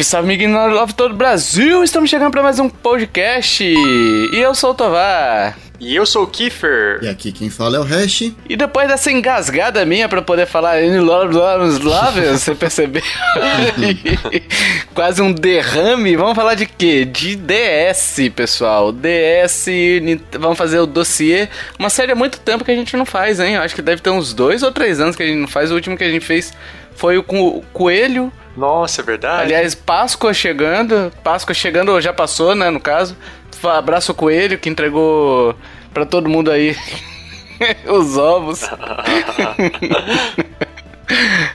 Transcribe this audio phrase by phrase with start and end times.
[0.00, 1.84] Salve, salve, amiguinho Love todo o Brasil!
[1.84, 3.62] Estamos chegando para mais um podcast.
[3.62, 5.69] E eu sou o Tovar.
[5.80, 6.98] E eu sou o Kiefer.
[7.02, 8.32] E aqui quem fala é o Hash.
[8.46, 13.02] E depois dessa engasgada minha para poder falar in love, love, love, você percebeu?
[14.94, 16.16] Quase um derrame.
[16.16, 17.06] Vamos falar de quê?
[17.06, 18.92] De DS, pessoal.
[18.92, 19.66] DS,
[20.38, 21.48] vamos fazer o dossiê.
[21.78, 23.54] Uma série há muito tempo que a gente não faz, hein?
[23.54, 25.70] Eu acho que deve ter uns dois ou três anos que a gente não faz.
[25.70, 26.52] O último que a gente fez
[26.94, 28.30] foi o com o Coelho.
[28.54, 29.44] Nossa, é verdade.
[29.44, 31.10] Aliás, Páscoa chegando.
[31.24, 33.16] Páscoa chegando, já passou, né, no caso.
[33.68, 35.54] Abraço o Coelho, que entregou
[35.92, 36.76] para todo mundo aí
[37.86, 38.62] os ovos.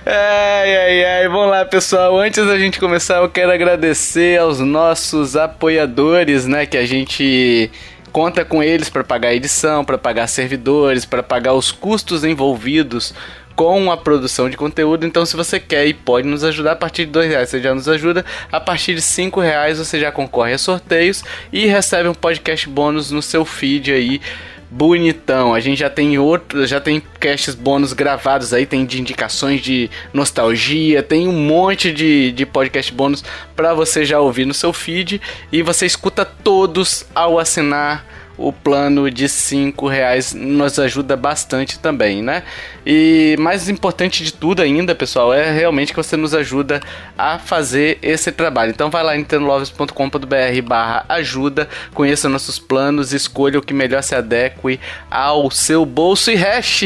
[0.05, 1.27] ai, ai, ai.
[1.27, 2.17] Vamos lá, pessoal.
[2.17, 7.71] Antes da gente começar, eu quero agradecer aos nossos apoiadores, né, que a gente
[8.11, 13.13] conta com eles para pagar a edição, para pagar servidores, para pagar os custos envolvidos
[13.55, 15.05] com a produção de conteúdo.
[15.05, 17.73] Então, se você quer e pode nos ajudar a partir de dois reais, você já
[17.73, 18.25] nos ajuda.
[18.51, 23.11] A partir de cinco reais, você já concorre a sorteios e recebe um podcast bônus
[23.11, 24.21] no seu feed aí.
[24.69, 29.61] Bonitão, a gente já tem outros, já tem casts bônus gravados aí, tem de indicações
[29.61, 33.23] de nostalgia, tem um monte de, de podcast bônus
[33.55, 38.05] para você já ouvir no seu feed e você escuta todos ao assinar
[38.37, 42.43] o plano de 5 reais nos ajuda bastante também, né?
[42.85, 46.81] E mais importante de tudo ainda, pessoal, é realmente que você nos ajuda
[47.17, 48.71] a fazer esse trabalho.
[48.71, 54.15] Então vai lá em nintendolovers.com.br barra ajuda, conheça nossos planos, escolha o que melhor se
[54.15, 56.83] adeque ao seu bolso e hash.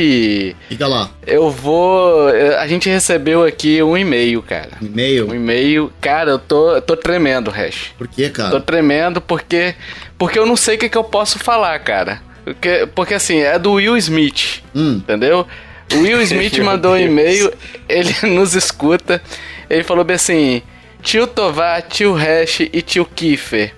[0.67, 1.09] Fica lá.
[1.25, 2.29] Eu vou...
[2.59, 4.71] A gente recebeu aqui um e-mail, cara.
[4.81, 5.29] E-mail?
[5.29, 5.91] Um e-mail.
[6.01, 7.91] Cara, eu tô, eu tô tremendo, hash.
[7.97, 8.51] Por que, cara?
[8.51, 9.75] Tô tremendo porque
[10.19, 12.21] porque eu não sei o que, que eu posso falar, cara.
[12.43, 14.97] Porque, porque assim, é do Will Smith, hum.
[14.97, 15.47] entendeu?
[15.93, 17.51] O Will Smith mandou um e-mail,
[17.87, 19.21] ele nos escuta,
[19.69, 20.61] ele falou bem assim:
[21.01, 23.73] Tio Tovar, tio Hash e tio Kiefer.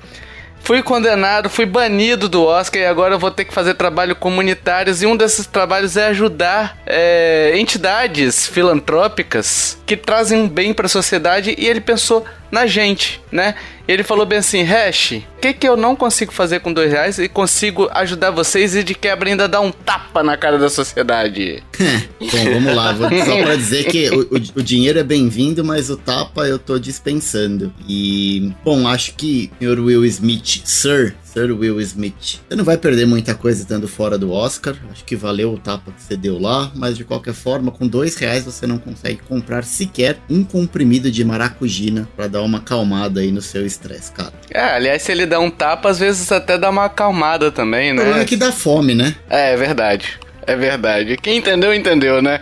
[0.63, 5.01] Fui condenado, fui banido do Oscar e agora eu vou ter que fazer trabalho comunitários.
[5.01, 10.89] E um desses trabalhos é ajudar é, entidades filantrópicas que trazem um bem para a
[10.89, 11.55] sociedade.
[11.57, 13.55] E ele pensou na gente, né?
[13.87, 17.17] Ele falou bem assim: Hash, o que, que eu não consigo fazer com dois reais
[17.17, 21.63] e consigo ajudar vocês e de quebra ainda dar um tapa na cara da sociedade?
[22.19, 22.91] Bom, vamos lá.
[22.93, 26.59] Vou só pra dizer que o, o, o dinheiro é bem-vindo, mas o tapa eu
[26.59, 27.73] tô dispensando.
[27.87, 32.41] E, bom, acho que senhor Will Smith, Sir, Sir Will Smith.
[32.47, 34.75] Você não vai perder muita coisa estando fora do Oscar.
[34.91, 36.71] Acho que valeu o tapa que você deu lá.
[36.75, 41.23] Mas de qualquer forma, com dois reais você não consegue comprar sequer um comprimido de
[41.23, 44.33] maracujina para dar uma acalmada aí no seu estresse, cara.
[44.49, 48.01] É, aliás, se ele dá um tapa, às vezes até dá uma acalmada também, né?
[48.01, 49.15] O problema é que dá fome, né?
[49.29, 50.19] É, é verdade.
[50.45, 51.17] É verdade.
[51.17, 52.41] Quem entendeu, entendeu, né?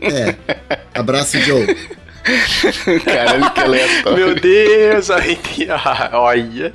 [0.00, 0.34] É.
[0.92, 1.66] Abraço, Joe.
[3.04, 4.16] Caralho, que aleatório.
[4.16, 5.38] Meu Deus, aí,
[6.12, 6.72] olha.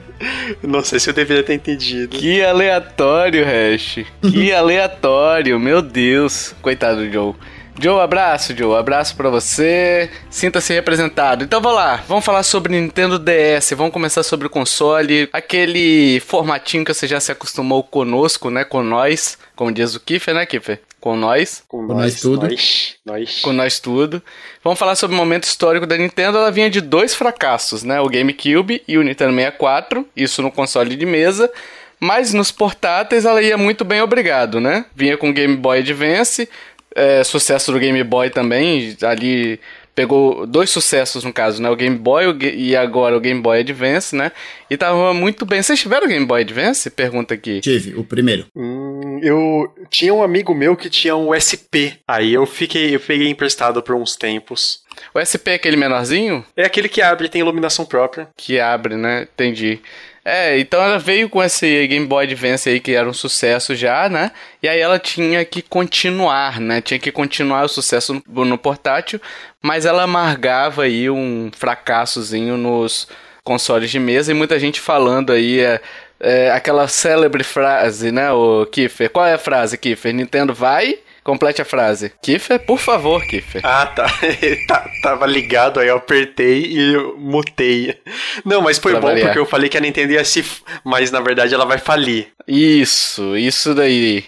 [0.61, 2.17] Não sei se eu deveria ter entendido.
[2.17, 3.99] Que aleatório, Hash.
[4.21, 6.55] Que aleatório, meu Deus.
[6.61, 7.33] Coitado do Joe.
[7.79, 8.75] Joe, abraço, Joe.
[8.75, 10.09] Abraço para você.
[10.29, 11.43] Sinta-se representado.
[11.43, 12.03] Então vamos lá.
[12.07, 13.71] Vamos falar sobre Nintendo DS.
[13.75, 15.27] Vamos começar sobre o console.
[15.33, 18.63] Aquele formatinho que você já se acostumou conosco, né?
[18.63, 19.37] Com nós.
[19.55, 20.79] Como diz o Kiffer, né, Kiffer?
[21.03, 21.61] Com nós.
[21.67, 22.47] Com, com nós, nós, tudo.
[22.47, 23.41] Nós, nós.
[23.41, 24.23] Com nós tudo.
[24.63, 26.37] Vamos falar sobre o momento histórico da Nintendo.
[26.37, 27.99] Ela vinha de dois fracassos, né?
[27.99, 30.07] O GameCube e o Nintendo 64.
[30.15, 31.51] Isso no console de mesa.
[31.99, 34.85] Mas nos portáteis ela ia muito bem, obrigado, né?
[34.95, 36.47] Vinha com Game Boy Advance,
[36.95, 39.59] é, sucesso do Game Boy também, ali
[39.95, 41.69] pegou dois sucessos no caso, né?
[41.69, 44.31] O Game Boy e agora o Game Boy Advance, né?
[44.69, 45.61] E tava muito bem.
[45.61, 46.89] Vocês tiveram o Game Boy Advance?
[46.89, 47.59] Pergunta aqui.
[47.61, 48.45] Tive, o primeiro.
[48.55, 51.99] Hum, eu tinha um amigo meu que tinha um SP.
[52.07, 54.81] Aí eu fiquei, eu peguei emprestado por uns tempos.
[55.13, 56.45] O SP é aquele menorzinho?
[56.55, 58.27] É aquele que abre, tem iluminação própria.
[58.37, 59.27] Que abre, né?
[59.33, 59.79] Entendi.
[60.25, 64.07] É, então ela veio com esse Game Boy Advance aí que era um sucesso já,
[64.07, 64.31] né?
[64.61, 66.79] E aí ela tinha que continuar, né?
[66.79, 69.19] Tinha que continuar o sucesso no, no portátil,
[69.61, 73.07] mas ela amargava aí um fracassozinho nos
[73.43, 75.81] consoles de mesa e muita gente falando aí é,
[76.19, 79.09] é aquela célebre frase, né, o Kiffer?
[79.09, 80.13] Qual é a frase, Kiffer?
[80.13, 82.11] Nintendo vai Complete a frase.
[82.21, 83.61] Kiffer, por favor, Kiffer.
[83.63, 84.05] Ah, tá.
[84.67, 84.85] tá.
[85.01, 87.97] Tava ligado, aí eu apertei e eu mutei.
[88.43, 89.27] Não, mas foi Pra bom variar.
[89.27, 90.43] porque eu falei que a Nintendo ia se.
[90.83, 92.27] Mas na verdade ela vai falir.
[92.47, 94.25] Isso, isso daí.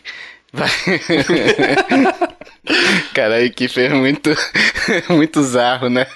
[0.54, 0.70] Vai.
[3.14, 4.32] Cara, aí que fez muito,
[5.10, 6.08] muito zarro, né?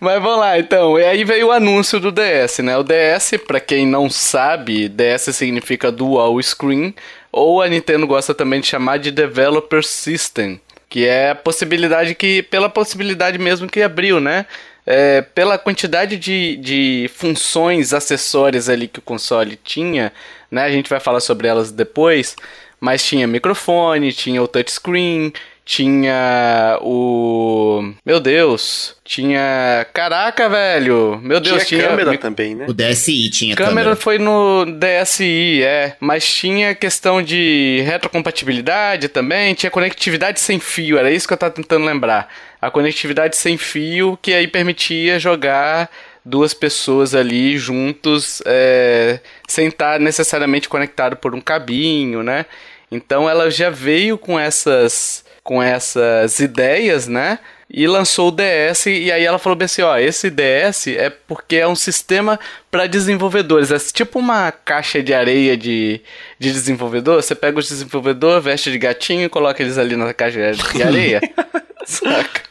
[0.00, 0.98] Mas vamos lá, então.
[0.98, 2.76] E aí veio o anúncio do DS, né?
[2.76, 6.94] O DS, pra quem não sabe, DS significa Dual Screen,
[7.32, 12.42] ou a Nintendo gosta também de chamar de Developer System, que é a possibilidade que,
[12.42, 14.44] pela possibilidade mesmo que abriu, né?
[14.84, 20.12] É, pela quantidade de, de funções acessórias ali que o console tinha,
[20.50, 20.64] né?
[20.64, 22.36] A gente vai falar sobre elas depois,
[22.78, 25.32] mas tinha microfone, tinha o touchscreen,
[25.64, 27.92] tinha o.
[28.04, 28.96] Meu Deus!
[29.04, 29.86] Tinha.
[29.92, 31.20] Caraca, velho!
[31.22, 31.88] Meu Deus, Tinha tinha.
[31.88, 32.66] câmera também, né?
[32.68, 33.96] O DSi tinha Câmera câmera.
[33.96, 35.96] foi no DSi, é.
[36.00, 41.52] Mas tinha questão de retrocompatibilidade também, tinha conectividade sem fio, era isso que eu tava
[41.52, 42.28] tentando lembrar.
[42.60, 45.90] A conectividade sem fio que aí permitia jogar
[46.24, 52.46] duas pessoas ali juntos, é, sem estar necessariamente conectado por um cabinho, né?
[52.90, 57.38] Então ela já veio com essas com essas ideias, né?
[57.68, 61.56] E lançou o DS e aí ela falou bem assim, ó, esse DS é porque
[61.56, 62.38] é um sistema
[62.70, 66.00] para desenvolvedores, é tipo uma caixa de areia de,
[66.38, 70.52] de desenvolvedor, você pega os desenvolvedor, veste de gatinho e coloca eles ali na caixa
[70.52, 71.20] de areia.
[71.86, 72.42] Saca?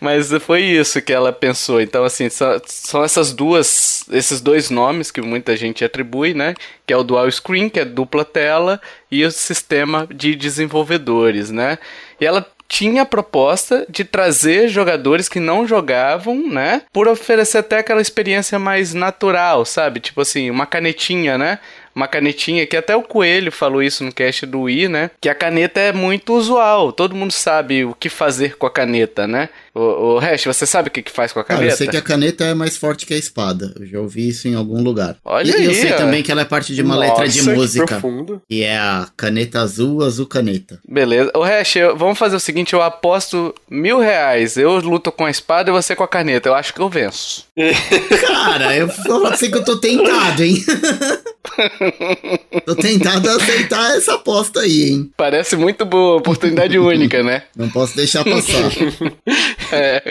[0.00, 1.80] Mas foi isso que ela pensou.
[1.80, 6.54] Então, assim, são, essas duas, esses dois nomes que muita gente atribui, né?
[6.86, 8.80] Que é o Dual Screen, que é dupla tela,
[9.10, 11.78] e o sistema de desenvolvedores, né?
[12.20, 16.82] E ela tinha a proposta de trazer jogadores que não jogavam, né?
[16.92, 20.00] Por oferecer até aquela experiência mais natural, sabe?
[20.00, 21.58] Tipo assim, uma canetinha, né?
[21.98, 25.10] Uma canetinha que até o Coelho falou isso no cast do Wii, né?
[25.20, 26.92] Que a caneta é muito usual.
[26.92, 29.48] Todo mundo sabe o que fazer com a caneta, né?
[29.74, 31.74] O, o Hash, você sabe o que, que faz com a Cara, caneta?
[31.74, 33.74] eu sei que a caneta é mais forte que a espada.
[33.78, 35.16] Eu já ouvi isso em algum lugar.
[35.24, 35.96] Olha e eu aí, sei ó.
[35.96, 37.86] também que ela é parte de uma letra de Nossa, que música.
[37.86, 38.42] profundo.
[38.48, 40.80] Que é a caneta azul, azul caneta.
[40.88, 41.30] Beleza.
[41.36, 44.56] O Hash, eu- vamos fazer o seguinte: eu aposto mil reais.
[44.56, 46.48] Eu luto com a espada e você com a caneta.
[46.48, 47.44] Eu acho que eu venço.
[48.26, 50.56] Cara, eu vou falar pra você que eu tô tentado, hein?
[52.64, 55.10] tô tentado a aceitar essa aposta aí, hein?
[55.16, 57.42] Parece muito boa, oportunidade única, né?
[57.56, 58.70] Não posso deixar passar.
[59.72, 60.02] É.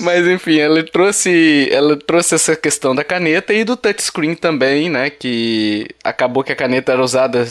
[0.00, 5.10] Mas enfim, ela trouxe, ela trouxe essa questão da caneta e do touchscreen também, né?
[5.10, 7.46] Que acabou que a caneta era usada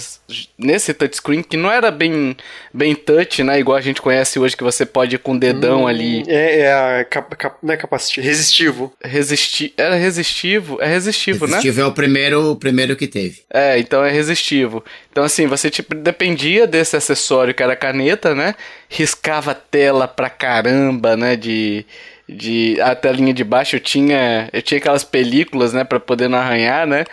[0.58, 2.36] nesse touchscreen, que não era bem,
[2.74, 3.60] bem touch, né?
[3.60, 6.74] Igual a gente conhece hoje, que você pode ir com o dedão ali É, é
[7.02, 8.94] a cap, cap, não é capacitivo, resistivo.
[9.04, 9.74] resistir.
[9.78, 10.78] Era resistivo?
[10.82, 11.58] É resistivo, né?
[11.58, 13.42] Resistivo é o primeiro, o primeiro que teve.
[13.54, 14.84] É, então é resistivo.
[15.12, 18.56] Então, assim, você tipo, dependia desse acessório que era a caneta, né?
[18.90, 21.36] Riscava a tela pra caramba, né?
[21.36, 21.86] De.
[22.28, 24.50] de a telinha de baixo eu tinha.
[24.54, 25.84] Eu tinha aquelas películas, né?
[25.84, 27.06] Pra poder não arranhar, né?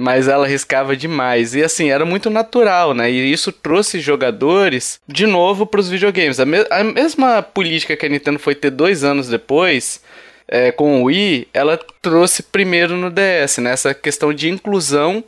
[0.00, 1.54] Mas ela riscava demais.
[1.54, 3.10] E assim, era muito natural, né?
[3.10, 6.38] E isso trouxe jogadores de novo pros videogames.
[6.38, 10.02] A, me- a mesma política que a Nintendo foi ter dois anos depois
[10.46, 13.72] é, com o Wii, ela trouxe primeiro no DS, né?
[13.72, 15.24] Essa questão de inclusão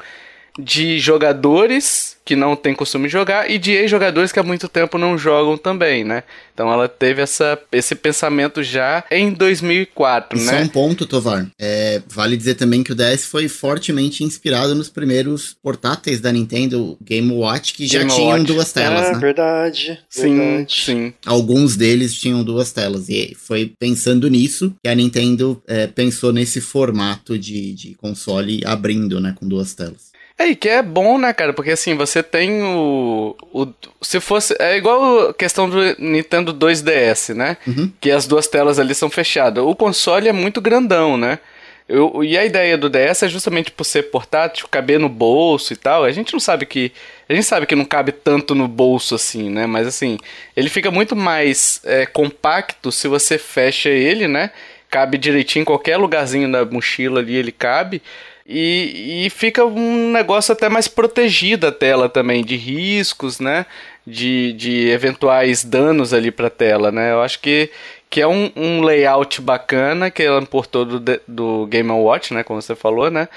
[0.63, 4.97] de jogadores que não têm costume de jogar e de ex-jogadores que há muito tempo
[4.97, 6.23] não jogam também, né?
[6.55, 10.63] Então ela teve essa, esse pensamento já em 2004, E só né?
[10.63, 11.51] um ponto, Tovar.
[11.59, 16.97] É, vale dizer também que o DS foi fortemente inspirado nos primeiros portáteis da Nintendo
[17.03, 18.45] Game Watch, que já Game tinham Watch.
[18.45, 19.19] duas telas, ah, né?
[19.19, 19.99] verdade.
[20.09, 20.85] Sim, verdade.
[20.85, 21.13] sim.
[21.27, 23.09] Alguns deles tinham duas telas.
[23.09, 29.21] E foi pensando nisso que a Nintendo é, pensou nesse formato de, de console abrindo,
[29.21, 29.35] né?
[29.37, 30.10] Com duas telas.
[30.41, 31.53] É, e que é bom, né, cara?
[31.53, 33.37] Porque assim, você tem o.
[33.53, 33.67] o
[34.01, 34.57] se fosse.
[34.59, 37.59] É igual a questão do Nintendo 2DS, né?
[37.67, 37.93] Uhum.
[38.01, 39.63] Que as duas telas ali são fechadas.
[39.63, 41.41] O console é muito grandão, né?
[41.87, 45.77] Eu, e a ideia do DS é justamente por ser portátil, caber no bolso e
[45.77, 46.05] tal.
[46.05, 46.91] A gente não sabe que.
[47.29, 49.67] A gente sabe que não cabe tanto no bolso assim, né?
[49.67, 50.17] Mas assim,
[50.57, 54.53] ele fica muito mais é, compacto se você fecha ele, né?
[54.89, 58.01] Cabe direitinho em qualquer lugarzinho da mochila ali, ele cabe.
[58.53, 63.65] E, e fica um negócio até mais protegido a tela também, de riscos, né?
[64.05, 67.13] De, de eventuais danos ali pra tela, né?
[67.13, 67.71] Eu acho que,
[68.11, 72.43] que é um, um layout bacana que ela importou do, do Game Watch, né?
[72.43, 73.29] Como você falou, né?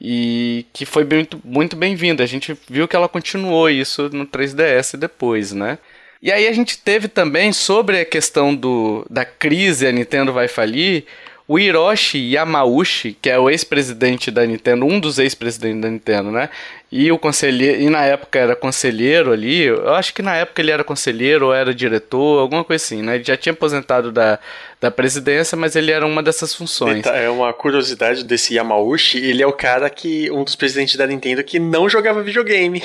[0.00, 2.22] E que foi muito, muito bem-vindo.
[2.22, 5.78] A gente viu que ela continuou isso no 3DS depois, né?
[6.22, 10.48] E aí a gente teve também, sobre a questão do, da crise, a Nintendo vai
[10.48, 11.04] falir,
[11.52, 16.48] o Hiroshi Yamauchi, que é o ex-presidente da Nintendo, um dos ex-presidentes da Nintendo, né?
[16.90, 20.70] E o conselheiro, e na época era conselheiro ali, eu acho que na época ele
[20.70, 23.16] era conselheiro ou era diretor, alguma coisa assim, né?
[23.16, 24.38] Ele já tinha aposentado da,
[24.80, 27.04] da presidência, mas ele era uma dessas funções.
[27.04, 31.44] É uma curiosidade desse Yamauchi, ele é o cara que, um dos presidentes da Nintendo
[31.44, 32.82] que não jogava videogame.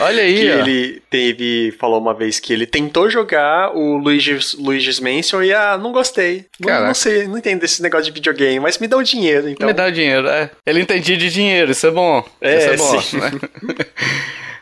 [0.00, 0.58] Olha aí, que ó.
[0.58, 5.78] ele teve, falou uma vez que ele tentou jogar o Luigi's, Luigi's Mansion e ah,
[5.78, 6.46] não gostei.
[6.60, 9.66] Não, não, sei, não entendo esse negócio de videogame, mas me dá o dinheiro, então.
[9.66, 10.50] Me dá o dinheiro, é.
[10.64, 12.24] Ele entendia de dinheiro, isso é bom.
[12.40, 13.16] É, isso é bom, sim.
[13.18, 13.30] né?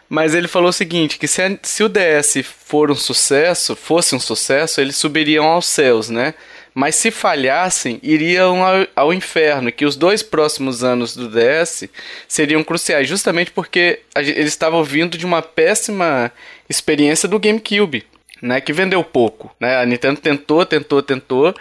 [0.08, 4.14] Mas ele falou o seguinte, que se, a- se o DS for um sucesso, fosse
[4.14, 6.34] um sucesso, eles subiriam aos céus, né?
[6.74, 11.88] Mas se falhassem, iriam ao, ao inferno, que os dois próximos anos do DS
[12.26, 16.32] seriam cruciais, justamente porque eles estavam vindo de uma péssima
[16.68, 18.04] experiência do GameCube,
[18.42, 18.60] né?
[18.60, 19.76] Que vendeu pouco, né?
[19.76, 21.54] A Nintendo tentou, tentou, tentou,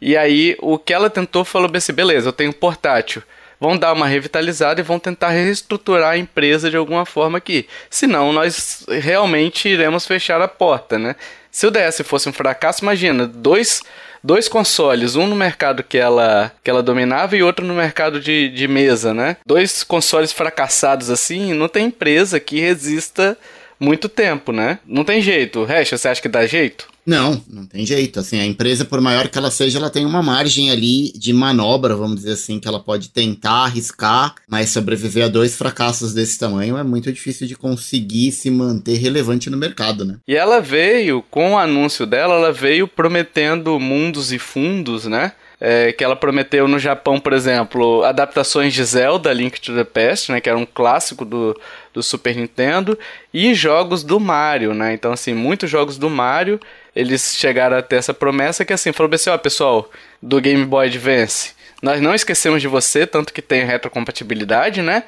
[0.00, 3.22] e aí o que ela tentou falou assim, beleza, eu tenho portátil,
[3.60, 7.66] vão dar uma revitalizada e vão tentar reestruturar a empresa de alguma forma aqui.
[7.88, 11.16] Senão, nós realmente iremos fechar a porta, né?
[11.50, 13.82] Se o DS fosse um fracasso, imagina, dois,
[14.26, 18.48] dois consoles, um no mercado que ela, que ela dominava e outro no mercado de,
[18.48, 19.36] de mesa, né?
[19.46, 23.38] Dois consoles fracassados assim, não tem empresa que resista
[23.78, 24.80] muito tempo, né?
[24.84, 25.64] Não tem jeito.
[25.64, 26.88] Recha, você acha que dá jeito?
[27.06, 28.18] Não, não tem jeito.
[28.18, 31.94] Assim, a empresa, por maior que ela seja, ela tem uma margem ali de manobra,
[31.94, 36.76] vamos dizer assim, que ela pode tentar arriscar, mas sobreviver a dois fracassos desse tamanho
[36.76, 40.16] é muito difícil de conseguir se manter relevante no mercado, né?
[40.26, 45.32] E ela veio, com o anúncio dela, ela veio prometendo mundos e fundos, né?
[45.58, 50.30] É, que ela prometeu no Japão, por exemplo, adaptações de Zelda, Link to the Past,
[50.30, 50.40] né?
[50.40, 51.58] Que era um clássico do,
[51.94, 52.98] do Super Nintendo,
[53.32, 54.92] e jogos do Mario, né?
[54.92, 56.60] Então, assim, muitos jogos do Mario,
[56.96, 60.86] eles chegaram a ter essa promessa que, assim, falou assim, ó, pessoal, do Game Boy
[60.86, 65.04] Advance, nós não esquecemos de você, tanto que tem retrocompatibilidade, né?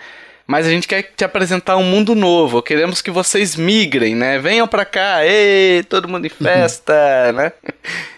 [0.47, 2.63] Mas a gente quer te apresentar um mundo novo.
[2.63, 4.39] Queremos que vocês migrem, né?
[4.39, 6.95] Venham pra cá, ei, todo mundo em festa,
[7.33, 7.53] né?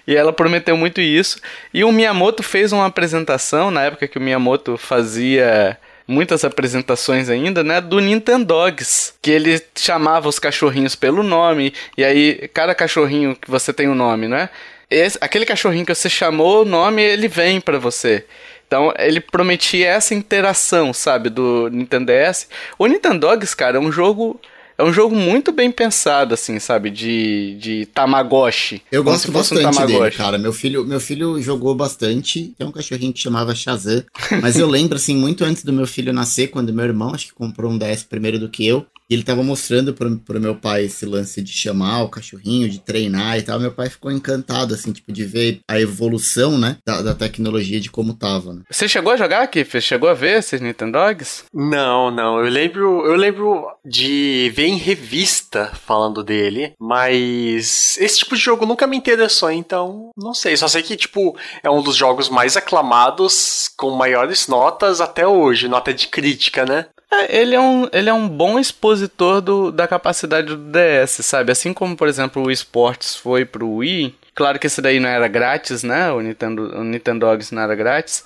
[0.07, 1.41] E ela prometeu muito isso.
[1.73, 5.79] E o Miyamoto fez uma apresentação, na época que o Miyamoto fazia
[6.11, 12.49] muitas apresentações ainda, né, do Nintendogs, que ele chamava os cachorrinhos pelo nome, e aí
[12.53, 14.51] cada cachorrinho que você tem um nome, né?
[14.91, 18.25] Esse, aquele cachorrinho que você chamou o nome, ele vem pra você.
[18.67, 22.49] Então, ele prometia essa interação, sabe, do Nintendo DS.
[22.79, 24.41] O Nintendogs, cara, é um jogo
[24.81, 28.83] é um jogo muito bem pensado, assim, sabe, de, de Tamagotchi.
[28.91, 30.17] Eu gosto fosse um bastante dele, Tamagotchi.
[30.17, 30.39] cara.
[30.39, 32.55] Meu filho, meu filho jogou bastante.
[32.57, 34.03] Tem um cachorrinho que chamava Shazam.
[34.41, 37.35] Mas eu lembro, assim, muito antes do meu filho nascer, quando meu irmão, acho que
[37.35, 38.87] comprou um DS primeiro do que eu.
[39.11, 42.79] E ele tava mostrando pro, pro meu pai esse lance de chamar o cachorrinho, de
[42.79, 43.59] treinar e tal.
[43.59, 47.91] Meu pai ficou encantado, assim, tipo, de ver a evolução, né, da, da tecnologia, de
[47.91, 48.63] como tava, né?
[48.71, 49.81] Você chegou a jogar, Kiffer?
[49.81, 51.45] Chegou a ver esses Nintendogs?
[51.53, 52.39] Não, não.
[52.39, 58.65] Eu lembro, eu lembro de ver em revista falando dele, mas esse tipo de jogo
[58.65, 60.57] nunca me interessou, então não sei.
[60.57, 65.69] Só sei que tipo é um dos jogos mais aclamados com maiores notas até hoje,
[65.69, 66.87] nota de crítica, né?
[67.13, 71.51] É, ele é um, ele é um bom expositor do, da capacidade do DS, sabe?
[71.51, 74.15] Assim como, por exemplo, o Sports foi pro Wii.
[74.35, 76.13] Claro que esse daí não era grátis, né?
[76.13, 78.25] O Nintendo, o Nintendogs não era grátis.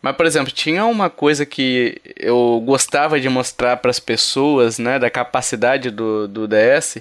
[0.00, 4.98] Mas, por exemplo, tinha uma coisa que eu gostava de mostrar para as pessoas, né?
[4.98, 6.98] Da capacidade do, do DS.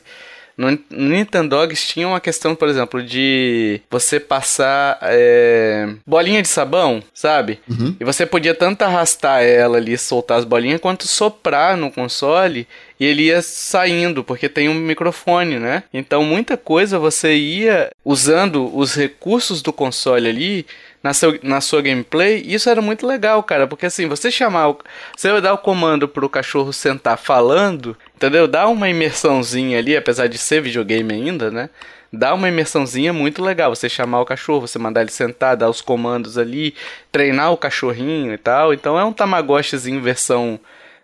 [0.58, 7.02] No, no Nintendogs tinha uma questão, por exemplo, de você passar é, bolinha de sabão,
[7.14, 7.60] sabe?
[7.70, 7.96] Uhum.
[8.00, 12.68] E você podia tanto arrastar ela ali, soltar as bolinhas, quanto soprar no console
[13.00, 15.84] e ele ia saindo, porque tem um microfone, né?
[15.92, 20.66] Então muita coisa você ia usando os recursos do console ali
[21.02, 24.70] na, seu, na sua gameplay, e isso era muito legal, cara, porque assim, você chamar,
[24.70, 24.80] o,
[25.18, 28.48] você dar o comando pro cachorro sentar falando, entendeu?
[28.48, 31.72] Dá uma imersãozinha ali, apesar de ser videogame ainda, né?
[32.14, 33.74] Dá uma imersãozinha muito legal.
[33.74, 36.76] Você chamar o cachorro, você mandar ele sentar, dar os comandos ali,
[37.12, 38.74] treinar o cachorrinho e tal.
[38.74, 40.60] Então é um Tamagotchizinho versão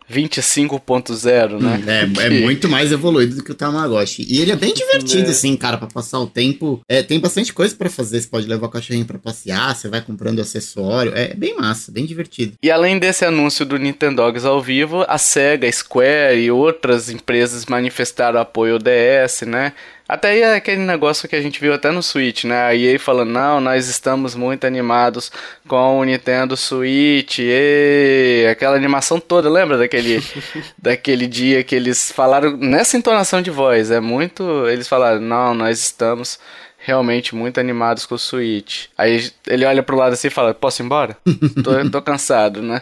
[0.09, 1.83] 25.0, né?
[2.19, 4.25] É, é muito mais evoluído do que o Tamagotchi.
[4.29, 5.31] E ele é bem divertido, É.
[5.31, 6.81] assim, cara, pra passar o tempo.
[6.87, 8.21] É, tem bastante coisa pra fazer.
[8.21, 11.11] Você pode levar o cachorrinho pra passear, você vai comprando acessório.
[11.15, 12.53] É bem massa, bem divertido.
[12.61, 18.39] E além desse anúncio do Nintendogs ao vivo, a Sega, Square e outras empresas manifestaram
[18.39, 19.73] apoio ao DS, né?
[20.07, 22.63] Até aí é aquele negócio que a gente viu até no Switch, né?
[22.63, 25.31] A EA falando, não, nós estamos muito animados
[25.67, 30.23] com o Nintendo Switch, e aquela animação toda, lembra daquele,
[30.77, 33.91] daquele dia que eles falaram nessa entonação de voz?
[33.91, 34.67] É muito.
[34.67, 36.39] Eles falaram, não, nós estamos
[36.77, 38.85] realmente muito animados com o Switch.
[38.97, 41.17] Aí ele olha pro lado assim e fala: Posso ir embora?
[41.63, 42.81] tô, tô cansado, né?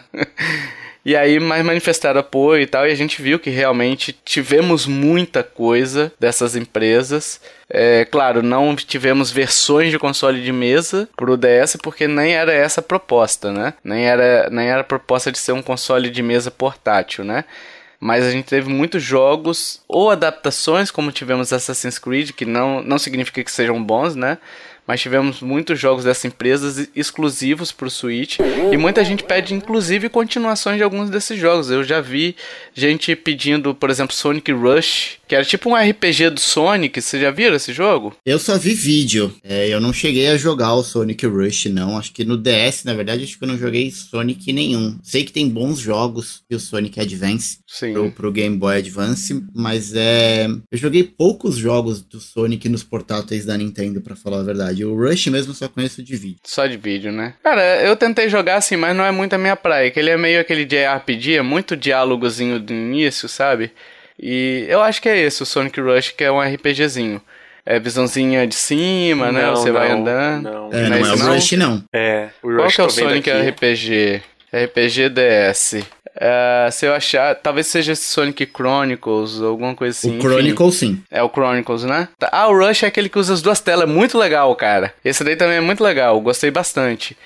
[1.06, 5.40] E aí, mais manifestaram apoio e tal, e a gente viu que realmente tivemos muita
[5.44, 7.40] coisa dessas empresas.
[7.70, 12.80] É, claro, não tivemos versões de console de mesa pro DS, porque nem era essa
[12.80, 13.74] a proposta, né?
[13.84, 17.44] Nem era, nem era a proposta de ser um console de mesa portátil, né?
[17.98, 22.98] mas a gente teve muitos jogos ou adaptações, como tivemos Assassin's Creed, que não, não
[22.98, 24.36] significa que sejam bons, né?
[24.86, 28.38] Mas tivemos muitos jogos dessas empresas exclusivos para o Switch
[28.72, 31.70] e muita gente pede inclusive continuações de alguns desses jogos.
[31.70, 32.36] Eu já vi
[32.72, 37.00] gente pedindo, por exemplo, Sonic Rush, que era tipo um RPG do Sonic.
[37.00, 38.14] Você já viram esse jogo?
[38.24, 39.34] Eu só vi vídeo.
[39.42, 41.98] É, eu não cheguei a jogar o Sonic Rush, não.
[41.98, 44.98] Acho que no DS, na verdade, acho que eu não joguei Sonic nenhum.
[45.02, 47.92] Sei que tem bons jogos e o Sonic Advance Sim.
[47.92, 50.46] Pro, pro Game Boy Advance, mas é.
[50.70, 54.84] Eu joguei poucos jogos do Sonic nos portáteis da Nintendo, para falar a verdade.
[54.84, 56.38] O Rush mesmo só conheço de vídeo.
[56.44, 57.34] Só de vídeo, né?
[57.42, 59.90] Cara, eu tentei jogar assim, mas não é muito a minha praia.
[59.90, 63.72] Que ele é meio aquele JRPG, é muito diálogozinho do início, sabe?
[64.18, 67.20] E eu acho que é esse, o Sonic Rush, que é um RPGzinho.
[67.64, 69.50] É visãozinha de cima, né?
[69.50, 70.42] Você não, vai andando.
[70.44, 71.82] Não, é, não é o Rush, não.
[71.92, 73.48] É, o Rush Qual que é o Sonic aqui.
[73.50, 74.22] RPG?
[74.52, 75.74] RPG DS.
[76.16, 80.16] Uh, se eu achar, talvez seja esse Sonic Chronicles, alguma coisa assim.
[80.16, 81.02] O Chronicles, sim.
[81.10, 82.08] É o Chronicles, né?
[82.32, 84.94] Ah, o Rush é aquele que usa as duas telas, é muito legal, cara.
[85.04, 87.16] Esse daí também é muito legal, gostei bastante.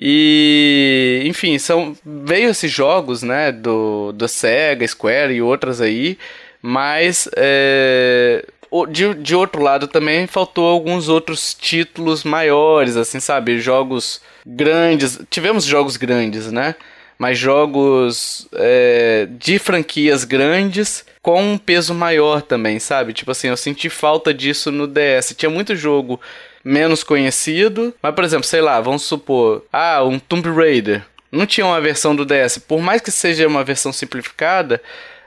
[0.00, 6.16] E, enfim, são veio esses jogos, né, do, do Sega, Square e outras aí,
[6.62, 8.44] mas é,
[8.90, 15.18] de, de outro lado também faltou alguns outros títulos maiores, assim, sabe, jogos grandes.
[15.28, 16.76] Tivemos jogos grandes, né?
[17.18, 23.12] mas jogos é, de franquias grandes com um peso maior também, sabe?
[23.12, 25.34] Tipo assim, eu senti falta disso no DS.
[25.36, 26.20] Tinha muito jogo
[26.68, 31.02] menos conhecido, mas por exemplo, sei lá, vamos supor, ah, um Tomb Raider.
[31.32, 34.80] Não tinha uma versão do DS, por mais que seja uma versão simplificada,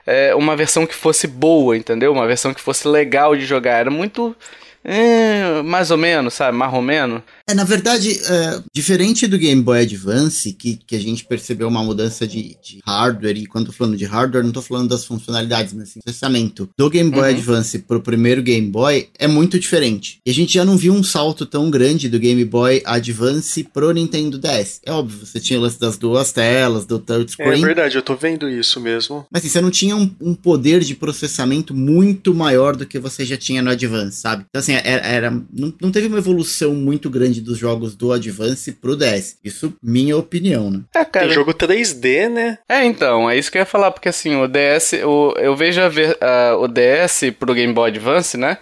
[0.06, 2.12] é, uma versão que fosse boa, entendeu?
[2.12, 3.78] Uma versão que fosse legal de jogar.
[3.78, 4.36] Era muito
[4.84, 6.56] é, mais ou menos, sabe?
[6.82, 7.22] Menos.
[7.52, 11.82] É, na verdade, é, diferente do Game Boy Advance, que, que a gente percebeu uma
[11.82, 15.74] mudança de, de hardware, e quando tô falando de hardware, não tô falando das funcionalidades,
[15.74, 17.36] mas assim, processamento do Game Boy uhum.
[17.36, 20.18] Advance pro primeiro Game Boy é muito diferente.
[20.24, 23.92] E a gente já não viu um salto tão grande do Game Boy Advance pro
[23.92, 24.80] Nintendo DS.
[24.86, 27.62] É óbvio, você tinha o lance das duas telas, do touchscreen.
[27.62, 29.26] É verdade, eu tô vendo isso mesmo.
[29.30, 33.26] Mas assim, você não tinha um, um poder de processamento muito maior do que você
[33.26, 34.46] já tinha no Advance, sabe?
[34.48, 38.72] Então assim, era, era não, não teve uma evolução muito grande dos jogos do Advance
[38.72, 39.36] pro DS.
[39.44, 40.80] Isso, minha opinião, né?
[40.94, 41.26] É, cara.
[41.26, 42.58] Tem jogo 3D, né?
[42.68, 45.80] É, então, é isso que eu ia falar, porque assim, o DS, o, eu vejo
[45.80, 48.58] a ver, uh, o DS pro Game Boy Advance, né?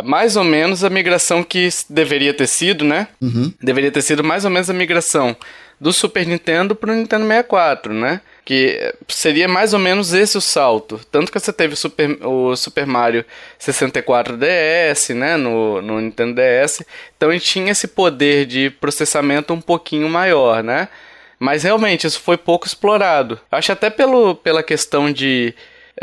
[0.00, 3.08] Mais ou menos a migração que deveria ter sido, né?
[3.20, 3.52] Uhum.
[3.60, 5.36] Deveria ter sido mais ou menos a migração
[5.82, 8.20] do Super Nintendo pro Nintendo 64, né?
[8.44, 11.00] Que seria mais ou menos esse o salto.
[11.10, 13.24] Tanto que você teve o Super, o Super Mario
[13.58, 15.36] 64 DS, né?
[15.36, 16.84] No, no Nintendo DS.
[17.16, 20.88] Então ele tinha esse poder de processamento um pouquinho maior, né?
[21.36, 23.40] Mas realmente isso foi pouco explorado.
[23.50, 25.52] Acho até pelo, pela questão de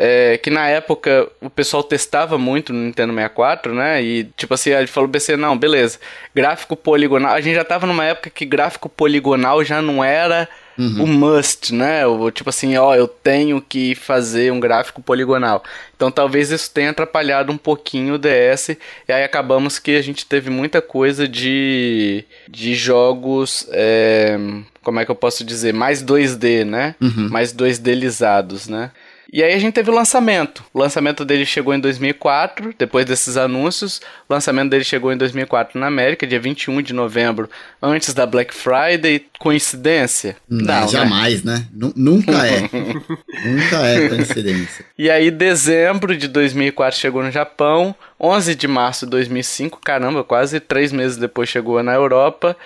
[0.01, 4.01] é, que na época o pessoal testava muito no Nintendo 64, né?
[4.01, 5.99] E tipo assim, ele falou BC, não, beleza.
[6.33, 7.33] Gráfico poligonal.
[7.33, 11.03] A gente já tava numa época que gráfico poligonal já não era uhum.
[11.03, 12.07] o must, né?
[12.07, 15.61] O, tipo assim, ó, eu tenho que fazer um gráfico poligonal.
[15.97, 18.77] Então talvez isso tenha atrapalhado um pouquinho o DS.
[19.05, 23.67] E aí acabamos que a gente teve muita coisa de, de jogos.
[23.73, 24.39] É,
[24.81, 25.73] como é que eu posso dizer?
[25.73, 26.95] Mais 2D, né?
[27.01, 27.27] Uhum.
[27.29, 28.91] Mais 2Dlizados, né?
[29.31, 30.63] E aí a gente teve o lançamento.
[30.73, 34.01] O lançamento dele chegou em 2004, depois desses anúncios.
[34.27, 37.49] O lançamento dele chegou em 2004 na América, dia 21 de novembro,
[37.81, 39.25] antes da Black Friday.
[39.37, 40.35] Coincidência?
[40.49, 40.87] Não, Não né?
[40.87, 41.65] jamais, né?
[41.71, 41.91] né?
[41.95, 42.61] Nunca é.
[43.45, 44.85] Nunca é coincidência.
[44.97, 47.95] E aí, dezembro de 2004 chegou no Japão.
[48.19, 52.57] 11 de março de 2005, caramba, quase três meses depois chegou na Europa.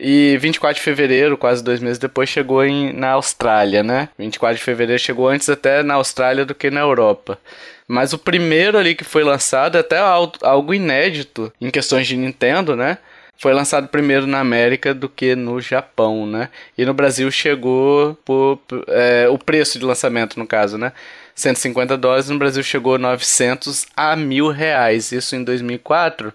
[0.00, 4.08] E 24 de fevereiro, quase dois meses depois, chegou em, na Austrália, né?
[4.16, 7.36] 24 de fevereiro chegou antes até na Austrália do que na Europa.
[7.88, 12.98] Mas o primeiro ali que foi lançado, até algo inédito em questões de Nintendo, né?
[13.36, 16.48] Foi lançado primeiro na América do que no Japão, né?
[16.76, 20.92] E no Brasil chegou por, é, o preço de lançamento, no caso, né?
[21.34, 25.10] 150 dólares, no Brasil chegou 900 a mil reais.
[25.10, 26.32] Isso em 2004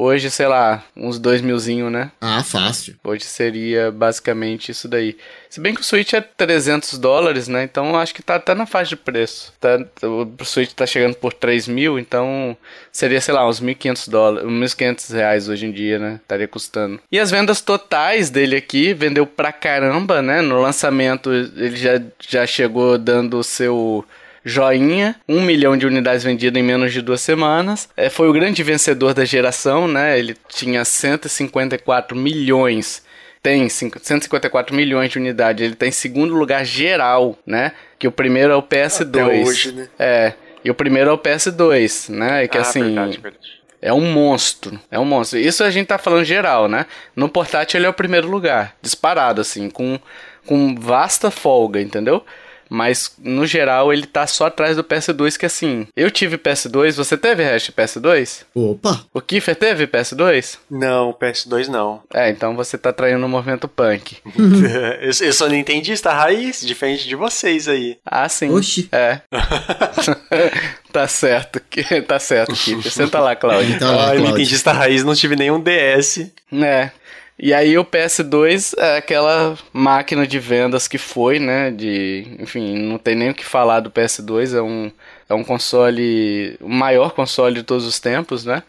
[0.00, 2.12] Hoje, sei lá, uns dois milzinho, né?
[2.20, 2.94] Ah, fácil.
[3.02, 5.16] Hoje seria basicamente isso daí.
[5.50, 7.64] Se bem que o Switch é 300 dólares, né?
[7.64, 9.52] Então acho que tá até na faixa de preço.
[9.58, 12.56] Tá, o Switch tá chegando por 3 mil, então
[12.92, 16.20] seria, sei lá, uns 1.500 dólares, 1.500 reais hoje em dia, né?
[16.22, 17.00] Estaria custando.
[17.10, 20.40] E as vendas totais dele aqui, vendeu pra caramba, né?
[20.40, 24.04] No lançamento ele já, já chegou dando o seu
[24.48, 27.88] joinha, um milhão de unidades vendidas em menos de duas semanas.
[27.96, 30.18] É, foi o grande vencedor da geração, né?
[30.18, 33.06] Ele tinha 154 milhões
[33.42, 35.64] tem 154 milhões de unidades.
[35.64, 37.72] Ele tem tá segundo lugar geral, né?
[37.98, 39.08] Que o primeiro é o PS2.
[39.08, 39.88] Até hoje, né?
[39.98, 40.32] É.
[40.64, 42.44] E o primeiro é o PS2, né?
[42.44, 42.82] E que ah, assim.
[42.82, 43.58] Verdade, verdade.
[43.80, 45.38] É um monstro, é um monstro.
[45.38, 46.84] Isso a gente tá falando geral, né?
[47.14, 50.00] No portátil ele é o primeiro lugar, disparado assim, com,
[50.44, 52.24] com vasta folga, entendeu?
[52.68, 57.16] Mas, no geral, ele tá só atrás do PS2, que assim, eu tive PS2, você
[57.16, 58.44] teve hash PS2?
[58.54, 59.04] Opa!
[59.12, 60.58] O Kiefer teve PS2?
[60.70, 62.02] Não, PS2 não.
[62.12, 64.18] É, então você tá traindo o movimento punk.
[65.00, 67.96] eu, eu sou nintendista raiz, diferente de vocês aí.
[68.04, 68.50] Ah, sim.
[68.50, 68.88] Oxi.
[68.92, 69.20] É.
[70.92, 71.60] tá certo,
[72.06, 72.92] tá certo, Kiefer.
[72.92, 73.78] Senta lá, Claudio.
[73.78, 74.26] Tá lá, ah, Cláudio.
[74.26, 76.30] nintendista raiz não tive nenhum DS.
[76.52, 76.90] É.
[77.40, 81.70] E aí o PS2 é aquela máquina de vendas que foi, né?
[81.70, 84.90] De, enfim, não tem nem o que falar do PS2, é um,
[85.28, 88.62] é um console, o maior console de todos os tempos, né?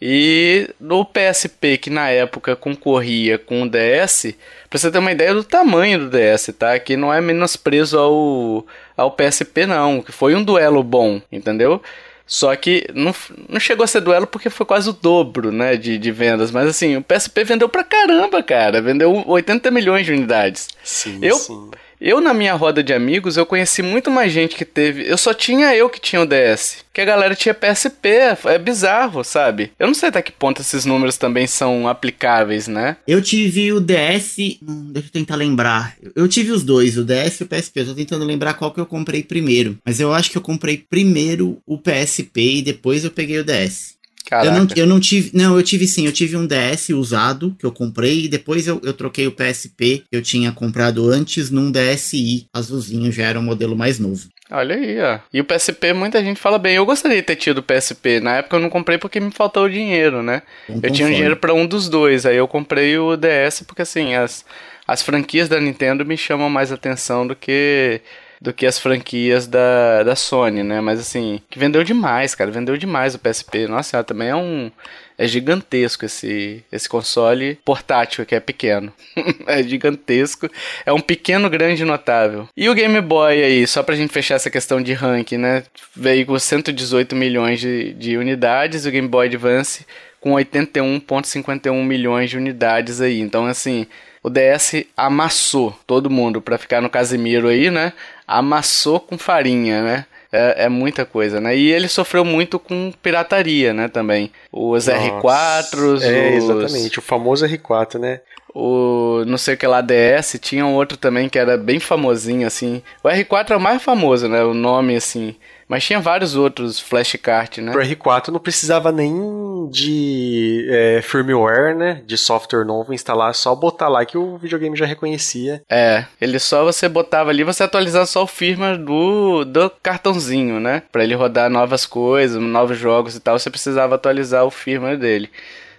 [0.00, 4.34] E no PSP, que na época concorria com o DS,
[4.68, 6.78] pra você ter uma ideia do tamanho do DS, tá?
[6.78, 10.02] Que não é menosprezo ao, ao PSP, não.
[10.02, 11.82] Que foi um duelo bom, entendeu?
[12.26, 13.14] Só que não,
[13.48, 16.50] não chegou a ser duelo porque foi quase o dobro, né, de, de vendas.
[16.50, 18.80] Mas assim, o PSP vendeu pra caramba, cara.
[18.80, 20.68] Vendeu 80 milhões de unidades.
[20.82, 21.70] Sim, eu, sim.
[22.00, 25.08] Eu, na minha roda de amigos, eu conheci muito mais gente que teve.
[25.08, 26.84] Eu só tinha eu que tinha o DS.
[26.92, 28.08] Que a galera tinha PSP.
[28.44, 29.72] É bizarro, sabe?
[29.78, 32.96] Eu não sei até que ponto esses números também são aplicáveis, né?
[33.06, 34.58] Eu tive o DS.
[34.62, 35.96] Hum, deixa eu tentar lembrar.
[36.14, 37.80] Eu tive os dois, o DS e o PSP.
[37.80, 39.78] Eu tô tentando lembrar qual que eu comprei primeiro.
[39.84, 43.94] Mas eu acho que eu comprei primeiro o PSP e depois eu peguei o DS.
[44.26, 44.48] Caraca.
[44.48, 45.30] Eu não, eu não tive.
[45.34, 46.06] Não, eu tive sim.
[46.06, 50.04] Eu tive um DS usado que eu comprei e depois eu, eu troquei o PSP
[50.10, 54.28] que eu tinha comprado antes num DSi azulzinho, já era um modelo mais novo.
[54.50, 55.18] Olha aí, ó.
[55.32, 56.76] E o PSP, muita gente fala bem.
[56.76, 58.20] Eu gostaria de ter tido o PSP.
[58.20, 60.42] Na época eu não comprei porque me faltou o dinheiro, né?
[60.68, 61.14] Bom eu tinha o console.
[61.14, 62.26] dinheiro pra um dos dois.
[62.26, 64.44] Aí eu comprei o DS porque, assim, as,
[64.86, 68.00] as franquias da Nintendo me chamam mais atenção do que
[68.40, 70.80] do que as franquias da, da Sony, né?
[70.80, 72.50] Mas assim, que vendeu demais, cara.
[72.50, 73.66] Vendeu demais o PSP.
[73.66, 74.70] Nossa também é um.
[75.16, 78.92] É gigantesco esse, esse console portátil, que é pequeno.
[79.46, 80.50] é gigantesco.
[80.84, 82.48] É um pequeno grande notável.
[82.56, 85.62] E o Game Boy aí, só pra gente fechar essa questão de ranking, né?
[85.94, 88.86] Veio com 118 milhões de, de unidades.
[88.86, 89.86] O Game Boy Advance
[90.24, 93.20] com 81,51 milhões de unidades aí.
[93.20, 93.86] Então, assim,
[94.22, 97.92] o DS amassou todo mundo pra ficar no Casimiro aí, né?
[98.26, 100.06] Amassou com farinha, né?
[100.32, 101.56] É, é muita coisa, né?
[101.56, 103.86] E ele sofreu muito com pirataria, né?
[103.88, 104.32] Também.
[104.50, 106.02] Os R4s.
[106.02, 106.98] É, os- exatamente.
[106.98, 108.20] O famoso R4, né?
[108.54, 112.46] O não sei o que lá DS, tinha um outro também que era bem famosinho,
[112.46, 112.82] assim.
[113.02, 114.44] O R4 é o mais famoso, né?
[114.44, 115.34] O nome, assim.
[115.66, 117.72] Mas tinha vários outros flashcard, né?
[117.72, 122.02] Pro R4 não precisava nem de é, firmware, né?
[122.06, 125.62] De software novo instalar, só botar lá que o videogame já reconhecia.
[125.68, 130.82] É, ele só você botava ali, você atualizava só o firmware do, do cartãozinho, né?
[130.92, 135.30] Pra ele rodar novas coisas, novos jogos e tal, você precisava atualizar o firmware dele.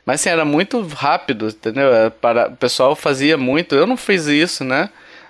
[0.06, 1.92] Mas assim, era muito rápido, entendeu?
[1.94, 4.90] Era Para, o pessoal fazia muito, eu não fiz isso, né?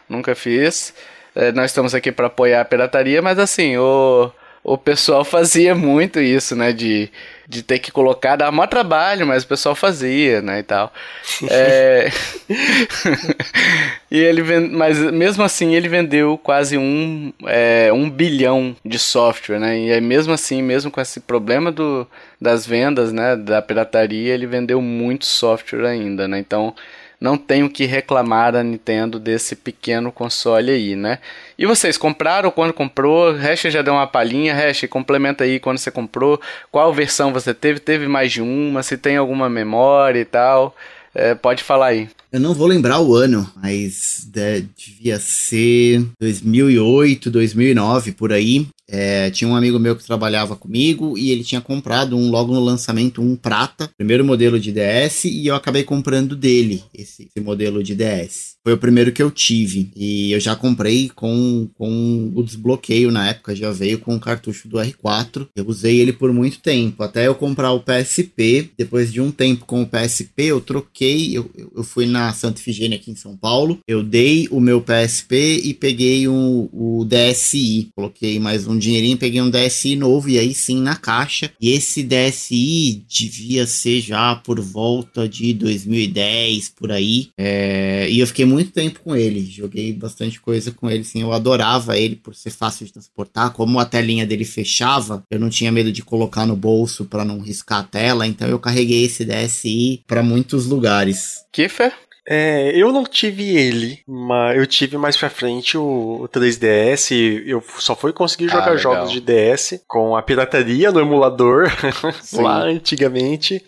[0.09, 0.93] Nunca fiz.
[1.33, 4.31] É, nós estamos aqui para apoiar a pirataria, mas assim, o,
[4.65, 6.73] o pessoal fazia muito isso, né?
[6.73, 7.07] De,
[7.47, 10.59] de ter que colocar, dava maior trabalho, mas o pessoal fazia, né?
[10.59, 10.91] E tal.
[11.51, 12.09] É...
[14.09, 14.71] e ele vend...
[14.71, 19.79] Mas mesmo assim ele vendeu quase um, é, um bilhão de software, né?
[19.79, 22.07] E aí, mesmo assim, mesmo com esse problema do,
[22.41, 23.35] das vendas, né?
[23.35, 26.39] Da pirataria, ele vendeu muito software ainda, né?
[26.39, 26.73] Então
[27.19, 31.19] não tenho que reclamar da Nintendo desse pequeno console aí, né?
[31.57, 33.33] E vocês compraram quando comprou?
[33.33, 36.39] Hash já deu uma palhinha, Hash, complementa aí quando você comprou,
[36.71, 40.75] qual versão você teve, teve mais de uma, se tem alguma memória e tal.
[41.13, 42.09] É, pode falar aí.
[42.31, 48.67] Eu não vou lembrar o ano, mas de- devia ser 2008, 2009, por aí.
[48.87, 52.59] É, tinha um amigo meu que trabalhava comigo e ele tinha comprado um logo no
[52.59, 57.81] lançamento, um prata, primeiro modelo de DS, e eu acabei comprando dele esse, esse modelo
[57.81, 58.55] de DS.
[58.63, 59.89] Foi o primeiro que eu tive.
[59.95, 64.67] E eu já comprei com, com o desbloqueio na época, já veio com o cartucho
[64.67, 65.47] do R4.
[65.55, 68.69] Eu usei ele por muito tempo, até eu comprar o PSP.
[68.77, 71.35] Depois de um tempo com o PSP, eu troquei.
[71.37, 73.79] Eu, eu fui na Santa Efigênia aqui em São Paulo.
[73.87, 77.89] Eu dei o meu PSP e peguei o, o DSi.
[77.95, 81.51] Coloquei mais um dinheirinho, peguei um DSi novo e aí sim na caixa.
[81.61, 87.29] E esse DSi devia ser já por volta de 2010, por aí.
[87.37, 89.45] É, e eu fiquei muito muito tempo com ele.
[89.45, 91.21] Joguei bastante coisa com ele, sim.
[91.21, 93.51] Eu adorava ele por ser fácil de transportar.
[93.51, 97.39] Como a telinha dele fechava, eu não tinha medo de colocar no bolso para não
[97.39, 98.25] riscar a tela.
[98.25, 101.45] Então eu carreguei esse DSi para muitos lugares.
[101.51, 101.93] Kiffer?
[102.27, 107.11] É, eu não tive ele, mas eu tive mais pra frente o, o 3DS.
[107.45, 111.71] Eu só fui conseguir jogar ah, jogos de DS com a pirataria no emulador
[112.33, 113.63] lá antigamente.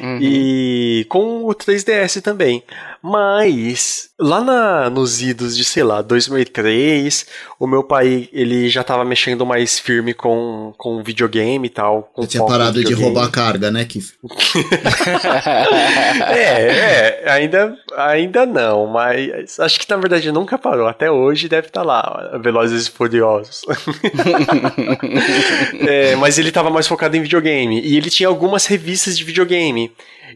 [0.00, 0.18] Uhum.
[0.20, 2.62] E com o 3DS também.
[3.06, 7.26] Mas lá na, nos idos de, sei lá, 2003,
[7.60, 12.10] o meu pai, ele já tava mexendo mais firme com, com videogame e tal.
[12.14, 14.14] Com tinha parado de roubar carga, né, Kif?
[16.28, 20.88] é, é, ainda, ainda não, mas acho que na verdade nunca parou.
[20.88, 23.66] Até hoje deve estar tá lá, Velozes e Furiosos.
[25.86, 27.82] é, mas ele tava mais focado em videogame.
[27.82, 29.83] E ele tinha algumas revistas de videogame.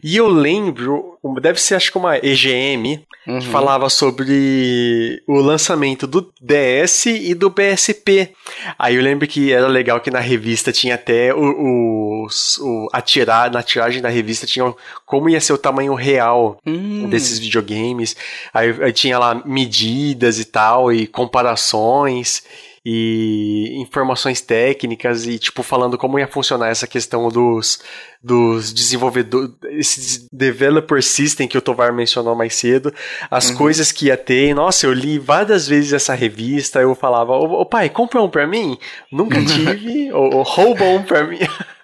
[0.03, 3.39] E eu lembro, deve ser acho que uma EGM, uhum.
[3.39, 8.33] que falava sobre o lançamento do DS e do PSP.
[8.77, 12.27] Aí eu lembro que era legal que na revista tinha até o, o,
[12.61, 14.73] o a tirar, na tiragem da revista tinha
[15.05, 17.07] como ia ser o tamanho real hum.
[17.09, 18.15] desses videogames.
[18.53, 22.43] Aí, aí tinha lá medidas e tal, e comparações
[22.85, 27.79] e informações técnicas e tipo falando como ia funcionar essa questão dos
[28.21, 32.93] dos desenvolvedores, esse developer system que o Tovar mencionou mais cedo,
[33.31, 33.55] as uhum.
[33.55, 34.53] coisas que ia ter.
[34.53, 38.45] Nossa, eu li várias vezes essa revista, eu falava, ô, ô pai, compra um pra
[38.45, 38.77] mim?
[39.11, 41.39] Nunca tive, ou rouba um pra mim.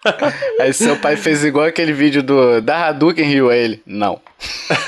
[0.60, 3.82] Aí seu pai fez igual aquele vídeo do da Hadouken Rio a ele.
[3.86, 4.20] Não.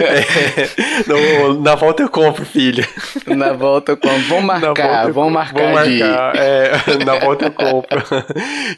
[0.00, 2.84] é, no, na volta eu compro, filho.
[3.26, 4.22] Na volta eu compro.
[4.28, 8.02] Vamos marcar, vamos marcar, marcar é, na volta eu compro.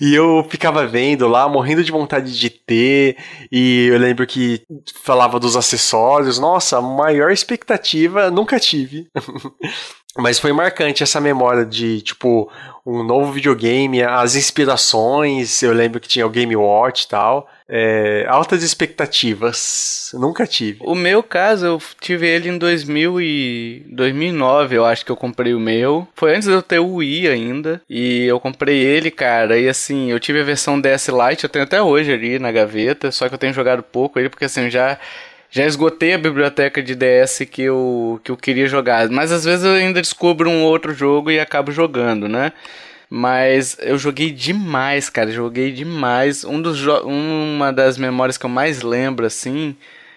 [0.01, 3.17] E eu ficava vendo lá, morrendo de vontade de ter.
[3.53, 4.63] E eu lembro que
[4.95, 6.39] falava dos acessórios.
[6.39, 9.09] Nossa, maior expectativa nunca tive.
[10.17, 12.51] Mas foi marcante essa memória de, tipo,
[12.85, 15.63] um novo videogame, as inspirações.
[15.63, 17.49] Eu lembro que tinha o Game Watch e tal.
[17.69, 20.11] É, altas expectativas.
[20.15, 20.79] Nunca tive.
[20.81, 25.53] O meu caso, eu tive ele em 2000 e 2009, eu acho que eu comprei
[25.53, 26.09] o meu.
[26.15, 27.83] Foi antes de eu ter o Wii ainda.
[27.89, 29.59] E eu comprei ele, cara.
[29.59, 33.13] E assim, eu tive a versão DS Lite, eu tenho até hoje ali na gaveta.
[33.13, 34.99] Só que eu tenho jogado pouco ele, porque assim, já
[35.51, 39.09] já esgotei a biblioteca de DS que eu, que eu queria jogar.
[39.09, 42.53] Mas às vezes eu ainda descubro um outro jogo e acabo jogando, né?
[43.11, 45.31] Mas eu joguei demais, cara.
[45.31, 46.45] Joguei demais.
[46.45, 49.75] Um dos uma das memórias que eu mais lembro, assim,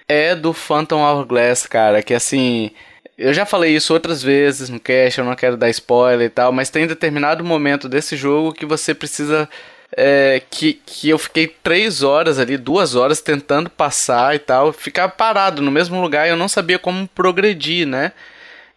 [0.08, 2.04] é do Phantom Hourglass, cara.
[2.04, 2.72] Que assim.
[3.18, 6.52] Eu já falei isso outras vezes no cast, eu não quero dar spoiler e tal,
[6.52, 9.48] mas tem determinado momento desse jogo que você precisa
[9.96, 15.10] é, que, que eu fiquei três horas ali, duas horas tentando passar e tal, ficar
[15.10, 18.12] parado no mesmo lugar e eu não sabia como progredir, né?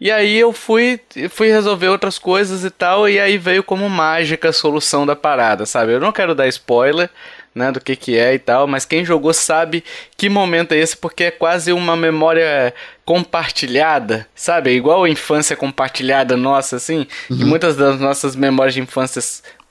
[0.00, 1.00] E aí eu fui,
[1.31, 5.64] fui resolver outras coisas e tal, e aí veio como mágica a solução da parada,
[5.64, 5.92] sabe?
[5.92, 7.09] Eu não quero dar spoiler,
[7.55, 9.85] né, do que que é e tal, mas quem jogou sabe
[10.16, 12.74] que momento é esse, porque é quase uma memória
[13.05, 14.70] compartilhada, sabe?
[14.70, 17.38] É igual a infância compartilhada nossa, assim, uhum.
[17.38, 19.22] que muitas das nossas memórias de infância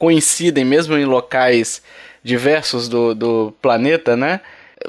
[0.03, 1.81] coincidem mesmo em locais
[2.21, 4.41] diversos do, do planeta, né?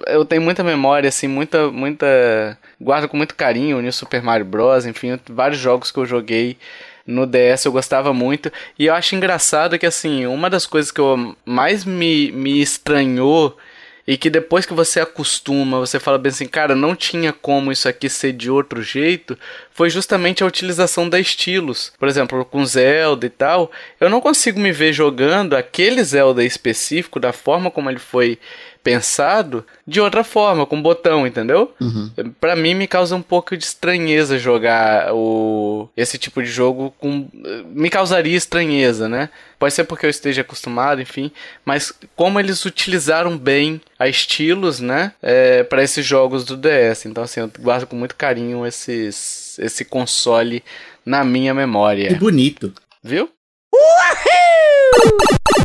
[0.08, 2.58] Eu tenho muita memória, assim, muita, muita.
[2.80, 4.84] Guardo com muito carinho o Super Mario Bros.
[4.86, 6.58] Enfim, vários jogos que eu joguei
[7.06, 8.52] no DS eu gostava muito.
[8.76, 13.56] E eu acho engraçado que, assim, uma das coisas que eu mais me, me estranhou
[14.06, 17.88] e que depois que você acostuma, você fala bem assim, cara, não tinha como isso
[17.88, 19.38] aqui ser de outro jeito,
[19.70, 21.92] foi justamente a utilização da estilos.
[21.98, 27.18] Por exemplo, com Zelda e tal, eu não consigo me ver jogando aquele Zelda específico
[27.18, 28.38] da forma como ele foi
[28.84, 31.74] pensado de outra forma, com botão, entendeu?
[31.80, 32.10] Uhum.
[32.38, 37.26] Para mim me causa um pouco de estranheza jogar o esse tipo de jogo com
[37.74, 39.30] me causaria estranheza, né?
[39.58, 41.32] Pode ser porque eu esteja acostumado, enfim,
[41.64, 47.06] mas como eles utilizaram bem a estilos, né, é, para esses jogos do DS.
[47.06, 50.62] Então assim, eu guardo com muito carinho esses esse console
[51.06, 52.08] na minha memória.
[52.08, 52.72] Que bonito.
[53.02, 53.30] Viu?
[53.72, 55.63] Uhul!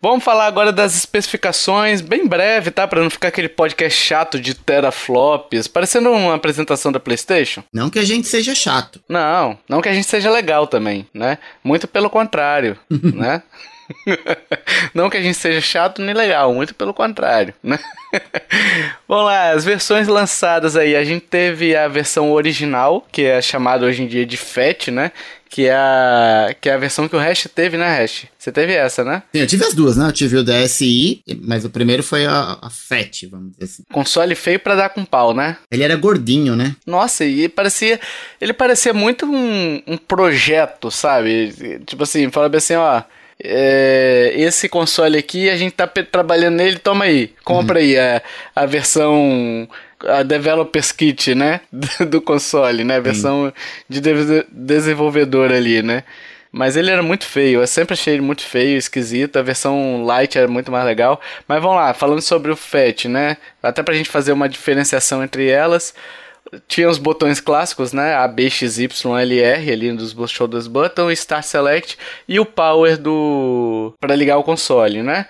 [0.00, 2.86] Vamos falar agora das especificações, bem breve, tá?
[2.86, 7.64] Para não ficar aquele podcast chato de teraflops, parecendo uma apresentação da PlayStation.
[7.72, 9.00] Não que a gente seja chato.
[9.08, 11.38] Não, não que a gente seja legal também, né?
[11.64, 13.42] Muito pelo contrário, né?
[14.94, 17.78] não que a gente seja chato nem legal, muito pelo contrário, né?
[19.08, 20.94] Vamos lá, as versões lançadas aí.
[20.94, 25.12] A gente teve a versão original, que é chamada hoje em dia de FAT, né?
[25.48, 28.26] Que é, a, que é a versão que o Hash teve, né, Hash?
[28.38, 29.22] Você teve essa, né?
[29.32, 30.06] Sim, eu tive as duas, né?
[30.06, 33.82] Eu tive o DSi, mas o primeiro foi a, a FAT, vamos dizer assim.
[33.92, 35.56] Console feio pra dar com pau, né?
[35.70, 36.76] Ele era gordinho, né?
[36.86, 37.98] Nossa, e parecia.
[38.40, 41.80] Ele parecia muito um, um projeto, sabe?
[41.86, 43.02] Tipo assim, fala bem assim, ó
[43.42, 47.84] é, esse console aqui, a gente tá trabalhando nele, toma aí, compra uhum.
[47.84, 48.22] aí a,
[48.54, 49.68] a versão
[50.04, 51.60] a Developers Kit, né,
[52.08, 53.52] do console, né, a versão
[53.88, 56.04] de de desenvolvedor ali, né.
[56.50, 59.38] Mas ele era muito feio, eu sempre achei ele muito feio, esquisito.
[59.38, 61.20] A versão light era muito mais legal.
[61.46, 63.36] Mas vamos lá, falando sobre o FAT, né?
[63.62, 65.94] Até pra gente fazer uma diferenciação entre elas
[66.66, 68.14] tinha os botões clássicos, né?
[68.14, 72.96] A, B, X, Y, L, R, ali dos Shoulders Button, Start Select e o Power
[72.96, 75.26] do para ligar o console, né?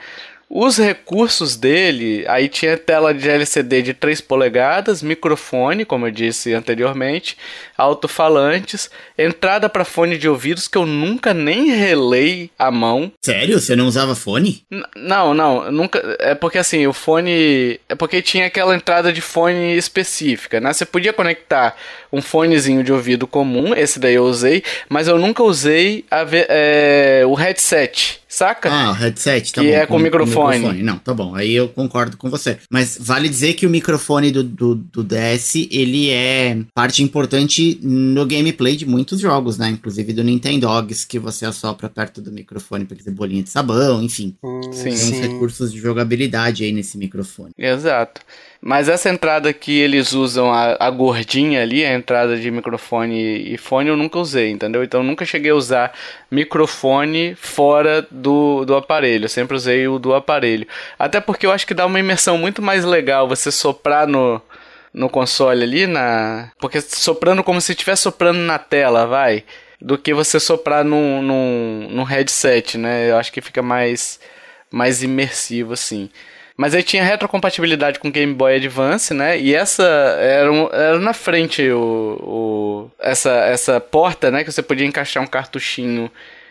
[0.51, 6.55] Os recursos dele, aí tinha tela de LCD de 3 polegadas, microfone, como eu disse
[6.55, 7.37] anteriormente,
[7.77, 13.13] alto-falantes, entrada para fone de ouvidos que eu nunca nem relei a mão.
[13.23, 13.61] Sério?
[13.61, 14.65] Você não usava fone?
[14.71, 16.17] N não, não, nunca.
[16.19, 17.79] É porque assim, o fone.
[17.89, 20.73] É porque tinha aquela entrada de fone específica, né?
[20.73, 21.77] Você podia conectar
[22.11, 27.23] um fonezinho de ouvido comum, esse daí eu usei, mas eu nunca usei a, é,
[27.27, 28.21] o headset.
[28.29, 28.71] Saca?
[28.71, 29.73] Ah, o headset, tá que bom.
[29.73, 30.57] Que é com, com microfone.
[30.59, 30.83] microfone.
[30.83, 31.35] Não, tá bom.
[31.35, 32.59] Aí eu concordo com você.
[32.71, 38.27] Mas vale dizer que o microfone do, do, do DS, ele é parte importante no
[38.27, 39.71] gameplay de muitos jogos, né?
[39.71, 44.37] Inclusive do Nintendogs, que você assopra perto do microfone pra fazer bolinha de sabão, enfim.
[44.45, 45.15] Hum, sim, Tem sim.
[45.15, 47.53] uns recursos de jogabilidade aí nesse microfone.
[47.57, 48.21] Exato.
[48.61, 53.57] Mas essa entrada que eles usam, a, a gordinha ali, a entrada de microfone e
[53.57, 54.83] fone, eu nunca usei, entendeu?
[54.83, 55.93] Então nunca cheguei a usar
[56.29, 59.27] microfone fora do, do aparelho.
[59.27, 60.67] Eu sempre usei o do aparelho.
[60.99, 64.43] Até porque eu acho que dá uma imersão muito mais legal você soprar no,
[64.93, 66.51] no console ali, na.
[66.59, 69.45] Porque soprando como se estivesse soprando na tela, vai.
[69.81, 73.09] Do que você soprar num, num, num headset, né?
[73.11, 74.19] Eu acho que fica mais,
[74.69, 76.11] mais imersivo assim.
[76.59, 79.39] Mas aí tinha retrocompatibilidade com Game Boy Advance, né?
[79.39, 84.43] E essa era, um, era na frente o, o, essa, essa porta, né?
[84.43, 86.11] Que você podia encaixar um cartuchinho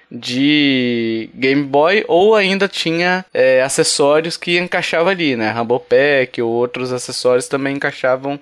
[0.09, 5.51] de Game Boy ou ainda tinha é, acessórios que encaixava ali, né?
[5.51, 8.39] Rumble Pack ou outros acessórios também encaixavam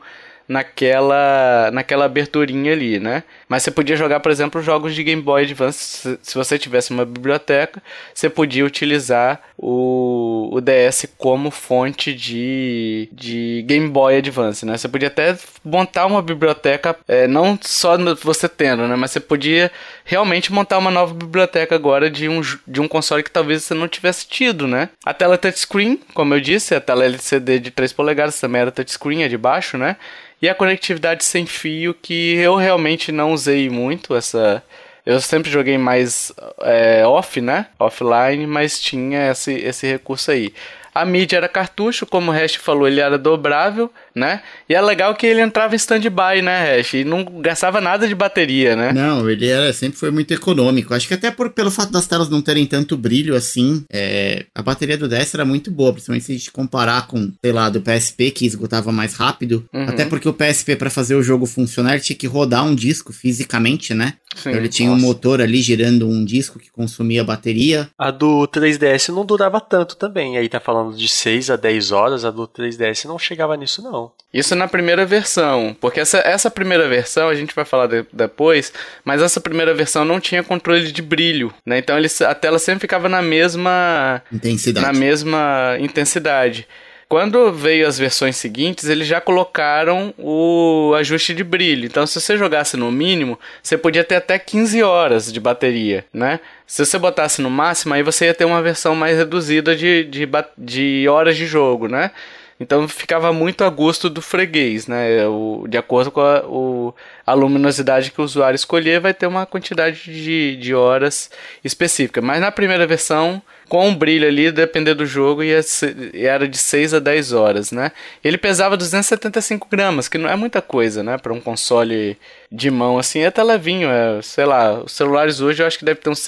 [0.48, 3.24] naquela naquela aberturinha ali, né?
[3.56, 6.20] Mas você podia jogar, por exemplo, jogos de Game Boy Advance.
[6.22, 7.82] Se você tivesse uma biblioteca,
[8.14, 14.76] você podia utilizar o, o DS como fonte de, de Game Boy Advance, né?
[14.78, 18.98] Você podia até montar uma biblioteca, é, não só você tendo, né?
[18.98, 19.72] Mas você podia
[20.04, 23.88] realmente montar uma nova biblioteca agora de um, de um console que talvez você não
[23.88, 24.90] tivesse tido, né?
[25.06, 29.24] A tela touchscreen, como eu disse, a tela LCD de 3 polegadas também era touchscreen,
[29.24, 29.96] é de baixo, né?
[30.42, 34.64] E a conectividade sem fio, que eu realmente não usei muito essa.
[35.06, 36.32] Eu sempre joguei mais
[36.62, 37.68] é, off, né?
[37.80, 40.54] Offline, mas tinha esse, esse recurso aí.
[40.94, 44.42] A mídia era cartucho, como o Hash falou, ele era dobrável, né?
[44.70, 46.94] E é legal que ele entrava em stand-by, né, Hash?
[46.94, 48.94] E não gastava nada de bateria, né?
[48.94, 50.94] Não, ele era, sempre foi muito econômico.
[50.94, 54.64] Acho que até por, pelo fato das telas não terem tanto brilho assim, é, a
[54.64, 57.82] bateria do 10 era muito boa, principalmente se a gente comparar com, sei lá, do
[57.82, 59.66] PSP, que esgotava mais rápido.
[59.74, 59.84] Uhum.
[59.90, 63.94] Até porque o PSP, para fazer o jogo funcionar, tinha que rodar um disco fisicamente,
[63.94, 64.14] né?
[64.36, 65.02] Sim, então ele tinha nossa.
[65.04, 67.90] um motor ali girando um disco que consumia bateria.
[67.98, 70.38] A do 3DS não durava tanto também.
[70.38, 74.05] Aí tá falando de 6 a 10 horas, a do 3DS não chegava nisso, não.
[74.34, 75.76] Isso na primeira versão.
[75.80, 80.04] Porque essa, essa primeira versão, a gente vai falar de, depois, mas essa primeira versão
[80.04, 81.78] não tinha controle de brilho, né?
[81.78, 84.86] Então ele, a tela sempre ficava na mesma intensidade.
[84.86, 86.68] Na mesma intensidade.
[87.08, 91.86] Quando veio as versões seguintes, eles já colocaram o ajuste de brilho.
[91.86, 96.40] Então, se você jogasse no mínimo, você podia ter até 15 horas de bateria, né?
[96.66, 100.28] Se você botasse no máximo, aí você ia ter uma versão mais reduzida de, de,
[100.58, 102.10] de horas de jogo, né?
[102.58, 105.28] Então ficava muito a gosto do freguês, né?
[105.28, 109.46] O, de acordo com a, o, a luminosidade que o usuário escolher, vai ter uma
[109.46, 111.30] quantidade de, de horas
[111.64, 112.22] específica.
[112.22, 116.58] Mas na primeira versão, com o brilho ali, dependendo do jogo, ia ser, era de
[116.58, 117.92] 6 a 10 horas, né?
[118.24, 121.18] Ele pesava 275 gramas, que não é muita coisa, né?
[121.18, 122.18] Para um console
[122.50, 125.84] de mão assim, é até levinho, é, sei lá, os celulares hoje eu acho que
[125.84, 126.20] deve ter uns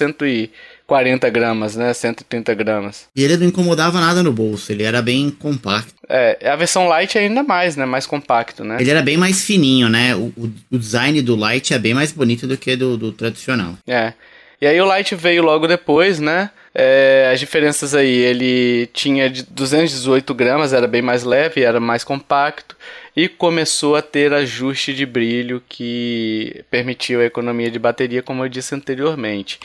[0.88, 1.92] 140 gramas, né?
[1.92, 3.06] 130 gramas.
[3.14, 5.92] E ele não incomodava nada no bolso, ele era bem compacto.
[6.08, 7.84] É, a versão Lite é ainda mais, né?
[7.84, 8.78] Mais compacto, né?
[8.80, 10.16] Ele era bem mais fininho, né?
[10.16, 10.32] O,
[10.70, 13.74] o, design do Lite é bem mais bonito do que do, do tradicional.
[13.86, 14.14] É.
[14.60, 16.50] E aí o Lite veio logo depois, né?
[16.74, 22.02] É, as diferenças aí, ele tinha de 218 gramas, era bem mais leve, era mais
[22.02, 22.76] compacto
[23.14, 28.48] e começou a ter ajuste de brilho que permitiu a economia de bateria, como eu
[28.48, 29.58] disse anteriormente.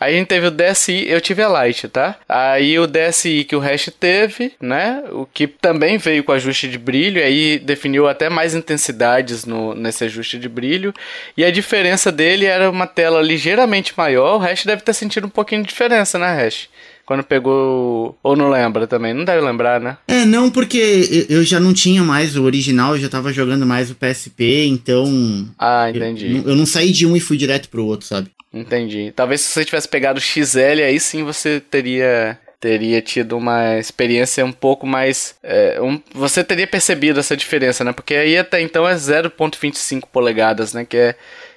[0.00, 2.16] Aí a gente teve o DSi, eu tive a Lite, tá?
[2.28, 5.04] Aí o DSi que o Hash teve, né?
[5.12, 10.04] O que também veio com ajuste de brilho, aí definiu até mais intensidades no, nesse
[10.04, 10.92] ajuste de brilho.
[11.36, 14.36] E a diferença dele era uma tela ligeiramente maior.
[14.36, 16.68] O Hash deve ter sentido um pouquinho de diferença, né, Hash?
[17.06, 18.18] Quando pegou.
[18.22, 19.12] Ou não lembra também?
[19.12, 19.96] Não deve lembrar, né?
[20.08, 23.90] É, não, porque eu já não tinha mais o original, eu já tava jogando mais
[23.90, 25.48] o PSP, então.
[25.58, 26.36] Ah, entendi.
[26.36, 28.30] Eu, eu não saí de um e fui direto pro outro, sabe?
[28.52, 29.12] Entendi.
[29.14, 34.42] Talvez se você tivesse pegado o XL, aí sim você teria teria tido uma experiência
[34.42, 35.34] um pouco mais.
[35.42, 37.92] É, um, você teria percebido essa diferença, né?
[37.92, 40.82] Porque aí até então é 0,25 polegadas, né?
[40.82, 41.14] Que é,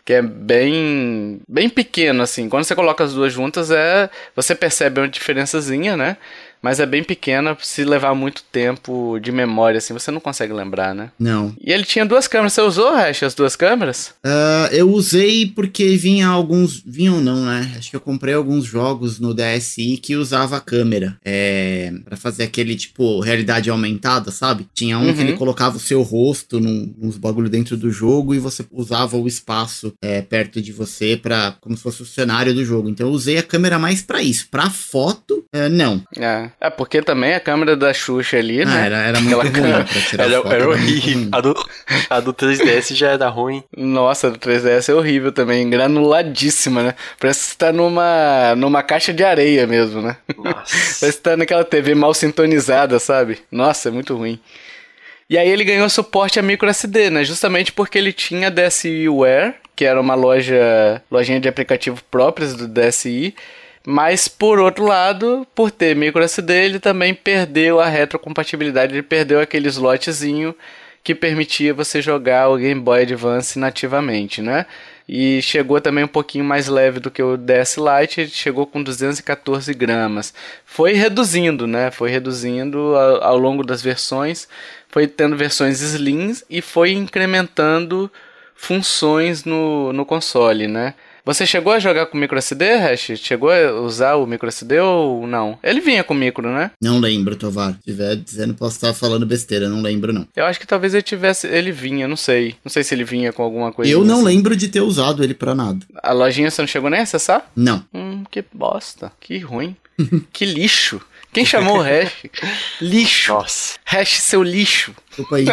[0.08, 2.48] que é bem, bem pequeno, assim.
[2.48, 6.16] Quando você coloca as duas juntas, é, você percebe uma diferençazinha, né?
[6.62, 10.94] Mas é bem pequena, se levar muito tempo de memória, assim, você não consegue lembrar,
[10.94, 11.12] né?
[11.20, 11.56] Não.
[11.60, 14.14] E ele tinha duas câmeras, você usou, Hash, as duas câmeras?
[14.26, 17.76] Uh, eu usei porque vinha alguns, vinham não, né?
[17.78, 22.44] Acho que eu comprei alguns jogos no DSi que usava a câmera, é, para fazer
[22.44, 24.68] aquele, tipo, realidade aumentada, sabe?
[24.74, 25.14] Tinha um uhum.
[25.14, 29.18] que ele colocava o seu rosto num, nos bagulho dentro do jogo e você usava
[29.18, 32.90] o espaço é, perto de você para como se fosse o cenário do jogo.
[32.90, 34.48] Então eu usei a câmera mais para isso.
[34.50, 36.04] Para foto, é, não.
[36.18, 36.47] É.
[36.60, 36.70] É.
[36.70, 38.86] porque também a câmera da Xuxa ali, ah, né?
[38.86, 39.84] Era, era muito ruim câmera...
[39.84, 40.54] pra tirar era, foto.
[40.54, 41.30] Era horrível.
[41.32, 41.70] A do,
[42.10, 43.64] a do 3DS já era ruim.
[43.76, 46.96] Nossa, a do 3DS é horrível também, granuladíssima, né?
[47.20, 50.18] Parece que você tá numa, numa caixa de areia mesmo, né?
[50.38, 50.76] Nossa.
[51.00, 53.40] Parece que tá naquela TV mal sintonizada, sabe?
[53.52, 54.40] Nossa, é muito ruim.
[55.30, 57.24] E aí ele ganhou suporte a micro SD, né?
[57.24, 63.36] Justamente porque ele tinha DSiWare, que era uma loja, lojinha de aplicativo próprias do DSi,
[63.90, 69.40] mas por outro lado, por ter micro SD, ele também perdeu a retrocompatibilidade, ele perdeu
[69.40, 70.54] aquele slotzinho
[71.02, 74.66] que permitia você jogar o Game Boy Advance nativamente, né?
[75.08, 79.74] E chegou também um pouquinho mais leve do que o DS Lite, chegou com 214
[79.74, 80.34] gramas.
[80.66, 81.90] Foi reduzindo, né?
[81.90, 84.50] Foi reduzindo ao, ao longo das versões,
[84.90, 88.12] foi tendo versões slims e foi incrementando
[88.54, 90.94] funções no, no console, né?
[91.28, 93.12] Você chegou a jogar com micro SD, Hash?
[93.18, 95.60] Chegou a usar o micro SD ou não?
[95.62, 96.72] Ele vinha com micro, né?
[96.82, 97.74] Não lembro, Tovar.
[97.74, 100.26] Se tiver dizendo, posso estar falando besteira, não lembro não.
[100.34, 102.56] Eu acho que talvez ele tivesse, ele vinha, não sei.
[102.64, 103.92] Não sei se ele vinha com alguma coisa.
[103.92, 104.26] Eu não assim.
[104.26, 105.86] lembro de ter usado ele para nada.
[106.02, 107.46] A lojinha você não chegou nem a acessar?
[107.54, 107.84] Não.
[107.94, 109.12] Hum, que bosta.
[109.20, 109.76] Que ruim.
[110.32, 111.02] que lixo.
[111.34, 112.24] Quem chamou o Hash?
[112.80, 113.34] lixo.
[113.34, 113.78] Nossa.
[113.84, 114.96] Hash seu lixo.
[115.20, 115.46] Opa aí.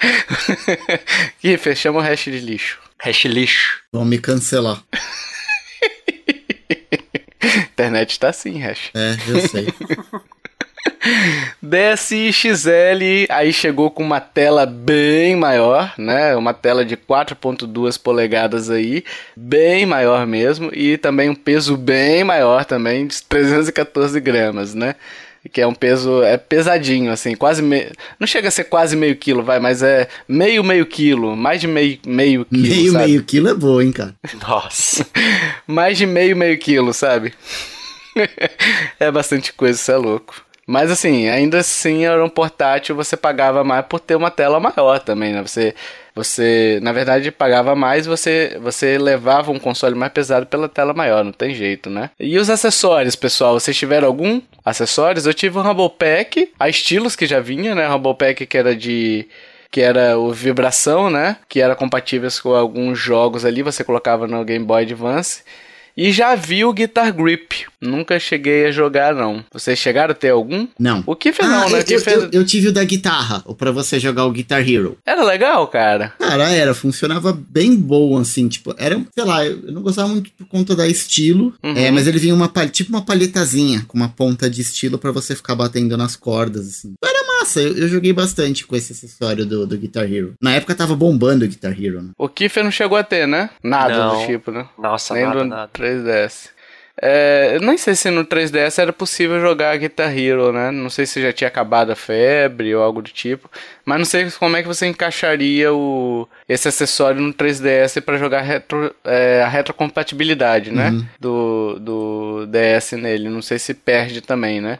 [1.42, 2.81] Kiffer, chama o Hash de lixo.
[3.04, 3.80] Hash lixo.
[3.92, 4.80] Vão me cancelar.
[7.72, 8.90] Internet tá assim, Hash.
[8.94, 9.66] É, eu sei.
[11.60, 16.36] DSi-XL aí chegou com uma tela bem maior, né?
[16.36, 19.02] Uma tela de 4.2 polegadas aí,
[19.36, 24.94] bem maior mesmo, e também um peso bem maior também, de 314 gramas, né?
[25.50, 27.86] Que é um peso é pesadinho assim quase me...
[28.18, 31.66] não chega a ser quase meio quilo vai mas é meio meio quilo mais de
[31.66, 33.04] meio meio quilo meio sabe?
[33.06, 35.06] meio quilo é boa hein cara nossa
[35.66, 37.32] mais de meio meio quilo sabe
[39.00, 43.64] é bastante coisa isso é louco mas assim, ainda assim era um portátil, você pagava
[43.64, 45.42] mais por ter uma tela maior também, né?
[45.42, 45.74] Você,
[46.14, 51.24] você na verdade, pagava mais você você levava um console mais pesado pela tela maior,
[51.24, 52.10] não tem jeito, né?
[52.18, 53.58] E os acessórios, pessoal?
[53.58, 55.26] Vocês tiveram algum acessórios?
[55.26, 57.86] Eu tive um Rumble Pack, a estilos que já vinha, né?
[57.86, 59.26] Rumble Pack que era de
[59.70, 61.38] que era o vibração, né?
[61.48, 65.42] Que era compatível com alguns jogos ali, você colocava no Game Boy Advance.
[65.96, 67.66] E já vi o Guitar Grip.
[67.80, 69.44] Nunca cheguei a jogar, não.
[69.52, 70.68] Vocês chegaram a ter algum?
[70.78, 71.02] Não.
[71.04, 71.82] O Kiffer ah, não, né?
[71.88, 74.96] Eu, eu, eu, tive o da guitarra, para você jogar o Guitar Hero.
[75.04, 76.14] Era legal, cara?
[76.18, 76.74] Cara, era.
[76.74, 78.48] Funcionava bem bom, assim.
[78.48, 81.52] Tipo, era, sei lá, eu não gostava muito por conta da estilo.
[81.62, 81.76] Uhum.
[81.76, 85.34] É, mas ele vinha uma, tipo uma palhetazinha com uma ponta de estilo para você
[85.34, 86.94] ficar batendo nas cordas, assim.
[87.04, 87.60] Era massa.
[87.60, 90.34] Eu, eu, joguei bastante com esse acessório do, do Guitar Hero.
[90.40, 92.10] Na época tava bombando o Guitar Hero, né?
[92.16, 93.50] O Kiffer não chegou a ter, né?
[93.62, 94.20] Nada não.
[94.20, 94.66] do tipo, né?
[94.78, 95.70] Nossa, Nem nada, do nada.
[95.72, 96.50] 3DS.
[97.00, 100.70] É, eu nem sei se no 3DS era possível jogar Guitar Hero, né?
[100.70, 103.50] Não sei se já tinha acabado a febre ou algo do tipo.
[103.84, 108.42] Mas não sei como é que você encaixaria o, esse acessório no 3DS para jogar
[108.42, 110.90] retro, é, a retrocompatibilidade, né?
[110.90, 111.06] Uhum.
[111.18, 113.28] Do, do DS nele.
[113.28, 114.78] Não sei se perde também, né?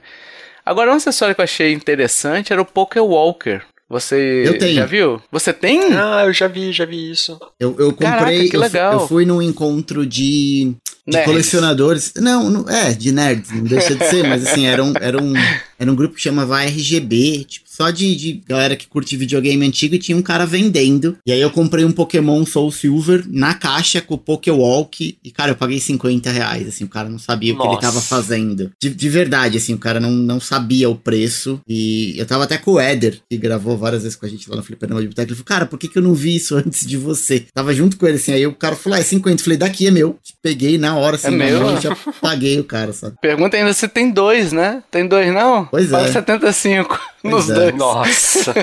[0.65, 3.63] Agora, um acessório que eu achei interessante era o Poké Walker.
[3.93, 4.77] Você Eu tenho.
[4.77, 5.21] já viu?
[5.31, 5.93] Você tem?
[5.93, 7.39] Ah, eu já vi, já vi isso.
[7.61, 8.09] Eu, eu comprei.
[8.11, 8.93] Caraca, que eu legal.
[8.95, 10.73] Eu, fui num encontro de.
[11.07, 12.15] De colecionadores.
[12.17, 15.35] Não, não, é, de nerds, não deixa de ser, mas assim, era um, era um,
[15.83, 19.97] era um grupo que chamava RGB, tipo, só de, de galera que curte videogame antigo
[19.97, 21.17] e tinha um cara vendendo.
[21.27, 25.51] E aí eu comprei um Pokémon Soul Silver na caixa com o Pokéwalk e, cara,
[25.53, 27.81] eu paguei 50 reais, assim, o cara não sabia o que ele Nossa.
[27.81, 28.71] tava fazendo.
[28.81, 31.61] De, de verdade, assim, o cara não, não sabia o preço.
[31.67, 34.55] E eu tava até com o Éder, que gravou várias vezes com a gente lá
[34.57, 35.31] no Fliperama de Boteco.
[35.31, 37.47] Ele falou, cara, por que, que eu não vi isso antes de você?
[37.53, 39.41] Tava junto com ele, assim, aí o cara falou, ah, é 50.
[39.41, 40.17] Eu falei, daqui é meu.
[40.41, 41.61] Peguei na hora, assim, É meu?
[41.61, 43.17] mão, já paguei o cara, sabe?
[43.21, 44.83] Pergunta ainda se tem dois, né?
[44.91, 45.69] Tem dois, não?
[45.73, 45.97] Pois é.
[45.97, 47.55] Paga 75 nos é.
[47.55, 47.75] dois.
[47.75, 48.55] Nossa.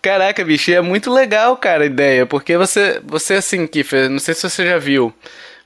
[0.00, 2.24] Caraca, bicho, e é muito legal, cara, a ideia.
[2.24, 5.12] Porque você, você assim, Kiffer, não sei se você já viu.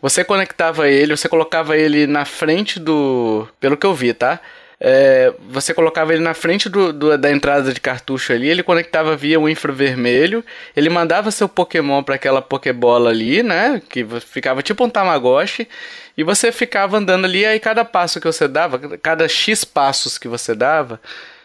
[0.02, 3.46] Você conectava ele, você colocava ele na frente do.
[3.60, 4.40] Pelo que eu vi, tá?
[4.82, 9.14] É, você colocava ele na frente do, do- da entrada de cartucho ali, ele conectava
[9.14, 10.42] via o infravermelho,
[10.74, 13.82] ele mandava seu Pokémon para aquela Pokébola ali, né?
[13.90, 15.68] Que ficava tipo um Tamagotchi,
[16.16, 20.28] e você ficava andando ali, aí cada passo que você dava, cada X passos que
[20.28, 20.98] você dava,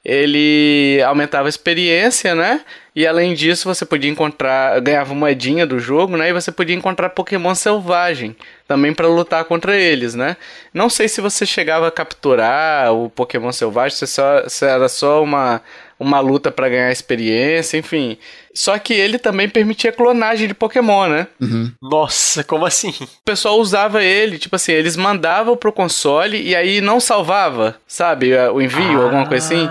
[0.06, 2.62] ele aumentava a experiência, né?
[2.96, 6.30] E além disso, você podia encontrar, ganhava moedinha do jogo, né?
[6.30, 8.36] E você podia encontrar Pokémon selvagem
[8.68, 10.38] também para lutar contra eles, né?
[10.74, 15.22] Não sei se você chegava a capturar o Pokémon selvagem, se, só, se era só
[15.22, 15.62] uma,
[16.00, 18.18] uma luta para ganhar experiência, enfim.
[18.54, 21.28] Só que ele também permitia clonagem de Pokémon, né?
[21.42, 21.72] Uhum.
[21.82, 22.94] Nossa, como assim?
[23.02, 28.34] o pessoal usava ele, tipo assim, eles mandavam pro console e aí não salvava, sabe,
[28.38, 29.68] o envio, alguma coisa assim.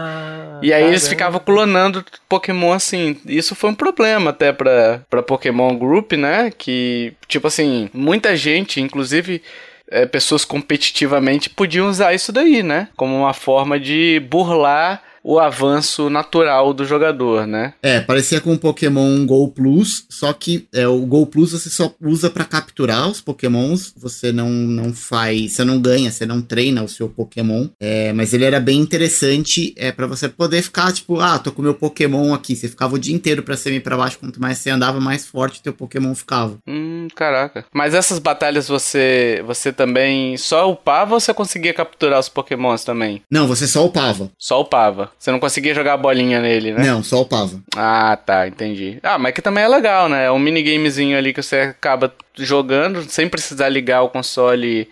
[0.64, 3.18] E aí eles ficavam clonando Pokémon assim.
[3.26, 6.50] Isso foi um problema até pra, pra Pokémon Group, né?
[6.56, 9.42] Que, tipo assim, muita gente, inclusive
[9.90, 12.88] é, pessoas competitivamente, podiam usar isso daí, né?
[12.96, 17.72] Como uma forma de burlar o avanço natural do jogador, né?
[17.82, 21.92] É, parecia com o Pokémon Go Plus, só que é, o Go Plus você só
[22.02, 26.84] usa pra capturar os Pokémons, você não, não faz, você não ganha, você não treina
[26.84, 31.18] o seu Pokémon, é, mas ele era bem interessante é para você poder ficar tipo,
[31.18, 33.96] ah, tô com meu Pokémon aqui, você ficava o dia inteiro pra cima e pra
[33.96, 36.58] baixo, quanto mais você andava, mais forte teu Pokémon ficava.
[36.68, 37.64] Hum, caraca.
[37.72, 43.22] Mas essas batalhas você você também só upava ou você conseguia capturar os Pokémons também?
[43.30, 44.30] Não, você só upava.
[44.38, 45.13] Só upava.
[45.18, 46.84] Você não conseguia jogar a bolinha nele, né?
[46.84, 47.58] Não, só upava.
[47.74, 48.98] Ah, tá, entendi.
[49.02, 50.26] Ah, mas que também é legal, né?
[50.26, 54.88] É um minigamezinho ali que você acaba jogando sem precisar ligar o console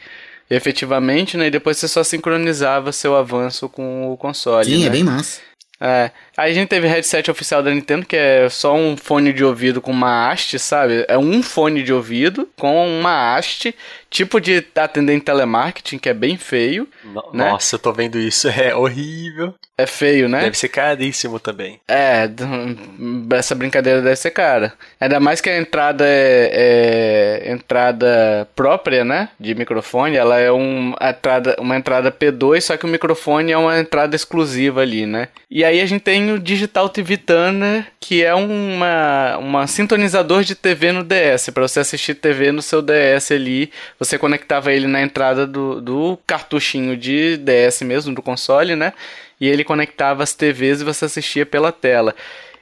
[0.48, 1.46] efetivamente, né?
[1.46, 4.66] E depois você só sincronizava seu avanço com o console.
[4.66, 4.86] Sim, né?
[4.86, 5.40] é bem massa.
[5.80, 6.10] É.
[6.36, 9.80] Aí a gente teve headset oficial da Nintendo, que é só um fone de ouvido
[9.80, 11.04] com uma haste, sabe?
[11.08, 13.74] É um fone de ouvido com uma haste,
[14.08, 16.88] tipo de atendente telemarketing, que é bem feio.
[17.04, 17.50] No- Né?
[17.50, 18.48] Nossa, eu tô vendo isso.
[18.62, 19.54] É horrível.
[19.76, 20.42] É feio, né?
[20.42, 21.80] Deve ser caríssimo também.
[21.88, 22.28] É,
[23.36, 24.74] essa brincadeira deve ser cara.
[25.00, 29.30] Ainda mais que a entrada é, é entrada própria, né?
[29.40, 30.16] De microfone.
[30.16, 34.82] Ela é um, entrada, uma entrada P2, só que o microfone é uma entrada exclusiva
[34.82, 35.28] ali, né?
[35.50, 40.54] E aí a gente tem o Digital TV Tuner, que é uma, uma sintonizador de
[40.54, 41.50] TV no DS.
[41.52, 46.18] Para você assistir TV no seu DS ali, você conectava ele na entrada do, do
[46.26, 48.92] cartuchinho de DS mesmo, do console, né?
[49.40, 52.14] E ele conectava as TVs e você assistia pela tela.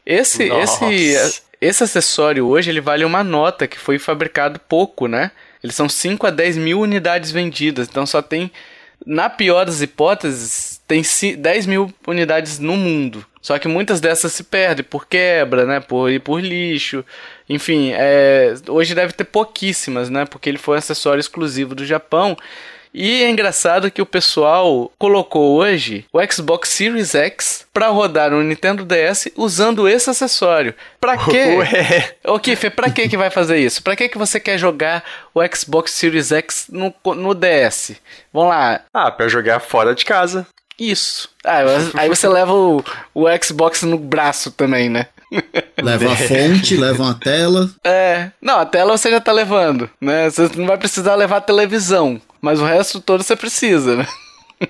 [0.06, 0.90] Esse, Nossa.
[0.92, 5.30] esse, esse acessório hoje ele vale uma nota que foi fabricado pouco, né?
[5.62, 8.50] Eles são 5 a 10 mil unidades vendidas, então só tem,
[9.04, 13.24] na pior das hipóteses, tem ci- 10 mil unidades no mundo.
[13.40, 15.78] Só que muitas dessas se perdem por quebra, né?
[15.78, 17.04] Por, e por lixo.
[17.48, 20.24] Enfim, é, hoje deve ter pouquíssimas, né?
[20.24, 22.36] Porque ele foi um acessório exclusivo do Japão.
[22.92, 28.42] E é engraçado que o pessoal colocou hoje o Xbox Series X pra rodar no
[28.42, 30.74] Nintendo DS usando esse acessório.
[31.00, 31.54] Pra quê?
[31.56, 32.14] Ué.
[32.26, 33.80] Ô Kiffer, pra que que vai fazer isso?
[33.80, 37.92] Pra que que você quer jogar o Xbox Series X no, no DS?
[38.32, 40.44] Vamos lá, Ah, pra jogar fora de casa.
[40.80, 41.28] Isso.
[41.44, 41.60] Ah,
[41.94, 42.82] aí você leva o,
[43.14, 45.06] o Xbox no braço também, né?
[45.80, 47.70] Leva a fonte, leva uma tela.
[47.84, 50.28] É, não, a tela você já tá levando, né?
[50.28, 54.06] Você não vai precisar levar a televisão, mas o resto todo você precisa, né?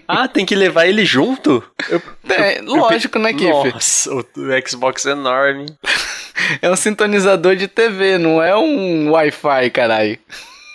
[0.06, 1.64] Ah, tem que levar ele junto?
[1.88, 3.72] Eu, é, lógico, né, Kiff?
[3.72, 4.24] Nossa, o
[4.68, 5.66] Xbox é enorme.
[6.62, 10.18] É um sintonizador de TV, não é um Wi-Fi, caralho.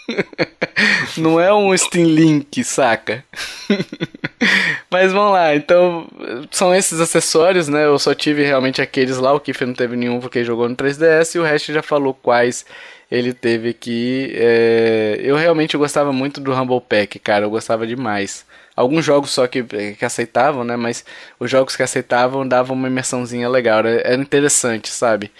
[1.17, 3.23] Não é um Steam Link, saca?
[4.91, 6.07] Mas vamos lá, então
[6.51, 7.85] são esses acessórios, né?
[7.85, 11.35] Eu só tive realmente aqueles lá, o Kiffer não teve nenhum porque jogou no 3DS
[11.35, 12.65] e o resto já falou quais
[13.09, 14.31] ele teve aqui.
[14.35, 15.17] É...
[15.21, 18.45] Eu realmente gostava muito do Humble Pack, cara, eu gostava demais.
[18.75, 20.75] Alguns jogos só que, que aceitavam, né?
[20.75, 21.05] Mas
[21.39, 25.31] os jogos que aceitavam davam uma imersãozinha legal, era interessante, sabe?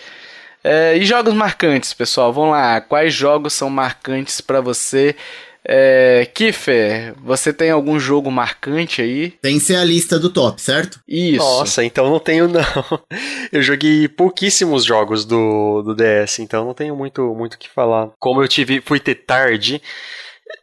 [0.68, 2.82] É, e jogos marcantes, pessoal, vamos lá.
[2.82, 5.16] Quais jogos são marcantes para você?
[5.64, 9.30] É, Kiffer, você tem algum jogo marcante aí?
[9.30, 11.00] Tem que ser a lista do top, certo?
[11.08, 11.38] Isso.
[11.38, 12.62] Nossa, então não tenho não.
[13.54, 18.10] Eu joguei pouquíssimos jogos do, do DS, então não tenho muito muito o que falar.
[18.20, 19.80] Como eu tive, fui ter tarde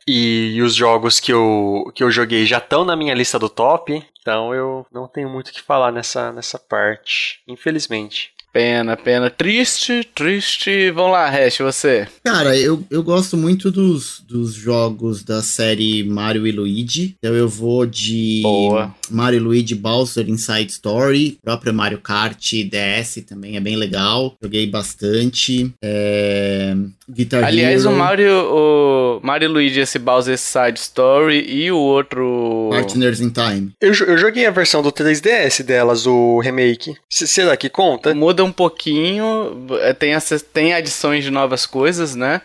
[0.07, 3.49] e, e os jogos que eu, que eu joguei já estão na minha lista do
[3.49, 8.32] top, então eu não tenho muito o que falar nessa, nessa parte, infelizmente.
[8.53, 9.31] Pena, pena.
[9.31, 10.91] Triste, triste.
[10.91, 12.07] Vamos lá, Hash, você.
[12.23, 17.17] Cara, eu, eu gosto muito dos, dos jogos da série Mario e Luigi.
[17.19, 18.95] Então eu vou de Boa.
[19.13, 21.39] Mario Luigi Bowser Inside Story.
[21.43, 24.37] Próprio Mario Kart DS também é bem legal.
[24.43, 25.73] Joguei bastante.
[25.83, 26.75] É...
[27.09, 27.95] Guitar Aliás, Hero.
[27.95, 32.69] o Mario, o Mario Luigi, esse Bowser Side Story e o outro.
[32.71, 33.73] Partners in Time.
[33.81, 36.95] Eu, eu joguei a versão do 3DS delas, o remake.
[37.11, 38.15] C será que conta?
[38.15, 40.13] Muda um pouquinho, é, tem,
[40.53, 42.41] tem adições de novas coisas, né?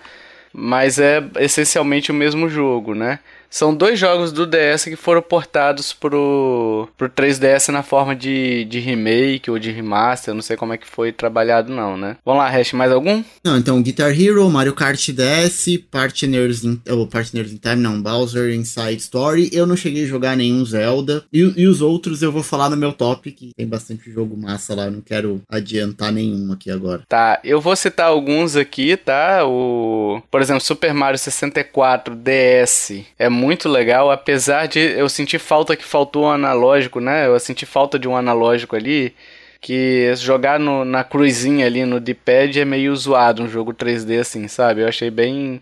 [0.53, 3.19] Mas é essencialmente o mesmo jogo, né?
[3.49, 8.79] São dois jogos do DS que foram portados pro, pro 3DS na forma de, de
[8.79, 10.31] remake ou de remaster.
[10.31, 12.17] Eu não sei como é que foi trabalhado, não, né?
[12.25, 13.23] Vamos lá, Hash, mais algum?
[13.43, 18.53] Não, então Guitar Hero, Mario Kart DS, Partners in, oh, Partners in Time, não, Bowser
[18.53, 19.49] Inside Story.
[19.53, 21.23] Eu não cheguei a jogar nenhum Zelda.
[21.31, 24.75] E, e os outros eu vou falar no meu top, que tem bastante jogo massa
[24.75, 24.85] lá.
[24.85, 27.03] Eu não quero adiantar nenhum aqui agora.
[27.07, 29.45] Tá, eu vou citar alguns aqui, tá?
[29.45, 35.75] O, por exemplo, Super Mario 64 DS é muito legal, apesar de eu sentir falta
[35.75, 37.27] que faltou um analógico, né?
[37.27, 39.13] Eu senti falta de um analógico ali,
[39.61, 44.47] que jogar no, na cruzinha ali no D-pad é meio zoado um jogo 3D assim,
[44.47, 44.81] sabe?
[44.81, 45.61] Eu achei bem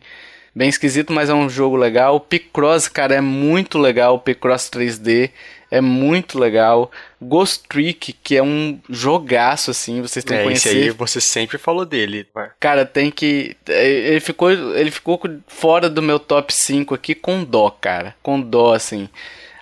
[0.55, 2.19] bem esquisito, mas é um jogo legal.
[2.19, 5.31] Picross, cara, é muito legal, Picross 3D
[5.75, 6.89] é muito legal.
[7.21, 10.69] Ghost Trick, que é um jogaço, assim, vocês têm é, que conhecer.
[10.69, 12.27] Esse aí você sempre falou dele.
[12.59, 13.57] Cara, tem que...
[13.67, 18.15] É, ele ficou, ele ficou fora do meu top 5 aqui com dó, cara.
[18.23, 19.09] Com dó, assim.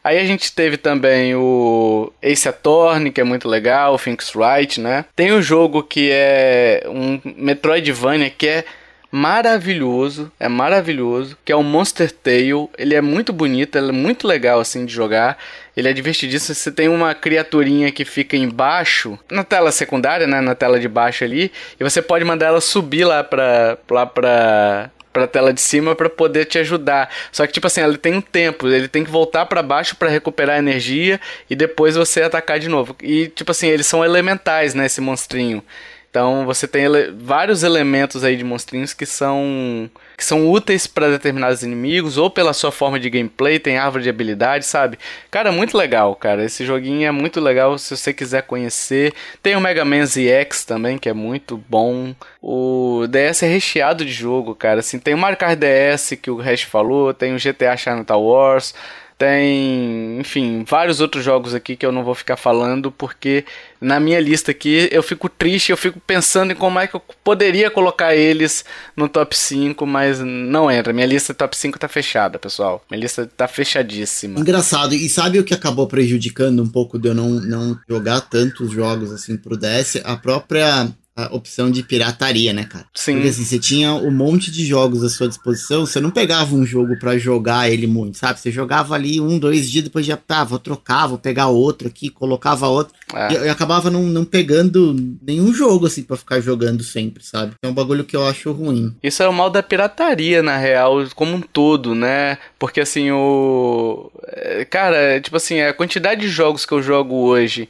[0.03, 4.79] Aí a gente teve também o Ace Attorney, que é muito legal, o Thinks Right,
[4.79, 5.05] né?
[5.15, 8.65] Tem o um jogo que é um Metroidvania, que é
[9.09, 12.67] maravilhoso, é maravilhoso, que é o Monster Tale.
[12.75, 15.37] Ele é muito bonito, ele é muito legal assim de jogar.
[15.75, 16.55] Ele é divertidíssimo.
[16.55, 21.23] Você tem uma criaturinha que fica embaixo, na tela secundária, né, na tela de baixo
[21.23, 25.95] ali, e você pode mandar ela subir lá pra, lá pra pra tela de cima
[25.95, 27.07] para poder te ajudar.
[27.31, 30.09] Só que tipo assim, ele tem um tempo, ele tem que voltar para baixo para
[30.09, 32.95] recuperar energia e depois você atacar de novo.
[32.99, 35.63] E tipo assim, eles são elementais, né, esse monstrinho.
[36.09, 41.09] Então você tem ele vários elementos aí de monstrinhos que são que são úteis para
[41.09, 44.97] determinados inimigos ou pela sua forma de gameplay, tem árvore de habilidade, sabe?
[45.31, 46.43] Cara, muito legal, cara.
[46.43, 49.13] Esse joguinho é muito legal se você quiser conhecer.
[49.41, 52.15] Tem o Mega Man ZX também, que é muito bom.
[52.41, 54.79] O DS é recheado de jogo, cara.
[54.79, 58.73] Assim, tem o Mario Kart DS que o Hash falou, tem o GTA Chinatown Wars,
[59.17, 63.45] tem, enfim, vários outros jogos aqui que eu não vou ficar falando porque
[63.83, 67.01] na minha lista aqui eu fico triste, eu fico pensando em como é que eu
[67.23, 68.63] poderia colocar eles
[68.95, 70.93] no top 5, mas não entra.
[70.93, 72.83] Minha lista top 5 tá fechada, pessoal.
[72.89, 74.39] Minha lista tá fechadíssima.
[74.39, 74.95] Engraçado.
[74.95, 79.11] E sabe o que acabou prejudicando um pouco de eu não, não jogar tantos jogos
[79.11, 79.97] assim pro DS?
[80.03, 82.85] A própria a opção de pirataria, né, cara?
[82.93, 83.13] Sim.
[83.13, 86.65] Porque assim, você tinha um monte de jogos à sua disposição, você não pegava um
[86.65, 88.39] jogo para jogar ele muito, sabe?
[88.39, 92.09] Você jogava ali um, dois dias, depois já, tá, vou trocar, vou pegar outro aqui,
[92.09, 92.95] colocava outro.
[93.13, 93.31] É.
[93.31, 97.53] E eu acabava não, não pegando nenhum jogo, assim, para ficar jogando sempre, sabe?
[97.61, 98.95] É um bagulho que eu acho ruim.
[99.03, 102.39] Isso é o mal da pirataria, na real, como um todo, né?
[102.57, 104.11] Porque assim, o.
[104.29, 107.69] É, cara, tipo assim, a quantidade de jogos que eu jogo hoje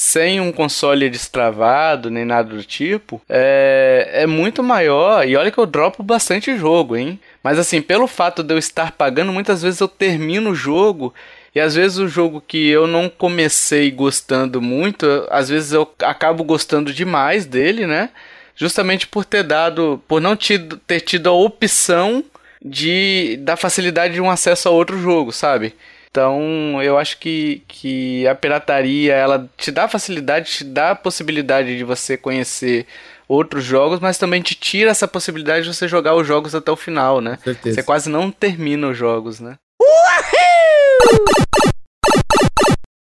[0.00, 5.26] sem um console destravado nem nada do tipo, é, é muito maior.
[5.26, 7.18] E olha que eu dropo bastante jogo, hein?
[7.42, 11.12] Mas assim, pelo fato de eu estar pagando, muitas vezes eu termino o jogo.
[11.52, 16.44] E às vezes o jogo que eu não comecei gostando muito, às vezes eu acabo
[16.44, 18.10] gostando demais dele, né?
[18.54, 22.24] Justamente por ter dado, por não tido, ter tido a opção
[22.64, 25.74] de da facilidade de um acesso a outro jogo, sabe?
[26.10, 31.76] Então, eu acho que, que a pirataria, ela te dá facilidade, te dá a possibilidade
[31.76, 32.86] de você conhecer
[33.28, 36.76] outros jogos, mas também te tira essa possibilidade de você jogar os jogos até o
[36.76, 37.38] final, né?
[37.44, 37.76] Certeza.
[37.76, 39.56] Você quase não termina os jogos, né?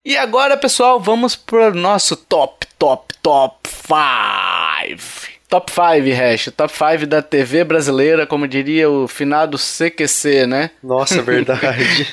[0.04, 5.36] E agora, pessoal, vamos pro nosso top, top, top 5.
[5.48, 6.52] Top 5, Hash.
[6.56, 10.72] Top 5 da TV brasileira, como diria o finado CQC, né?
[10.84, 12.08] Nossa, verdade.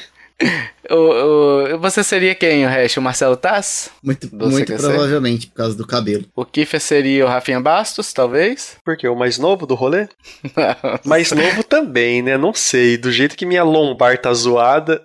[0.91, 2.97] O, o, você seria quem, o Hash?
[2.97, 3.91] O Marcelo Tass?
[4.03, 6.25] Muito, muito provavelmente, por causa do cabelo.
[6.35, 8.77] O Kiffer seria o Rafinha Bastos, talvez?
[8.85, 10.09] Porque o mais novo do rolê?
[11.05, 12.37] Mais novo também, né?
[12.37, 12.99] Não sei.
[12.99, 15.03] Do jeito que minha lombar tá zoada.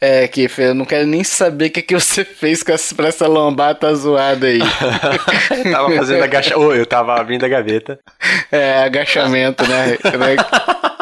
[0.00, 3.08] É, Kiffer, eu não quero nem saber o que, que você fez com essa, pra
[3.08, 4.58] essa lombar tá zoada aí.
[5.70, 6.58] tava fazendo agacha...
[6.58, 7.98] Ô, eu tava abrindo a gaveta.
[8.50, 9.96] É, agachamento, né?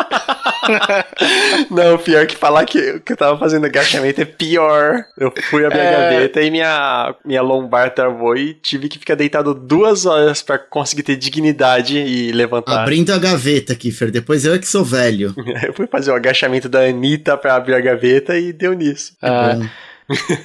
[1.70, 5.04] Não, pior que falar que, que eu tava fazendo agachamento é pior.
[5.18, 5.92] Eu fui abrir a É.
[6.10, 11.02] gaveta e minha, minha lombar travou e tive que ficar deitado duas horas pra conseguir
[11.02, 12.82] ter dignidade e levantar.
[12.82, 14.10] Abrindo a gaveta, Kiffer.
[14.10, 15.34] Depois eu é que sou velho.
[15.62, 19.14] Eu fui fazer o agachamento da Anitta pra abrir a gaveta e deu nisso.
[19.22, 19.66] Ah, Bom,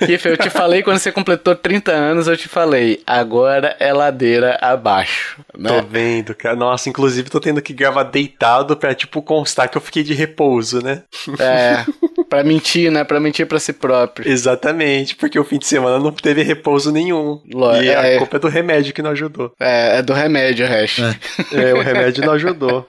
[0.05, 4.57] Kiffer, eu te falei quando você completou 30 anos, eu te falei, agora é ladeira
[4.61, 5.39] abaixo.
[5.53, 5.86] Tô Né?
[5.89, 6.55] vendo, cara.
[6.55, 10.84] Nossa, inclusive tô tendo que gravar deitado pra, tipo, constar que eu fiquei de repouso,
[10.84, 11.03] né?
[11.39, 11.86] É,
[12.30, 13.03] pra mentir, né?
[13.03, 14.30] Pra mentir pra si próprio.
[14.30, 17.41] Exatamente, porque o fim de semana não teve repouso nenhum.
[17.53, 18.15] Lo- e é.
[18.15, 19.51] a culpa é do remédio que não ajudou.
[19.59, 20.99] É, é do remédio, Hash.
[20.99, 21.70] É.
[21.70, 22.88] É, o remédio não ajudou.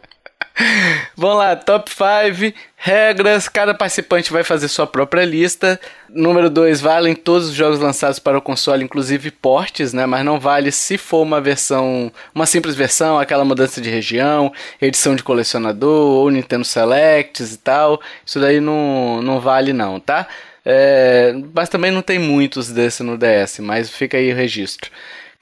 [1.17, 5.81] Vamos lá, top 5, regras, cada participante vai fazer sua própria lista.
[6.09, 10.05] Número 2, valem todos os jogos lançados para o console, inclusive portes, né?
[10.07, 15.15] Mas não vale se for uma versão, uma simples versão, aquela mudança de região, edição
[15.15, 18.01] de colecionador, ou Nintendo Selects e tal.
[18.27, 20.27] Isso daí não, não vale não, tá?
[20.65, 24.91] É, mas também não tem muitos desse no DS, mas fica aí o registro.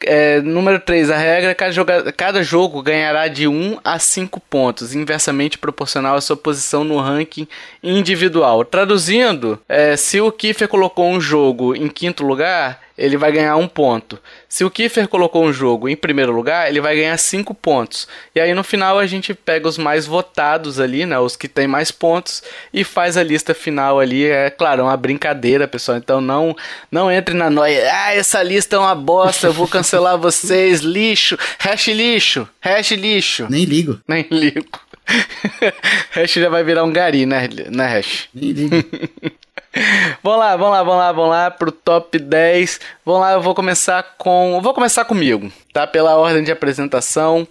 [0.05, 4.95] É, número 3, a regra: cada, joga- cada jogo ganhará de 1 a 5 pontos,
[4.95, 7.49] inversamente proporcional à sua posição no ranking
[7.83, 8.65] individual.
[8.65, 13.69] Traduzindo, é, se o Kiefer colocou um jogo em quinto lugar, ele vai ganhar um
[13.69, 14.19] ponto.
[14.49, 18.09] Se o Kiefer colocou um jogo em primeiro lugar, ele vai ganhar 5 pontos.
[18.35, 21.67] E aí no final a gente pega os mais votados ali, né, os que têm
[21.67, 22.43] mais pontos,
[22.73, 24.25] e faz a lista final ali.
[24.25, 25.99] É claro, é uma brincadeira, pessoal.
[25.99, 26.57] Então não,
[26.91, 27.89] não entre na noia.
[27.93, 30.81] Ah, essa lista é uma bosta, eu vou cancelar vocês.
[30.81, 33.47] Lixo, hash lixo, hash lixo.
[33.51, 34.01] nem ligo.
[34.09, 34.67] Nem ligo.
[36.11, 38.29] hash já vai virar um gari, né, né hash?
[38.35, 38.77] Nem ligo.
[40.23, 42.81] Vamos lá, vamos lá, vamos lá, vamos lá pro top 10.
[43.05, 44.55] Vamos lá, eu vou começar com.
[44.57, 45.87] eu Vou começar comigo, tá?
[45.87, 47.47] Pela ordem de apresentação.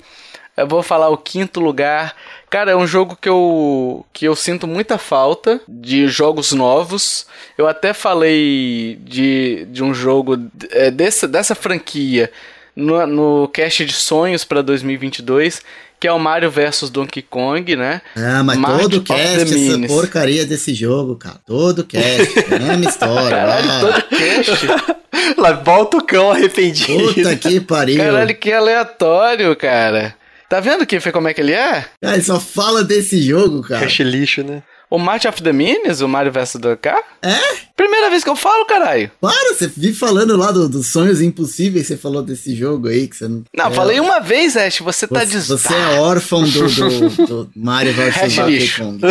[0.57, 2.15] Eu vou falar o quinto lugar.
[2.49, 7.27] Cara, é um jogo que eu, que eu sinto muita falta de jogos novos.
[7.57, 10.37] Eu até falei de, de um jogo
[10.71, 12.31] é, dessa, dessa franquia
[12.75, 15.61] no, no cast de sonhos para 2022,
[15.99, 18.01] que é o Mario vs Donkey Kong, né?
[18.15, 19.91] Ah, mas March todo cast, essa Minis.
[19.91, 21.39] porcaria desse jogo, cara.
[21.45, 23.29] Todo cast, mesma história.
[23.29, 24.67] Caralho, ah, todo cast.
[25.37, 27.13] Lá volta o cão arrependido.
[27.13, 27.97] Puta que pariu.
[27.97, 30.15] Caralho, que aleatório, cara.
[30.49, 31.85] Tá vendo que como é que ele é?
[32.01, 33.81] Cara, ele só fala desse jogo, cara.
[33.81, 34.61] Cache lixo, né?
[34.95, 36.87] O March of the Minis, o Mario vs DK?
[37.21, 37.35] É?
[37.75, 39.11] Primeira vez que eu falo, caralho.
[39.19, 43.17] Para, você vive falando lá do- dos sonhos impossíveis, você falou desse jogo aí que
[43.17, 43.43] você não.
[43.53, 45.49] Não, é, falei uma vez, Ash, você tá des...
[45.49, 48.71] você é órfão do, do, do Mario vs Donkey.
[48.77, 49.01] Kong.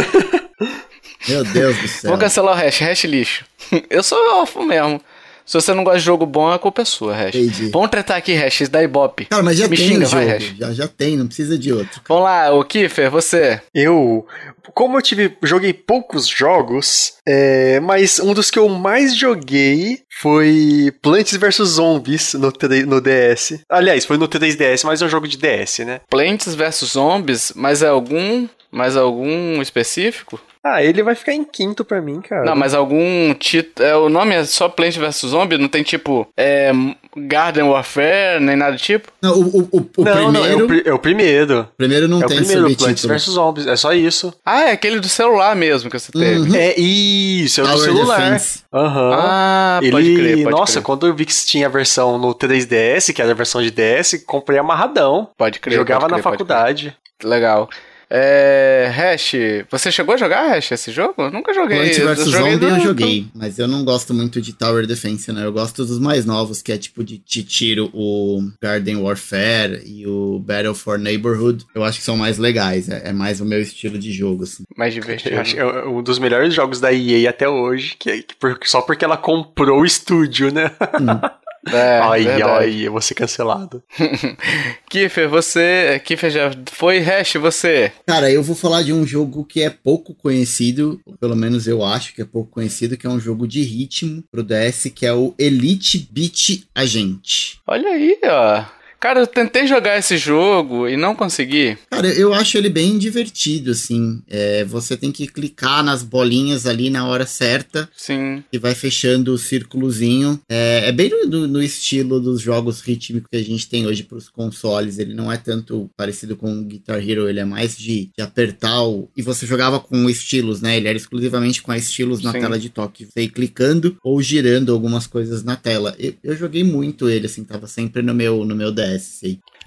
[1.28, 2.10] Meu Deus do céu.
[2.10, 3.44] Vou cancelar o hash, hash lixo.
[3.90, 5.00] Eu sou órfão mesmo.
[5.44, 7.34] Se você não gosta de jogo bom, a culpa é sua, hash.
[7.34, 7.68] Entendi.
[7.70, 9.26] Vamos tratar aqui, hash, da Ibope.
[9.26, 10.34] Cara, mas já Me tem xinga, vai, jogo.
[10.34, 10.54] Hash.
[10.58, 12.00] Já, já tem, não precisa de outro.
[12.08, 13.60] Vamos lá, o Kiefer, você.
[13.74, 14.26] Eu,
[14.72, 20.92] como eu tive, joguei poucos jogos, é, mas um dos que eu mais joguei foi
[21.02, 23.60] Plants vs Zombies no, 3 no DS.
[23.68, 26.00] Aliás, foi no 3DS, mas é um jogo de DS, né?
[26.08, 28.48] Plants vs Zombies, mas é algum...
[28.72, 30.40] Mais algum específico?
[30.66, 32.44] Ah, ele vai ficar em quinto pra mim, cara.
[32.46, 33.86] Não, mas algum título.
[33.86, 35.58] É, o nome é só Plants vs Zombie?
[35.58, 36.26] Não tem tipo.
[36.36, 36.72] É,
[37.14, 39.12] Garden Warfare, nem nada do tipo?
[39.22, 41.68] Não, o, o, o, o não, não, é primeiro, o, pri- é o primeiro.
[41.76, 43.66] primeiro não é o tem primeiro, Plants vs Zombies.
[43.66, 44.32] É só isso.
[44.44, 46.48] Ah, é aquele do celular mesmo que você teve.
[46.48, 46.54] Uhum.
[46.56, 48.40] É isso, é o do celular.
[48.72, 49.10] Aham.
[49.20, 50.82] Ah, Ele, pode crer, pode nossa, crer.
[50.82, 54.24] quando eu vi que tinha a versão no 3DS, que era a versão de DS,
[54.26, 55.28] comprei amarradão.
[55.36, 55.76] Pode crer.
[55.76, 56.96] Jogava pode na crer, pode faculdade.
[57.18, 57.28] crer.
[57.30, 57.68] Legal.
[58.10, 59.32] É, Hash,
[59.70, 61.14] você chegou a jogar Hash esse jogo?
[61.18, 61.78] Eu nunca joguei.
[61.78, 65.44] Plants vs Zombie do- eu joguei, mas eu não gosto muito de Tower Defense, né?
[65.44, 70.06] Eu gosto dos mais novos, que é tipo de, de tiro o Garden Warfare e
[70.06, 71.64] o Battle for Neighborhood.
[71.74, 74.64] Eu acho que são mais legais, é, é mais o meu estilo de jogo, assim.
[74.76, 75.34] Mais divertido.
[75.34, 78.34] Eu acho que é um dos melhores jogos da EA até hoje, que, é- que
[78.36, 80.70] por- só porque ela comprou o estúdio, né?
[81.72, 82.42] É, ai, verdade.
[82.42, 83.82] ai, eu vou ser cancelado.
[84.88, 86.00] Kiffer, você.
[86.04, 87.92] Kiffer já foi Hash, você.
[88.06, 91.84] Cara, eu vou falar de um jogo que é pouco conhecido, ou pelo menos eu
[91.84, 95.12] acho que é pouco conhecido, que é um jogo de ritmo pro DS, que é
[95.12, 97.54] o Elite Beat Agent.
[97.66, 98.64] Olha aí, ó.
[99.04, 101.76] Cara, eu tentei jogar esse jogo e não consegui.
[101.90, 104.22] Cara, eu acho ele bem divertido, assim.
[104.30, 108.42] É, você tem que clicar nas bolinhas ali na hora certa Sim.
[108.50, 110.40] e vai fechando o círculozinho.
[110.48, 114.16] É, é bem no, no- estilo dos jogos rítmicos que a gente tem hoje para
[114.16, 114.98] os consoles.
[114.98, 118.84] Ele não é tanto parecido com o Guitar Hero, ele é mais de, de apertar
[118.84, 119.10] o.
[119.14, 120.78] E você jogava com estilos, né?
[120.78, 122.40] Ele era exclusivamente com estilos na Sim.
[122.40, 123.04] tela de toque.
[123.04, 125.94] Você ia clicando ou girando algumas coisas na tela.
[125.98, 128.93] Eu, eu joguei muito ele, assim, tava sempre no meu, no meu DS.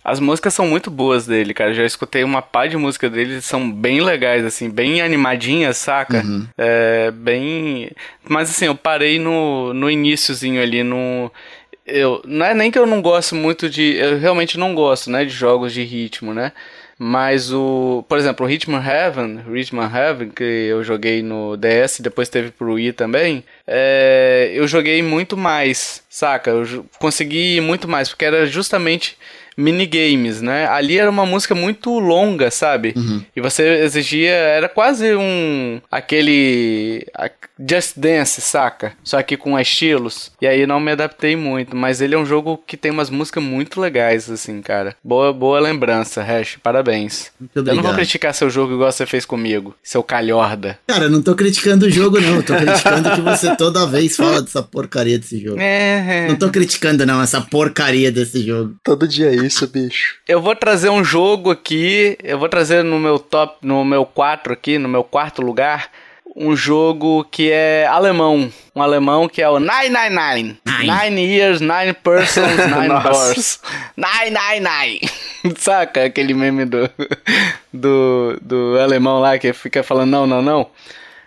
[0.04, 1.74] As músicas são muito boas dele, cara.
[1.74, 6.24] Já escutei uma pá de música dele, são bem legais, assim, bem animadinhas, saca?
[6.26, 6.48] Uhum.
[6.58, 7.92] É, bem.
[8.24, 11.30] Mas assim, eu parei no, no iníciozinho ali, no.
[11.86, 13.96] Eu, não é nem que eu não gosto muito de.
[13.96, 15.26] Eu realmente não gosto, né?
[15.26, 16.54] De jogos de ritmo, né?
[17.00, 18.04] Mas o.
[18.10, 22.74] Por exemplo, o Hitman Heaven, Hitman Heaven, que eu joguei no DS, depois teve pro
[22.74, 23.43] Wii também.
[23.68, 26.50] é, eu joguei muito mais, saca?
[26.50, 29.18] Eu consegui muito mais, porque era justamente
[29.58, 30.68] minigames, né?
[30.68, 32.93] Ali era uma música muito longa, sabe?
[32.95, 33.24] Uhum.
[33.36, 37.05] E você exigia, era quase um aquele
[37.60, 38.93] Just Dance, saca?
[39.03, 40.32] Só que com estilos.
[40.39, 43.43] E aí não me adaptei muito, mas ele é um jogo que tem umas músicas
[43.43, 44.95] muito legais assim, cara.
[45.03, 46.58] Boa, boa lembrança, Hash.
[46.62, 47.32] Parabéns.
[47.39, 50.78] Muito Eu não vou criticar seu jogo igual você fez comigo, seu calhorda.
[50.88, 52.36] Cara, eu não tô criticando o jogo, não.
[52.38, 55.60] Eu tô criticando que você toda vez fala dessa porcaria desse jogo.
[55.60, 58.76] É, Não tô criticando, não, essa porcaria desse jogo.
[58.84, 60.18] Todo dia é isso, bicho.
[60.28, 64.54] Eu vou trazer um jogo aqui, eu vou trazer no meu top, no meu 4
[64.54, 65.89] aqui, no meu quarto lugar,
[66.36, 68.52] um jogo que é alemão.
[68.76, 70.43] Um alemão que é o 999.
[70.43, 70.60] Nine.
[70.84, 73.60] Nine years, nine persons, nine doors.
[73.98, 75.02] 999.
[75.58, 76.89] Saca aquele meme do,
[77.74, 80.70] do, do alemão lá que fica falando não, não, não?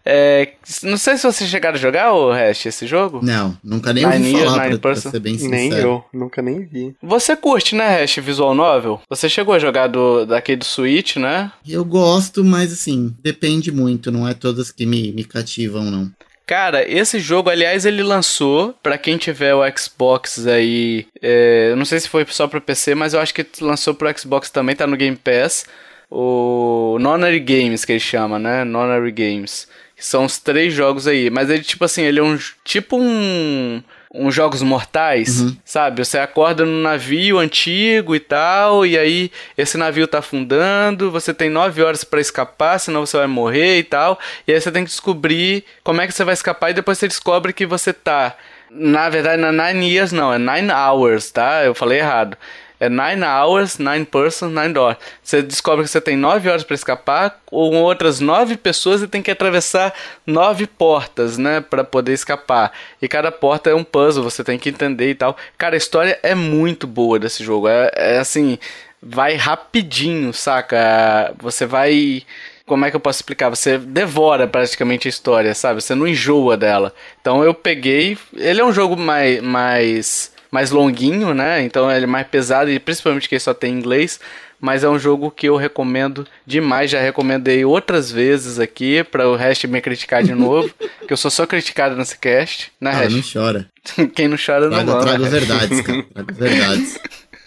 [0.04, 3.20] É, não sei se vocês chegaram a jogar, o Hash, esse jogo.
[3.22, 5.58] Não, nunca nem Nine ouvi years, falar, pra, nine pra ser bem sincero.
[5.58, 6.94] Nem eu, nunca nem vi.
[7.02, 9.00] Você curte, né, Hash, Visual Novel?
[9.08, 11.52] Você chegou a jogar do, daquele do Switch, né?
[11.68, 16.10] Eu gosto, mas assim, depende muito, não é todas que me, me cativam, não.
[16.46, 21.06] Cara, esse jogo, aliás, ele lançou pra quem tiver o Xbox aí.
[21.22, 24.50] é, não sei se foi só pro PC, mas eu acho que lançou pro Xbox
[24.50, 25.64] também, tá no Game Pass.
[26.10, 28.64] O Nonary Games, que ele chama, né?
[28.64, 29.68] Nonary Games.
[30.00, 31.30] São os três jogos aí.
[31.30, 33.82] Mas ele, tipo assim, ele é um tipo um.
[34.12, 36.04] Uns jogos mortais, sabe?
[36.04, 41.48] Você acorda num navio antigo e tal, e aí esse navio tá afundando, você tem
[41.48, 44.18] nove horas pra escapar, senão você vai morrer e tal.
[44.48, 47.06] E aí você tem que descobrir como é que você vai escapar, e depois você
[47.06, 48.34] descobre que você tá.
[48.68, 51.64] Na verdade, na Nine Years não, é Nine Hours, tá?
[51.64, 52.36] Eu falei errado.
[52.80, 54.96] É nine hours, nine persons, nine doors.
[55.22, 59.22] Você descobre que você tem nove horas para escapar, com outras nove pessoas e tem
[59.22, 59.92] que atravessar
[60.26, 62.72] nove portas, né, para poder escapar.
[63.02, 65.36] E cada porta é um puzzle, você tem que entender e tal.
[65.58, 67.68] Cara, a história é muito boa desse jogo.
[67.68, 68.58] É, é assim,
[69.02, 71.34] vai rapidinho, saca?
[71.38, 72.24] Você vai
[72.70, 73.48] como é que eu posso explicar?
[73.48, 75.82] Você devora praticamente a história, sabe?
[75.82, 76.94] Você não enjoa dela.
[77.20, 78.16] Então eu peguei.
[78.32, 81.62] Ele é um jogo mais, mais, mais longuinho, né?
[81.62, 84.18] Então ele é mais pesado e principalmente que ele só tem inglês.
[84.62, 86.90] Mas é um jogo que eu recomendo demais.
[86.90, 90.70] Já recomendei outras vezes aqui para o resto me criticar de novo.
[91.06, 93.66] que eu sou só criticado nesse cast, né, Ah, não chora.
[94.14, 95.08] Quem não chora não Trago, gosta.
[95.08, 96.02] trago verdades, cara.
[96.12, 96.98] Trago verdades.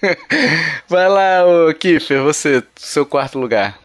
[0.89, 3.77] Vai lá, ô Kiffer, você, seu quarto lugar.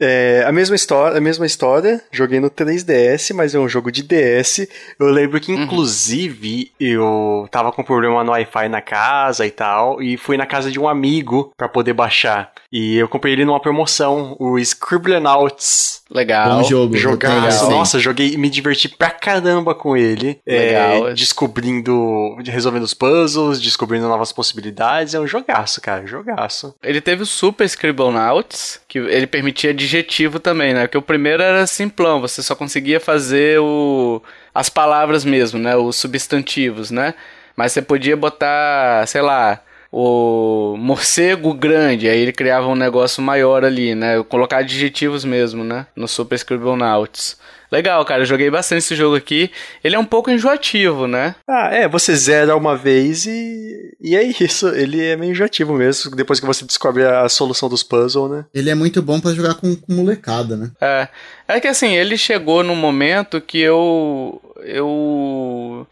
[0.00, 4.02] É, a mesma história, a mesma história, joguei no 3DS, mas é um jogo de
[4.02, 4.66] DS.
[4.98, 10.16] Eu lembro que, inclusive, eu tava com problema no Wi-Fi na casa e tal, e
[10.16, 12.50] fui na casa de um amigo pra poder baixar.
[12.72, 15.99] E eu comprei ele numa promoção, o Scribblenauts.
[16.10, 16.56] Legal.
[16.56, 16.96] Bom jogo.
[16.96, 17.64] Jogaço.
[17.64, 17.78] legal.
[17.78, 20.40] Nossa, joguei, me diverti pra caramba com ele.
[20.46, 21.08] Legal.
[21.08, 25.14] É, descobrindo, resolvendo os puzzles, descobrindo novas possibilidades.
[25.14, 26.74] É um jogaço, cara, jogaço.
[26.82, 30.82] Ele teve o Super Scribblenauts, que ele permitia adjetivo também, né?
[30.82, 34.20] Porque o primeiro era simplão, você só conseguia fazer o
[34.52, 35.76] as palavras mesmo, né?
[35.76, 37.14] Os substantivos, né?
[37.56, 39.60] Mas você podia botar, sei lá,
[39.92, 44.22] o morcego grande, aí ele criava um negócio maior ali, né?
[44.24, 45.86] Colocar adjetivos mesmo, né?
[45.96, 47.36] No Super Scribblenauts.
[47.72, 49.48] Legal, cara, eu joguei bastante esse jogo aqui.
[49.82, 51.36] Ele é um pouco enjoativo, né?
[51.48, 54.68] Ah, é, você zera uma vez e, e é isso.
[54.68, 58.44] Ele é meio enjoativo mesmo, depois que você descobre a solução dos puzzles, né?
[58.52, 60.70] Ele é muito bom para jogar com, com molecada, né?
[60.80, 61.08] É.
[61.46, 64.40] É que assim, ele chegou num momento que eu.
[64.62, 64.86] Eu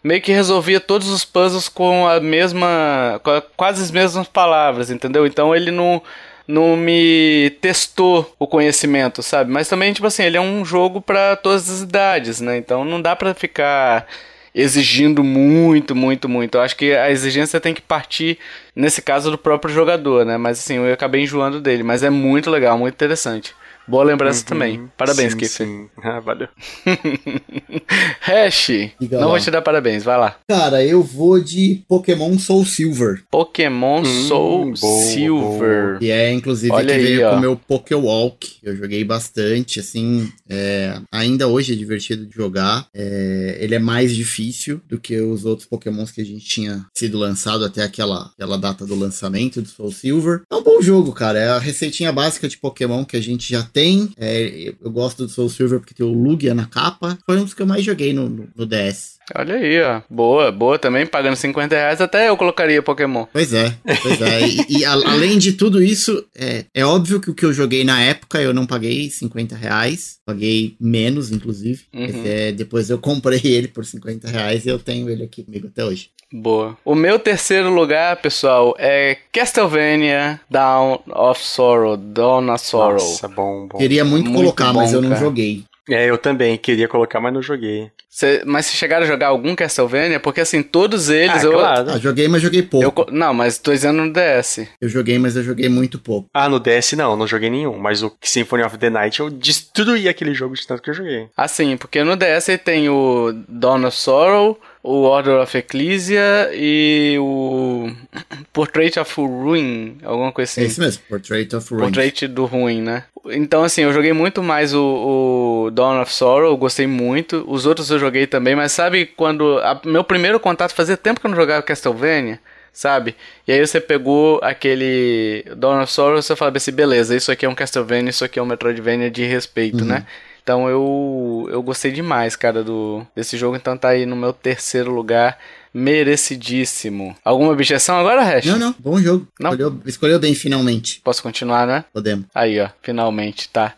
[0.02, 3.20] meio que resolvia todos os puzzles com a mesma.
[3.22, 5.26] com a, quase as mesmas palavras, entendeu?
[5.26, 6.02] Então ele não
[6.46, 9.50] não me testou o conhecimento, sabe?
[9.52, 12.56] Mas também, tipo assim, ele é um jogo para todas as idades, né?
[12.56, 14.06] Então não dá para ficar
[14.54, 16.56] exigindo muito, muito, muito.
[16.56, 18.38] Eu acho que a exigência tem que partir,
[18.74, 20.36] nesse caso, do próprio jogador, né?
[20.38, 21.82] Mas assim, eu acabei enjoando dele.
[21.82, 23.54] Mas é muito legal, muito interessante.
[23.88, 24.90] Boa lembrança uhum, também.
[24.98, 25.88] Parabéns, sim.
[26.02, 26.48] Ah, valeu.
[28.20, 28.66] Hash,
[29.00, 29.30] Diga não lá.
[29.30, 30.36] vou te dar parabéns, vai lá.
[30.46, 33.22] Cara, eu vou de Pokémon Soul Silver.
[33.30, 35.86] Pokémon hum, Soul boa, Silver.
[35.92, 35.98] Boa.
[36.02, 37.30] E é, inclusive, Olha que aí, veio ó.
[37.30, 38.58] com o meu Pokéwalk.
[38.62, 42.86] Eu joguei bastante, assim, é, ainda hoje é divertido de jogar.
[42.92, 47.16] É, ele é mais difícil do que os outros Pokémons que a gente tinha sido
[47.16, 50.42] lançado até aquela, aquela data do lançamento do Soul Silver.
[50.52, 51.38] É um bom jogo, cara.
[51.38, 54.10] É a receitinha básica de Pokémon que a gente já tem tem.
[54.16, 57.16] É, eu gosto do Soul Silver porque tem o Lugia na capa.
[57.24, 59.17] Foi um dos que eu mais joguei no, no, no DS.
[59.34, 60.00] Olha aí, ó.
[60.08, 61.06] Boa, boa também.
[61.06, 63.26] Pagando 50 reais, até eu colocaria Pokémon.
[63.32, 64.40] Pois é, pois é.
[64.46, 67.84] e, e a, além de tudo isso, é, é óbvio que o que eu joguei
[67.84, 70.18] na época eu não paguei 50 reais.
[70.24, 71.84] Paguei menos, inclusive.
[71.92, 72.22] Uhum.
[72.24, 75.84] É, depois eu comprei ele por 50 reais e eu tenho ele aqui comigo até
[75.84, 76.10] hoje.
[76.30, 76.76] Boa.
[76.84, 81.96] O meu terceiro lugar, pessoal, é Castlevania Dawn of Sorrow.
[81.96, 82.92] Dawn of Sorrow.
[82.92, 83.78] Nossa, bom, bom.
[83.78, 85.20] Queria muito, muito colocar, bom, mas eu não cara.
[85.20, 85.64] joguei.
[85.88, 87.90] É, eu também queria colocar, mas não joguei.
[88.08, 90.18] Cê, mas se chegaram a jogar algum Castlevania?
[90.18, 91.52] Porque assim, todos eles ah, eu.
[91.52, 91.90] Claro.
[91.90, 93.02] Ah, joguei, mas joguei pouco.
[93.02, 94.66] Eu, não, mas tô dizendo no DS.
[94.80, 96.28] Eu joguei, mas eu joguei muito pouco.
[96.32, 97.78] Ah, no DS não, não joguei nenhum.
[97.78, 101.28] Mas o Symphony of the Night eu destruí aquele jogo de tanto que eu joguei.
[101.36, 107.16] Ah, sim, porque no DS tem o Dawn of Sorrow, o Order of Ecclesia e
[107.20, 107.90] o
[108.52, 110.62] Portrait of Ruin, alguma coisa assim.
[110.62, 111.82] É isso mesmo, Portrait of Ruin.
[111.82, 113.04] Portrait do Ruin, né?
[113.26, 117.44] Então, assim, eu joguei muito mais o, o Dawn of Sorrow, gostei muito.
[117.46, 119.58] Os outros eu joguei também, mas sabe quando.
[119.58, 122.40] A, meu primeiro contato fazia tempo que eu não jogava Castlevania
[122.78, 123.16] sabe?
[123.44, 127.44] E aí você pegou aquele Dawn of Sorrow e você fala assim, beleza, isso aqui
[127.44, 129.86] é um Castlevania, isso aqui é um Metroidvania de respeito, uhum.
[129.86, 130.06] né?
[130.48, 133.54] Então eu, eu gostei demais, cara, do, desse jogo.
[133.54, 135.38] Então tá aí no meu terceiro lugar.
[135.74, 137.14] Merecidíssimo.
[137.22, 138.46] Alguma objeção agora, Hash?
[138.46, 138.74] Não, não.
[138.78, 139.28] Bom jogo.
[139.38, 139.50] Não?
[139.50, 141.02] Escolheu, escolheu bem, finalmente.
[141.04, 141.84] Posso continuar, né?
[141.92, 142.24] Podemos.
[142.34, 142.70] Aí, ó.
[142.80, 143.74] Finalmente, tá.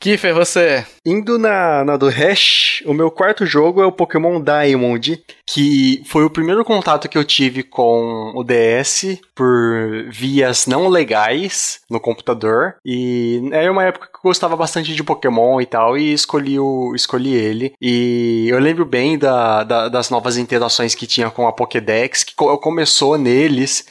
[0.00, 0.86] Kiffer, você?
[1.04, 6.24] Indo na, na do Hash, o meu quarto jogo é o Pokémon Diamond, que foi
[6.24, 12.76] o primeiro contato que eu tive com o DS por vias não legais no computador.
[12.84, 16.94] E era uma época que eu gostava bastante de Pokémon e tal, e escolhi, o,
[16.94, 17.72] escolhi ele.
[17.80, 22.34] E eu lembro bem da, da das novas interações que tinha com a Pokédex, que
[22.34, 23.84] começou neles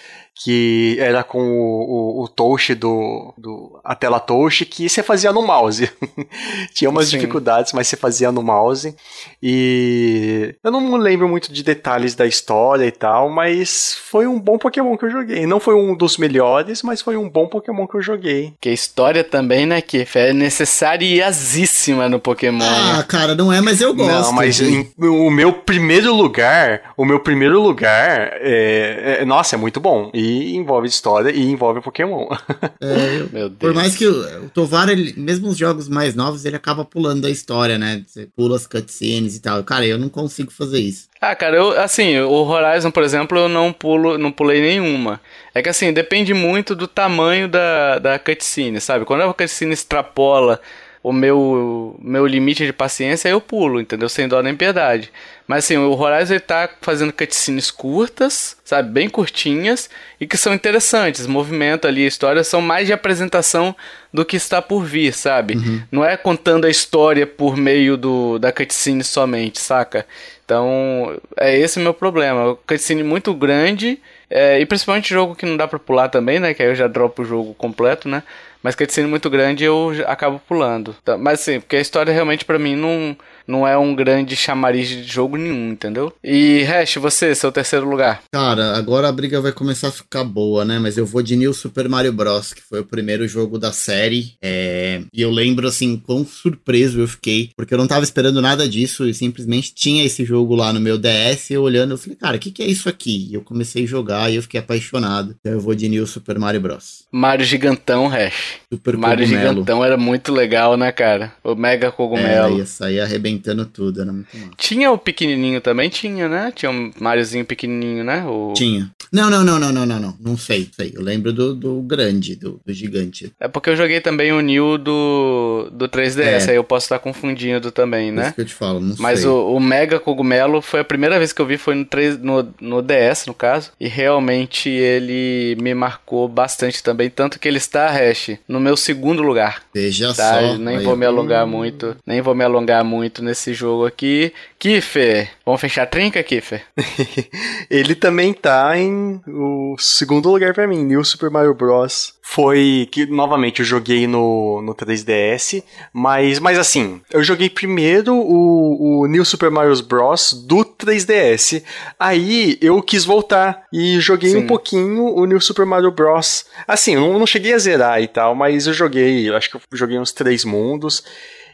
[0.44, 3.80] que era com o, o, o touch do, do.
[3.84, 5.92] a tela touch que você fazia no mouse.
[6.74, 7.18] Tinha umas Sim.
[7.18, 8.96] dificuldades, mas você fazia no mouse.
[9.42, 14.58] E eu não lembro muito de detalhes da história e tal, mas foi um bom
[14.58, 15.46] Pokémon que eu joguei.
[15.46, 18.54] Não foi um dos melhores, mas foi um bom Pokémon que eu joguei.
[18.62, 22.64] Que a história também, né, que é necessariasíssima no Pokémon.
[22.64, 23.06] Ah, né?
[23.08, 24.12] cara, não é, mas eu gosto.
[24.12, 29.58] Não, mas em, o meu primeiro lugar, o meu primeiro lugar, é, é, nossa, é
[29.58, 30.12] muito bom.
[30.14, 32.28] E envolve história e envolve Pokémon.
[32.80, 33.60] É, eu, Meu Deus.
[33.60, 37.22] Por mais que o, o Tovar, ele, mesmo os jogos mais novos, ele acaba pulando
[37.22, 38.04] da história, né?
[38.06, 39.64] Você pula as cutscenes e tal.
[39.64, 41.08] Cara, eu não consigo fazer isso.
[41.20, 45.20] Ah, cara, eu, assim, o Horizon, por exemplo, eu não pulo, não pulei nenhuma.
[45.54, 49.06] É que assim, depende muito do tamanho da, da cutscene, sabe?
[49.06, 50.62] Quando a cutscene extrapola
[51.04, 54.10] o meu, meu limite de paciência, eu pulo, entendeu?
[54.10, 55.12] Sem dó nem piedade.
[55.48, 58.92] Mas assim, o Horizon ele tá fazendo cutscenes curtas, sabe?
[58.92, 59.90] Bem curtinhas
[60.20, 61.26] e que são interessantes.
[61.26, 63.76] O movimento ali, a história são mais de apresentação
[64.12, 65.56] do que está por vir, sabe?
[65.56, 65.82] Uhum.
[65.92, 70.06] Não é contando a história por meio do, da cutscene somente, saca?
[70.44, 72.58] Então, é esse o meu problema.
[72.68, 76.54] Cutscene muito grande, é, e principalmente jogo que não dá pra pular também, né?
[76.54, 78.24] Que aí eu já dropo o jogo completo, né?
[78.68, 80.94] Mas cutscene muito grande eu acabo pulando.
[81.02, 81.18] Tá?
[81.18, 83.16] Mas assim, porque a história realmente para mim não
[83.48, 86.14] não é um grande chamariz de jogo nenhum, entendeu?
[86.24, 88.22] E Hash, você, seu terceiro lugar?
[88.32, 90.80] Cara, agora a briga vai começar a ficar boa, né?
[90.80, 94.34] Mas eu vou de New Super Mario Bros, que foi o primeiro jogo da série.
[94.42, 95.02] É...
[95.14, 99.08] E eu lembro, assim, quão surpreso eu fiquei, porque eu não tava esperando nada disso
[99.08, 101.50] e simplesmente tinha esse jogo lá no meu DS.
[101.50, 103.28] E eu olhando, eu falei, cara, o que, que é isso aqui?
[103.30, 105.36] E eu comecei a jogar e eu fiquei apaixonado.
[105.40, 107.04] Então eu vou de New Super Mario Bros.
[107.12, 108.58] Mario Gigantão, Hash.
[108.74, 109.50] Super Mario cogumelo.
[109.50, 111.34] Gigantão era muito legal, né, cara?
[111.44, 112.58] O Mega É, Cogumelo.
[112.58, 114.52] ia sair arrebentando tudo, era muito massa.
[114.58, 115.90] Tinha o pequenininho também?
[115.90, 116.52] Tinha, né?
[116.56, 118.26] Tinha um Mariozinho pequenininho, né?
[118.26, 118.54] O...
[118.54, 118.92] Tinha.
[119.12, 120.18] Não, não, não, não, não, não, não.
[120.20, 120.94] Não sei, sei.
[120.96, 123.32] Eu lembro do, do grande, do, do gigante.
[123.40, 126.52] É porque eu joguei também o New do, do 3DS, É.
[126.52, 128.32] aí eu posso estar confundindo também, Isso né?
[128.34, 129.30] que eu te falo, não Mas sei.
[129.30, 132.48] o, o Mega Cogumelo foi a primeira vez que eu vi, foi no, 3, no,
[132.60, 133.72] no DS, no caso.
[133.80, 137.10] E realmente ele me marcou bastante também.
[137.10, 139.62] Tanto que ele está, Hash, no meu segundo lugar.
[139.74, 140.40] Veja Tá?
[140.42, 140.58] só.
[140.58, 141.96] nem aí, vou me alongar muito.
[142.06, 144.32] Nem vou me alongar muito nesse jogo aqui.
[144.60, 146.64] Kiffer, vamos fechar a trinca, Kiffer?
[147.70, 148.97] Ele também tá em
[149.28, 152.14] o segundo lugar pra mim, New Super Mario Bros.
[152.22, 159.02] Foi que, novamente, eu joguei no, no 3DS, mas, mas assim, eu joguei primeiro o,
[159.02, 160.34] o New Super Mario Bros.
[160.34, 161.64] do 3DS.
[161.98, 164.38] Aí eu quis voltar e joguei Sim.
[164.38, 166.46] um pouquinho o New Super Mario Bros.
[166.68, 169.62] Assim, eu não, não cheguei a zerar e tal, mas eu joguei, acho que eu
[169.72, 171.04] joguei uns três mundos.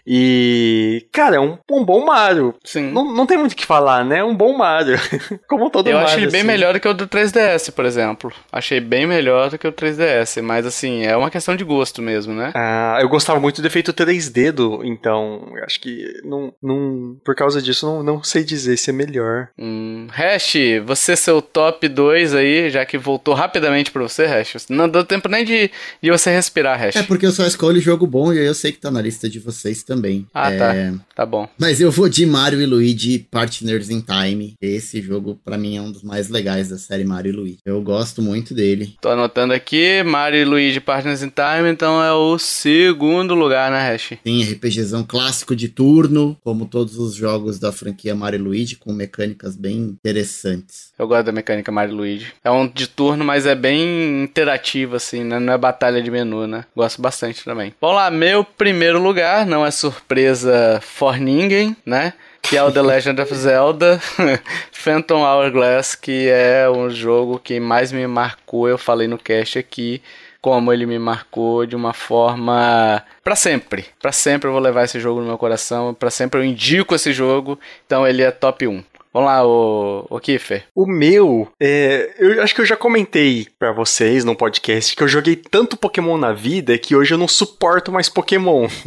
[0.06, 2.54] E, cara, é um, um bom Mario.
[2.64, 2.92] Sim.
[2.92, 4.20] Não, não tem muito o que falar, né?
[4.20, 4.98] É um bom Mario.
[5.48, 6.18] Como todo eu Mario.
[6.18, 6.48] ele bem assim.
[6.48, 8.32] melhor do que o do 3DS, por exemplo.
[8.52, 12.34] Achei bem melhor do que o 3DS, mas assim, é uma questão de gosto mesmo,
[12.34, 12.52] né?
[12.54, 17.36] Ah, eu gostava muito do efeito 3D do, então eu acho que não, não, por
[17.36, 19.50] causa disso não, não sei dizer se é melhor.
[19.58, 24.66] Hum, Hash, você seu top 2 aí, já que voltou rapidamente pra você, Hash.
[24.70, 26.96] Não deu tempo nem de, de você respirar, Hash.
[26.98, 29.30] É porque eu só escolho jogo bom e aí eu sei que tá na lista
[29.30, 29.93] de vocês também.
[30.34, 30.94] Ah, É, tá.
[31.16, 31.48] Tá bom.
[31.60, 34.56] Mas eu vou de Mario e Luigi Partners in Time.
[34.60, 37.58] Esse jogo, pra mim, é um dos mais legais da série Mario e Luigi.
[37.64, 38.96] Eu gosto muito dele.
[39.00, 43.92] Tô anotando aqui, Mario e Luigi Partners in Time, então é o segundo lugar, né,
[43.92, 44.14] Hash?
[44.24, 48.92] Tem RPGzão clássico de turno, como todos os jogos da franquia Mario e Luigi, com
[48.92, 50.92] mecânicas bem interessantes.
[50.98, 52.28] Eu gosto da mecânica Mario e Luigi.
[52.44, 55.40] É um de turno, mas é bem interativo, assim, né?
[55.40, 56.66] Não é batalha de menu, né?
[56.76, 57.74] Gosto bastante também.
[57.80, 62.14] Vamos lá, meu primeiro lugar, não é surpresa for ninguém, né?
[62.42, 64.00] Que é o The Legend of Zelda
[64.72, 68.68] Phantom Hourglass, que é um jogo que mais me marcou.
[68.68, 70.02] Eu falei no cast aqui
[70.42, 73.86] como ele me marcou de uma forma Pra sempre.
[74.02, 75.94] Pra sempre eu vou levar esse jogo no meu coração.
[75.94, 77.58] Pra sempre eu indico esse jogo.
[77.86, 78.84] Então ele é top 1.
[79.14, 80.66] Vamos lá, o, o Kiffer.
[80.74, 85.08] O meu, é, eu acho que eu já comentei pra vocês no podcast que eu
[85.08, 88.68] joguei tanto Pokémon na vida que hoje eu não suporto mais Pokémon.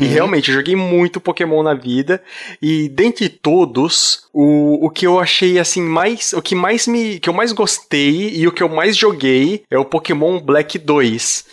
[0.00, 2.22] E realmente, eu joguei muito Pokémon na vida.
[2.62, 6.32] E dentre todos, o, o que eu achei assim mais.
[6.32, 7.18] O que mais me.
[7.18, 11.46] que eu mais gostei e o que eu mais joguei é o Pokémon Black 2.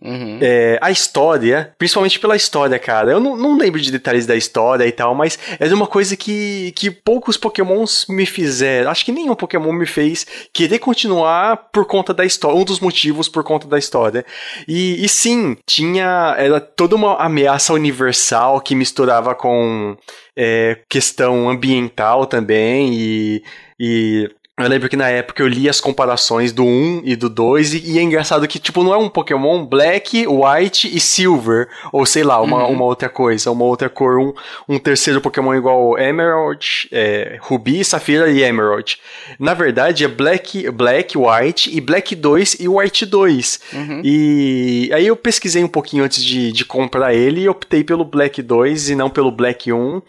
[0.00, 0.38] Uhum.
[0.40, 3.12] É, a história, principalmente pela história, cara.
[3.12, 6.90] Eu não, lembro de detalhes da história e tal, mas é uma coisa que, que
[6.90, 8.90] poucos Pokémons me fizeram.
[8.90, 12.58] Acho que nenhum Pokémon me fez querer continuar por conta da história.
[12.58, 14.24] Um dos motivos por conta da história.
[14.66, 16.34] E, e sim, tinha.
[16.38, 19.96] Era toda uma ameaça universal que misturava com
[20.36, 23.44] é, questão ambiental também e.
[23.78, 24.30] e
[24.62, 27.92] eu lembro que na época eu li as comparações do 1 e do 2, e,
[27.92, 32.22] e é engraçado que, tipo, não é um Pokémon Black, White e Silver, ou sei
[32.22, 32.72] lá, uma, Uhum.
[32.74, 34.32] uma outra coisa, uma outra cor, um,
[34.68, 38.98] um terceiro Pokémon igual Emerald, é, Ruby, Safira e Emerald.
[39.38, 43.60] Na verdade é Black, Black, White e Black 2 e White 2.
[43.72, 44.02] Uhum.
[44.04, 48.40] E aí eu pesquisei um pouquinho antes de, de comprar ele e optei pelo Black
[48.42, 50.02] 2 e não pelo Black 1.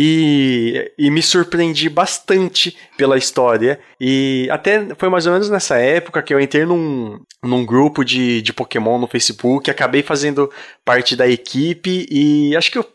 [0.00, 3.80] E, e me surpreendi bastante pela história.
[4.00, 8.40] E até foi mais ou menos nessa época que eu entrei num, num grupo de,
[8.40, 10.48] de Pokémon no Facebook, acabei fazendo
[10.84, 12.86] parte da equipe e acho que, eu,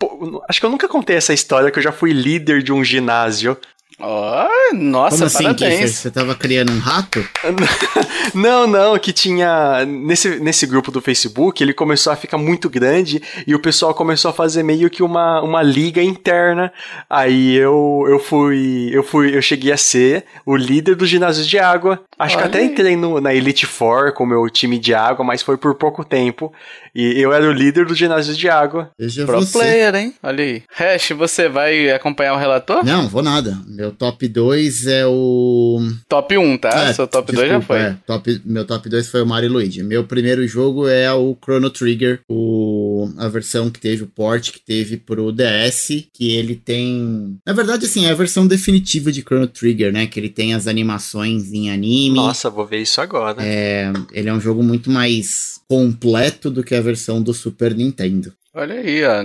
[0.48, 3.58] acho que eu nunca contei essa história que eu já fui líder de um ginásio.
[4.06, 5.92] Ó, nossa, Como assim, parabéns.
[5.92, 7.26] Você tava criando um rato?
[8.36, 9.86] Não, não, que tinha.
[9.86, 14.32] Nesse, nesse grupo do Facebook, ele começou a ficar muito grande e o pessoal começou
[14.32, 16.72] a fazer meio que uma, uma liga interna.
[17.10, 18.90] Aí eu, eu fui.
[18.92, 19.36] Eu fui.
[19.36, 22.02] Eu cheguei a ser o líder do ginásio de água.
[22.18, 25.24] Acho Olha que até entrei no, na Elite Four com o meu time de água,
[25.24, 26.52] mas foi por pouco tempo.
[26.96, 28.92] E eu era o líder do ginásio de água.
[29.00, 29.52] Veja Pro você.
[29.58, 30.14] player, hein?
[30.22, 30.64] Olha aí.
[30.76, 32.86] Hash, você vai acompanhar o relator?
[32.86, 33.58] Não, vou nada.
[33.68, 35.80] Meu top 2 é o.
[36.08, 36.70] Top 1, tá?
[36.90, 37.78] É, Seu top 2 já foi.
[37.80, 37.96] é.
[38.06, 39.82] top, meu top 2 foi o Mario Luigi.
[39.82, 42.73] Meu primeiro jogo é o Chrono Trigger, o
[43.04, 47.38] o, a versão que teve, o port que teve pro DS, que ele tem.
[47.46, 50.08] Na verdade, assim, é a versão definitiva de Chrono Trigger, né?
[50.08, 52.16] Que ele tem as animações em anime.
[52.16, 53.44] Nossa, vou ver isso agora.
[53.44, 58.34] É, ele é um jogo muito mais completo do que a versão do Super Nintendo.
[58.54, 59.24] Olha aí, ó.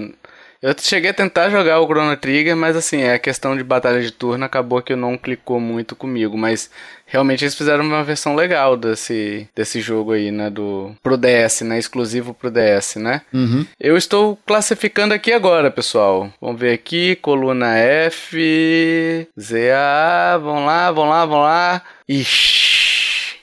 [0.60, 4.10] Eu cheguei a tentar jogar o Chrono Trigger, mas assim, a questão de batalha de
[4.10, 6.68] turno acabou que não clicou muito comigo, mas
[7.06, 11.78] realmente eles fizeram uma versão legal desse, desse jogo aí, né, do pro DS, né,
[11.78, 13.22] exclusivo pro DS, né?
[13.32, 13.64] Uhum.
[13.78, 16.28] Eu estou classificando aqui agora, pessoal.
[16.40, 21.82] Vamos ver aqui, coluna F, ZA, vamos lá, vamos lá, vamos lá.
[22.08, 22.97] Ixi.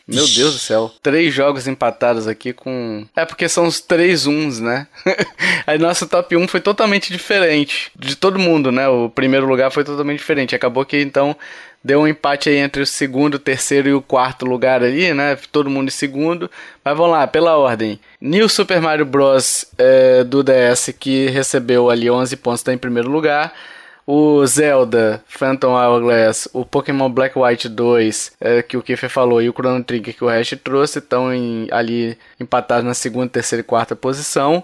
[0.07, 0.91] Meu Deus do céu.
[1.01, 3.07] Três jogos empatados aqui com.
[3.15, 4.87] É porque são os três uns, né?
[5.65, 7.91] Aí nosso top 1 foi totalmente diferente.
[7.95, 8.87] De todo mundo, né?
[8.87, 10.55] O primeiro lugar foi totalmente diferente.
[10.55, 11.35] Acabou que então
[11.83, 15.37] deu um empate aí entre o segundo, o terceiro e o quarto lugar ali, né?
[15.51, 16.51] Todo mundo em segundo.
[16.83, 17.99] Mas vamos lá, pela ordem.
[18.21, 19.65] New Super Mario Bros.
[19.77, 23.53] É, do DS, que recebeu ali 11 pontos, está em primeiro lugar
[24.05, 29.49] o Zelda Phantom Hourglass, o Pokémon Black White 2, é, que o Kiefer falou, e
[29.49, 31.29] o Chrono Trigger que o Hash trouxe, estão
[31.71, 34.63] ali empatados na segunda, terceira e quarta posição.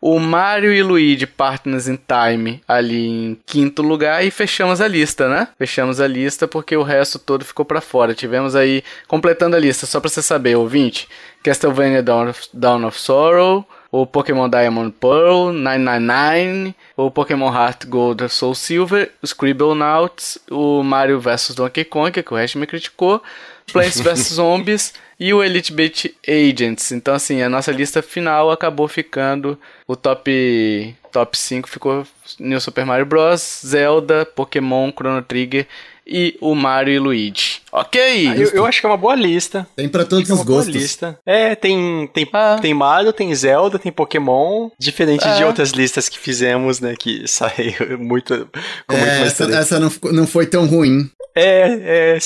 [0.00, 5.28] O Mario e Luigi Partners in Time ali em quinto lugar e fechamos a lista,
[5.28, 5.46] né?
[5.56, 8.12] Fechamos a lista porque o resto todo ficou para fora.
[8.12, 11.08] Tivemos aí, completando a lista, só para você saber, ouvinte,
[11.40, 18.26] Castlevania Dawn of, Dawn of Sorrow, o Pokémon Diamond Pearl 999, o Pokémon Heart Gold
[18.30, 23.22] Soul Silver, o Scribblenauts, o Mario vs Donkey Kong, que o resto me criticou,
[23.70, 26.90] Plants vs Zombies e o Elite Beat Agents.
[26.90, 29.58] Então, assim, a nossa lista final acabou ficando.
[29.86, 32.06] O top, top 5 ficou
[32.40, 35.66] New Super Mario Bros., Zelda, Pokémon, Chrono Trigger
[36.06, 37.51] e o Mario e Luigi.
[37.72, 38.00] Ok?
[38.28, 39.66] Ah, eu, eu, acho que é uma boa lista.
[39.74, 40.74] Tem para todos é os gostos.
[40.74, 41.18] Lista.
[41.24, 42.58] É, tem tem, ah.
[42.60, 47.98] tem Mario, tem Zelda, tem Pokémon, diferente de outras listas que fizemos, né, que saiu
[47.98, 48.48] muito
[48.86, 51.10] com é, muito mais essa, essa não, não foi tão ruim.
[51.34, 52.18] É, é,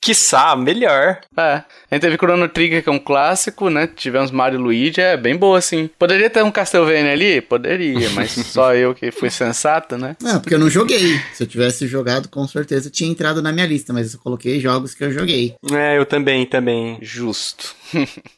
[0.00, 1.18] quiçá, melhor.
[1.36, 1.42] É.
[1.42, 3.86] A gente teve Chrono Trigger, que é um clássico, né?
[3.86, 5.90] Tivemos Mario e Luigi, é bem boa, assim.
[5.98, 7.40] Poderia ter um Castlevania ali?
[7.40, 10.16] Poderia, mas só eu que fui sensato, né?
[10.20, 11.20] Não, porque eu não joguei.
[11.34, 14.93] Se eu tivesse jogado, com certeza tinha entrado na minha lista, mas eu coloquei jogos
[14.94, 15.54] que eu joguei.
[15.72, 16.98] É, eu também, também.
[17.00, 17.74] Justo.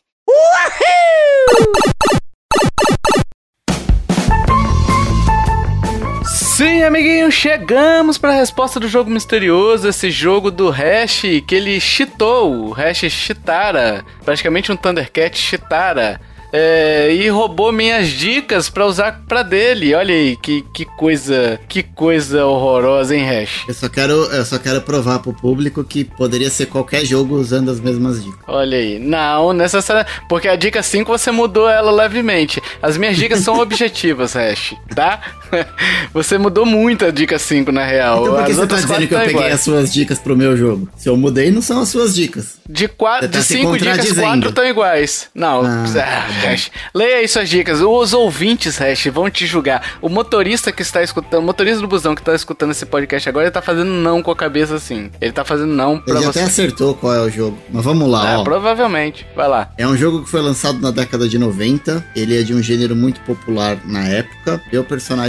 [6.57, 11.79] Sim, amiguinho, chegamos para a resposta do jogo misterioso, esse jogo do Hash que ele
[11.79, 16.19] cheatou, o Hash Chitara, praticamente um Thundercat Chitara.
[16.53, 19.95] É, e roubou minhas dicas para usar para dele.
[19.95, 23.65] Olha aí, que, que coisa, que coisa horrorosa, hein, Hash?
[23.69, 27.71] Eu só quero, eu só quero provar pro público que poderia ser qualquer jogo usando
[27.71, 28.41] as mesmas dicas.
[28.47, 32.63] Olha aí, não necessariamente, porque a dica 5 você mudou ela levemente.
[32.81, 35.21] As minhas dicas são objetivas, Hash, tá?
[36.13, 38.23] Você mudou muito a dica 5 na real.
[38.23, 40.37] Então por que as você tá dizendo que eu tá peguei as suas dicas pro
[40.37, 40.89] meu jogo?
[40.97, 42.57] Se eu mudei, não são as suas dicas.
[42.69, 45.29] De quatro, tá de cinco dicas, quatro estão iguais.
[45.35, 46.57] Não, ah, ah.
[46.95, 47.81] Leia aí suas dicas.
[47.81, 49.97] Os ouvintes, Hash, vão te julgar.
[50.01, 53.47] O motorista que está escutando, o motorista do busão que está escutando esse podcast agora,
[53.47, 55.11] ele tá fazendo não com a cabeça assim.
[55.21, 56.39] Ele tá fazendo não pra ele você.
[56.39, 57.57] Ele até acertou qual é o jogo.
[57.73, 58.45] Mas vamos lá, é, ó.
[58.45, 59.27] Provavelmente.
[59.35, 59.71] Vai lá.
[59.79, 62.05] É um jogo que foi lançado na década de 90.
[62.15, 64.61] Ele é de um gênero muito popular na época.
[64.73, 64.85] E o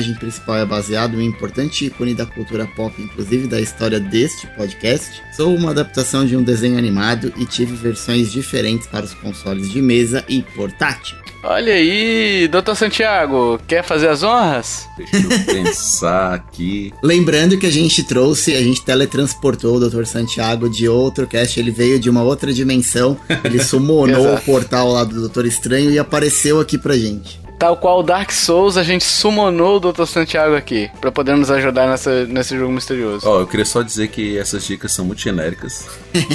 [0.07, 4.47] personagem principal é baseado em um importante ícone da cultura pop, inclusive da história deste
[4.47, 5.21] podcast.
[5.35, 9.81] Sou uma adaptação de um desenho animado e tive versões diferentes para os consoles de
[9.81, 11.17] mesa e portátil.
[11.43, 14.87] Olha aí, doutor Santiago, quer fazer as honras?
[14.97, 16.91] Deixa eu pensar aqui.
[17.01, 21.71] Lembrando que a gente trouxe, a gente teletransportou o doutor Santiago de outro cast, ele
[21.71, 26.59] veio de uma outra dimensão, ele summonou o portal lá do Doutor Estranho e apareceu
[26.59, 27.46] aqui pra gente.
[27.57, 30.05] Tal qual Dark Souls, a gente summonou o Dr.
[30.05, 33.27] Santiago aqui, para poder nos ajudar nessa, nesse jogo misterioso.
[33.27, 35.87] Ó, oh, eu queria só dizer que essas dicas são muito genéricas.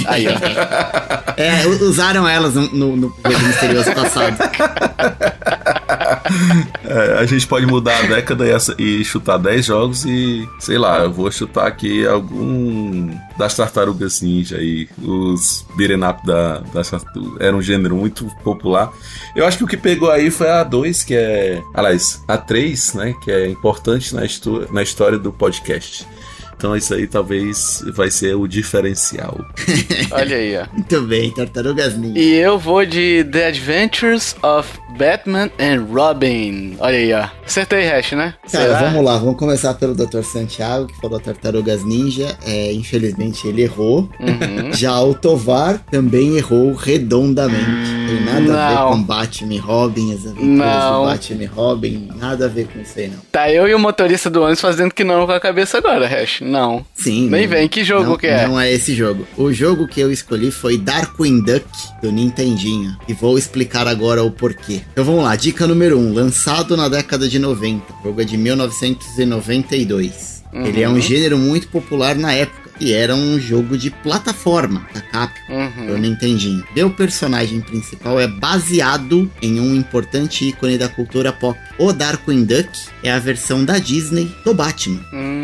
[0.05, 0.31] Aí, ó.
[1.37, 4.37] é, usaram elas no, no, no jogo misterioso passado.
[6.85, 8.45] É, a gente pode mudar a década
[8.77, 14.21] e, e chutar 10 jogos e, sei lá, eu vou chutar aqui algum das tartarugas
[14.21, 16.91] ninja aí, os beat'em up da, das
[17.39, 18.91] era um gênero muito popular.
[19.35, 22.93] Eu acho que o que pegou aí foi a 2, que é, aliás, a 3,
[22.93, 24.21] né, que é importante na,
[24.71, 26.07] na história do podcast.
[26.63, 29.45] Então isso aí talvez vai ser o diferencial.
[30.11, 30.65] Olha aí, ó.
[30.71, 32.17] Muito bem, Tartarugas Ninja.
[32.17, 36.75] E eu vou de The Adventures of Batman and Robin.
[36.79, 37.25] Olha aí, ó.
[37.45, 38.33] Acertei, Hash, né?
[38.51, 38.79] Cara, Será?
[38.89, 40.21] vamos lá, vamos começar pelo Dr.
[40.23, 42.37] Santiago, que falou Tartarugas Ninja.
[42.45, 44.09] É, infelizmente ele errou.
[44.19, 44.71] Uhum.
[44.73, 47.93] Já o Tovar também errou redondamente.
[48.07, 48.91] Tem nada a ver Não.
[48.91, 50.99] com Batman e Robin, as aventuras Não.
[51.01, 52.09] do Batman e Robin.
[52.15, 53.17] Nada a ver com isso aí, não.
[53.31, 56.41] Tá eu e o motorista do ônibus fazendo que não com a cabeça agora, Hash.
[56.41, 56.85] Não.
[56.93, 57.29] Sim.
[57.29, 58.47] Nem não- vem, que jogo não- que é?
[58.47, 59.25] Não é esse jogo.
[59.37, 61.65] O jogo que eu escolhi foi Darkwing Duck,
[62.01, 62.95] do Nintendinho.
[63.07, 64.81] E vou explicar agora o porquê.
[64.91, 66.01] Então vamos lá, dica número 1.
[66.01, 67.81] Um, lançado na década de 90.
[68.01, 70.43] O jogo é de 1992.
[70.53, 72.61] Ele é um gênero muito popular na época.
[72.79, 75.85] E era um jogo de plataforma da Capcom Uhum.
[75.87, 76.63] do Nintendinho.
[76.75, 81.57] Meu personagem principal é baseado em um importante ícone da cultura pop.
[81.77, 82.67] O Darkwing Duck
[83.03, 84.99] é a versão da Disney do Batman.
[85.13, 85.42] Hum.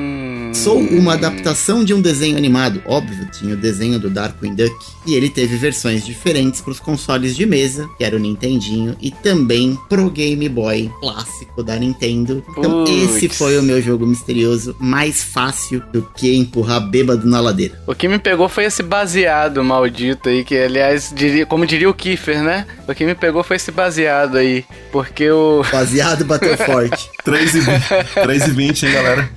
[0.53, 5.15] Sou uma adaptação de um desenho animado, óbvio, tinha o desenho do Darkwing Duck, e
[5.15, 9.77] ele teve versões diferentes para os consoles de mesa, que era o Nintendinho, e também
[9.87, 12.43] pro Game Boy clássico da Nintendo.
[12.49, 13.15] Então Putz.
[13.15, 17.79] esse foi o meu jogo misterioso, mais fácil do que empurrar bêbado na ladeira.
[17.87, 21.93] O que me pegou foi esse baseado maldito aí, que aliás, diria, como diria o
[21.93, 22.65] Kiefer, né?
[22.87, 25.63] O que me pegou foi esse baseado aí, porque o...
[25.71, 27.09] Baseado bateu forte.
[27.23, 27.81] 3 e 20,
[28.23, 29.29] 3 e 20 hein, galera?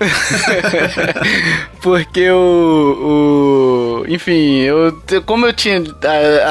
[1.82, 4.04] Porque o, o.
[4.08, 4.98] Enfim, eu.
[5.26, 5.82] Como eu tinha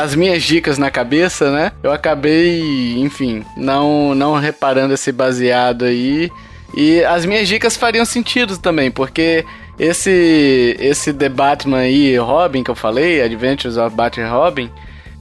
[0.01, 1.71] as minhas dicas na cabeça, né?
[1.81, 6.31] Eu acabei, enfim, não, não reparando esse baseado aí.
[6.75, 9.43] E as minhas dicas fariam sentido também, porque
[9.77, 10.75] esse.
[10.79, 14.71] Esse The Batman aí, Robin, que eu falei, Adventures of Batman e Robin.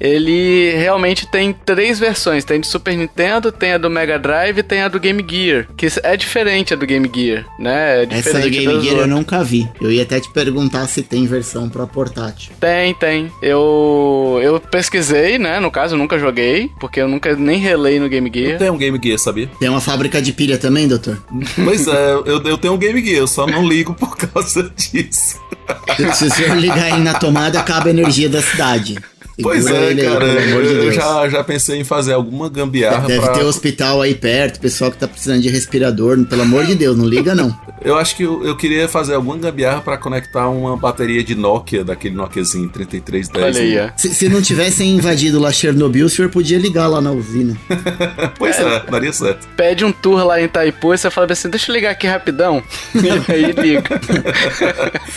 [0.01, 2.45] Ele realmente tem três versões.
[2.45, 5.67] Tem de Super Nintendo, tem a do Mega Drive e tem a do Game Gear.
[5.77, 8.05] Que é diferente a do Game Gear, né?
[8.05, 9.69] É Essa do Game Gear eu nunca vi.
[9.81, 12.53] Eu ia até te perguntar se tem versão para portátil.
[12.61, 13.31] Tem, tem.
[13.43, 15.59] Eu eu pesquisei, né?
[15.61, 18.59] No caso, eu nunca joguei, porque eu nunca nem relei no Game Eu Gear.
[18.59, 19.49] tenho um Game Gear, sabia?
[19.59, 21.21] Tem uma fábrica de pilha também, doutor?
[21.65, 25.41] Pois é, eu, eu tenho um Game Gear, eu só não ligo por causa disso.
[25.97, 28.97] Se, se o senhor ligar ele na tomada, acaba a energia da cidade.
[29.43, 30.95] Pois é, ele cara, pelo amor de eu Deus.
[30.95, 33.35] já, já pensei em fazer alguma gambiarra Deve pra...
[33.35, 36.19] ter hospital aí perto, pessoal que tá precisando de respirador.
[36.25, 37.57] Pelo amor de Deus, não liga não.
[37.81, 41.85] Eu acho que eu, eu queria fazer alguma gambiarra pra conectar uma bateria de Nokia,
[41.85, 43.57] daquele Nokiazinho 3310.
[43.57, 43.93] Olha aí, ó.
[43.97, 47.57] Se, se não tivessem invadido lá Chernobyl, o senhor podia ligar lá na usina.
[48.39, 49.49] Pois é, daria certo.
[49.57, 52.63] Pede um tour lá em Itaipu e você fala assim: deixa eu ligar aqui rapidão.
[52.95, 53.83] e aí liga.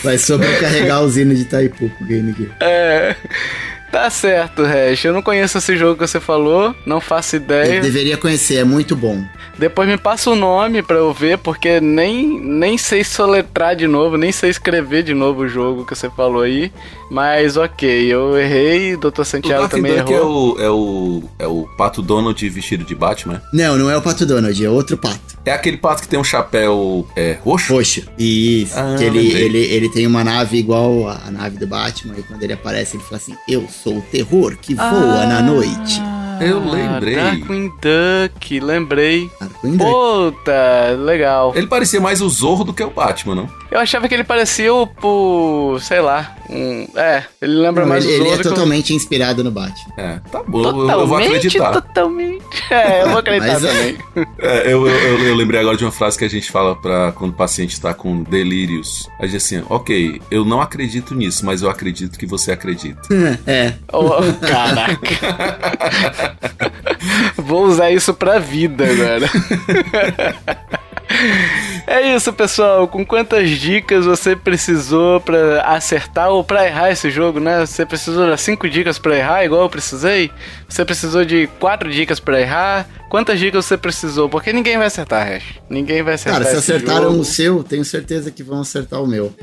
[0.02, 2.50] Vai sobrecarregar a usina de Itaipu com o Game Gear.
[2.60, 3.16] É.
[3.92, 5.04] Tá certo, Hash.
[5.04, 7.78] Eu não conheço esse jogo que você falou, não faço ideia.
[7.78, 9.22] deveria conhecer, é muito bom.
[9.58, 14.16] Depois me passa o nome pra eu ver, porque nem, nem sei soletrar de novo,
[14.16, 16.72] nem sei escrever de novo o jogo que você falou aí.
[17.10, 19.20] Mas ok, eu errei, Dr.
[19.20, 20.56] O Santiago Dark também Duck é errou.
[20.56, 23.42] o, é, o, é o pato Donald vestido de Batman?
[23.52, 25.20] Não, não é o Pato Donald, é outro pato.
[25.44, 27.74] É aquele pato que tem um chapéu é, roxo?
[27.74, 28.02] Roxo.
[28.16, 28.78] Isso.
[28.78, 29.42] Ah, que ele, lembrei.
[29.42, 32.14] ele, ele tem uma nave igual a nave do Batman.
[32.16, 36.00] E quando ele aparece, ele fala assim: Eu sou o terror que voa na noite.
[36.40, 37.14] Eu lembrei.
[37.14, 39.30] Darkwing Duck, lembrei.
[39.40, 39.90] Darkwing Duck.
[39.90, 41.52] Puta, legal.
[41.54, 43.61] Ele parecia mais o Zorro do que o Batman, não?
[43.72, 48.04] Eu achava que ele parecia o, o sei lá, um, é, ele lembra Não, mais
[48.04, 49.94] ele, o ele é totalmente inspirado no Batman.
[49.96, 51.72] É, tá bom, eu, eu vou Totalmente, acreditar.
[51.72, 52.42] totalmente.
[52.70, 53.68] É, eu vou acreditar Mas é.
[53.68, 53.98] também.
[54.38, 57.12] É, eu, eu, eu- eu lembrei agora de uma frase que a gente fala pra
[57.12, 59.08] quando o paciente tá com delírios.
[59.18, 63.00] A gente assim, ok, eu não acredito nisso, mas eu acredito que você acredita.
[63.46, 63.72] é.
[63.90, 64.10] Oh,
[64.46, 64.98] caraca.
[67.36, 69.30] Vou usar isso pra vida agora.
[71.86, 72.86] É isso, pessoal.
[72.88, 77.66] Com quantas dicas você precisou pra acertar ou pra errar esse jogo, né?
[77.66, 80.30] Você precisou de cinco dicas pra errar, igual eu precisei?
[80.68, 82.86] Você precisou de quatro dicas pra errar?
[83.12, 84.26] Quantas dicas você precisou?
[84.26, 85.60] Porque ninguém vai acertar, Hash.
[85.68, 87.20] Ninguém vai acertar Cara, se esse acertaram jogo.
[87.20, 89.34] o seu, tenho certeza que vão acertar o meu.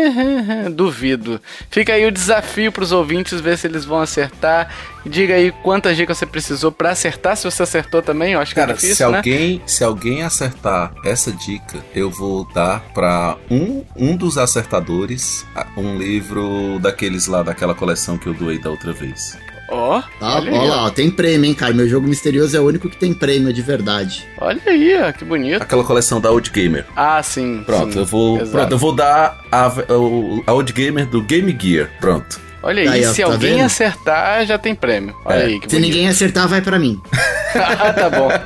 [0.72, 1.38] Duvido.
[1.70, 4.74] Fica aí o desafio pros ouvintes ver se eles vão acertar.
[5.04, 7.36] Diga aí quantas dicas você precisou pra acertar.
[7.36, 9.16] Se você acertou também, eu acho que Cara, é difícil, se né?
[9.18, 15.44] alguém, se alguém acertar essa dica, eu vou dar pra um, um dos acertadores
[15.76, 19.36] um livro daqueles lá, daquela coleção que eu doei da outra vez.
[19.68, 20.36] Ó, Tá?
[20.36, 21.74] olha, aí, lá, ó, tem prêmio, hein, cara.
[21.74, 24.26] Meu jogo misterioso é o único que tem prêmio de verdade.
[24.40, 25.62] olha aí, ó, que bonito.
[25.62, 26.86] Aquela coleção da Old Gamer.
[26.94, 27.62] Ah, sim.
[27.66, 28.50] Pronto, sim, eu vou, exato.
[28.52, 31.90] pronto, eu vou dar a, o- a Old Gamer do Game Gear.
[32.00, 32.40] Pronto.
[32.66, 33.64] Olha aí, Aí, ó, se tá alguém vendo?
[33.66, 35.14] acertar, já tem prêmio.
[35.24, 35.44] Olha É.
[35.44, 35.78] aí, Se bonito.
[35.78, 37.00] ninguém acertar, vai pra mim.
[37.54, 38.28] ah, tá bom.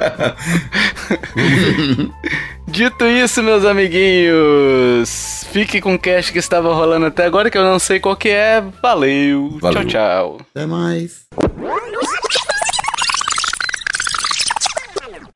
[2.68, 7.64] Dito isso, meus amiguinhos, fique com o cast que estava rolando até agora, que eu
[7.64, 8.62] não sei qual que é.
[8.82, 9.59] Valeu.
[9.60, 9.80] Valeu.
[9.80, 10.38] Tchau, tchau.
[10.55, 11.22] Até mais.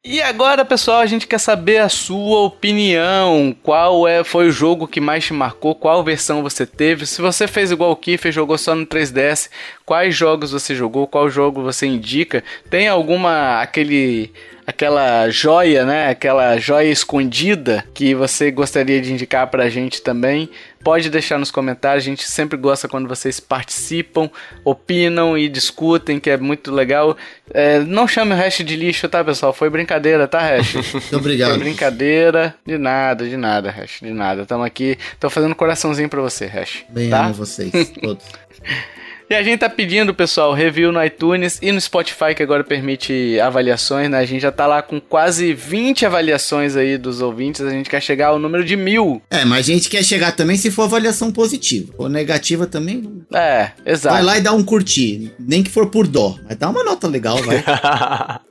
[0.06, 3.56] E agora, pessoal, a gente quer saber a sua opinião.
[3.62, 5.74] Qual é, foi o jogo que mais te marcou?
[5.74, 7.06] Qual versão você teve?
[7.06, 9.48] Se você fez igual o Kiffer, jogou só no 3DS,
[9.86, 11.06] quais jogos você jogou?
[11.06, 12.44] Qual jogo você indica?
[12.68, 14.30] Tem alguma aquele
[14.66, 16.08] aquela joia, né?
[16.10, 20.50] Aquela joia escondida que você gostaria de indicar pra gente também.
[20.84, 24.30] Pode deixar nos comentários, a gente sempre gosta quando vocês participam,
[24.62, 27.16] opinam e discutem, que é muito legal.
[27.50, 29.54] É, não chame o hash de lixo, tá, pessoal?
[29.54, 30.76] Foi brincadeira, tá, hash?
[31.12, 31.50] Obrigado.
[31.50, 32.54] Foi brincadeira.
[32.66, 34.44] De nada, de nada, hash, de nada.
[34.44, 36.84] Tamo aqui, tô fazendo coraçãozinho pra você, hash.
[36.90, 37.24] Bem tá?
[37.24, 38.24] amo vocês, todos.
[39.28, 43.40] E a gente tá pedindo, pessoal, review no iTunes e no Spotify, que agora permite
[43.40, 44.18] avaliações, né?
[44.18, 47.62] A gente já tá lá com quase 20 avaliações aí dos ouvintes.
[47.62, 49.22] A gente quer chegar ao número de mil.
[49.30, 51.90] É, mas a gente quer chegar também se for avaliação positiva.
[51.96, 53.24] Ou negativa também.
[53.32, 54.14] É, exato.
[54.14, 55.32] Vai lá e dá um curtir.
[55.38, 56.38] Nem que for por dó.
[56.46, 57.64] Mas dá uma nota legal, vai.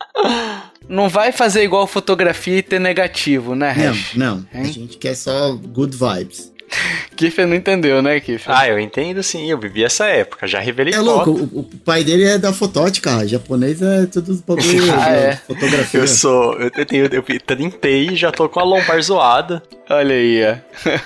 [0.90, 4.16] Não vai fazer igual fotografia e ter negativo, né, não, Hash?
[4.16, 4.46] não.
[4.54, 4.66] A Hein?
[4.66, 6.53] gente quer só good vibes.
[7.16, 8.54] Kiffer não entendeu, né, Kiffer?
[8.56, 11.06] ah, eu entendo sim, eu vivi essa época, já revelei É foto.
[11.32, 13.26] louco, o, o pai dele é da fotótica.
[13.28, 14.64] Japonês é tudo os bagulho
[15.00, 15.36] Ah, é.
[15.36, 16.00] fotografia.
[16.00, 16.54] Eu sou.
[16.60, 17.06] Eu, eu tenho.
[17.12, 19.62] Eu trintei e já tô com a lombar zoada.
[19.90, 20.56] Olha aí, ó.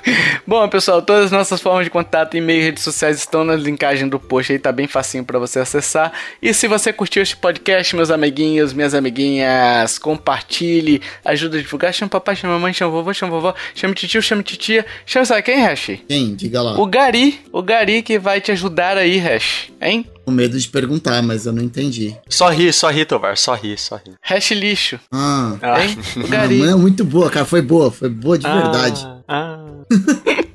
[0.46, 4.08] Bom, pessoal, todas as nossas formas de contato, e-mail e redes sociais estão na linkagem
[4.08, 6.14] do post aí, tá bem facinho pra você acessar.
[6.42, 12.10] E se você curtiu este podcast, meus amiguinhos, minhas amiguinhas, compartilhe, ajuda a divulgar, chama
[12.10, 15.92] papai, chama mamãe, chama vovô, chama vovó, chama titio, chama titia, chama sabe quem, Hash?
[16.08, 16.36] Quem?
[16.36, 16.80] Diga lá.
[16.80, 20.06] O Gari, o Gari que vai te ajudar aí, Hash, hein?
[20.26, 22.16] Com medo de perguntar, mas eu não entendi.
[22.30, 24.14] Só ri, só ri, Tovar, só ri, só ri.
[24.22, 25.56] Hash lixo, Ah.
[25.62, 25.84] Ah.
[25.84, 25.98] hein?
[26.18, 26.58] O Ah, Gari.
[26.60, 27.46] mas é muito boa, cara.
[27.46, 29.08] Foi boa, foi boa de verdade.
[29.28, 29.60] Ah,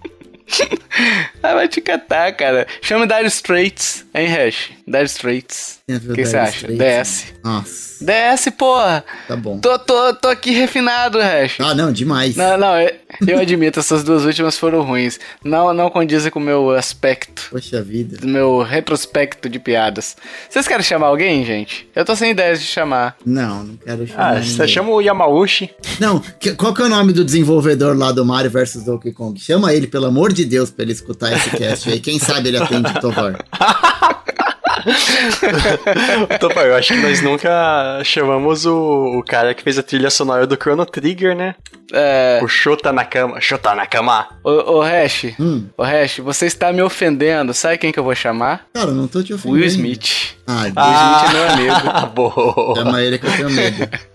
[1.42, 2.66] Ah, vai te catar, cara.
[2.82, 4.70] Chama Dire Straits, hein, Hash?
[4.86, 5.78] Dire Straits.
[5.88, 6.68] Ver O que você acha?
[6.68, 7.32] DS.
[7.42, 9.02] Nossa, DS, porra.
[9.26, 9.58] tá bom.
[9.58, 11.58] Tô, tô, tô aqui refinado, Hash.
[11.58, 12.36] Ah, não, demais.
[12.36, 12.94] Não, não, eu,
[13.26, 15.18] eu admito, essas duas últimas foram ruins.
[15.44, 18.16] Não, não condizem com o meu aspecto, Poxa vida.
[18.18, 20.16] do meu retrospecto de piadas.
[20.48, 21.88] Vocês querem chamar alguém, gente?
[21.94, 23.16] Eu tô sem ideias de chamar.
[23.24, 24.28] Não, não quero chamar.
[24.30, 24.50] ah, ninguém.
[24.50, 25.70] você chama o Yamauchi.
[26.00, 29.38] Não, que- qual que é o nome do desenvolvedor lá do Mario vs Donkey Kong?
[29.40, 32.00] Chama ele, pelo amor de Deus, pra ele escutar esse cast aí.
[32.00, 33.36] Quem sabe ele atende o Tovar.
[36.40, 40.46] Tovar, eu acho que nós nunca chamamos o, o cara que fez a trilha sonora
[40.46, 41.54] do Chrono Trigger, né?
[41.92, 42.40] É.
[42.42, 43.40] O Shota na cama.
[43.40, 44.28] Shota na cama.
[44.42, 47.52] Ô, ô Hash, Hum, ô Hash, você está me ofendendo.
[47.52, 48.66] Sabe quem que eu vou chamar?
[48.72, 49.56] cara, eu não tô te ofendendo.
[49.60, 50.34] Will Smith.
[50.46, 52.06] Ah, Will Ah, Smith é meu amigo.
[52.14, 52.74] boa.
[52.76, 53.88] Chama ele que eu tenho medo.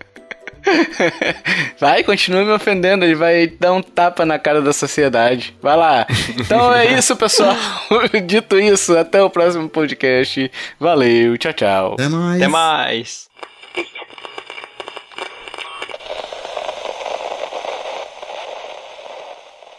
[1.80, 5.56] Vai, continua me ofendendo, ele vai dar um tapa na cara da sociedade.
[5.62, 6.08] Vai lá.
[6.40, 7.56] Então é isso, pessoal.
[8.26, 10.52] Dito isso, até o próximo podcast.
[10.80, 11.94] Valeu, tchau, tchau.
[11.94, 12.42] Até mais.
[12.42, 13.28] Até mais.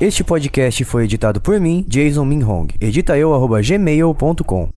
[0.00, 2.68] Este podcast foi editado por mim, Jason Minhong.
[2.80, 4.68] Edita eu, arroba gmail.com.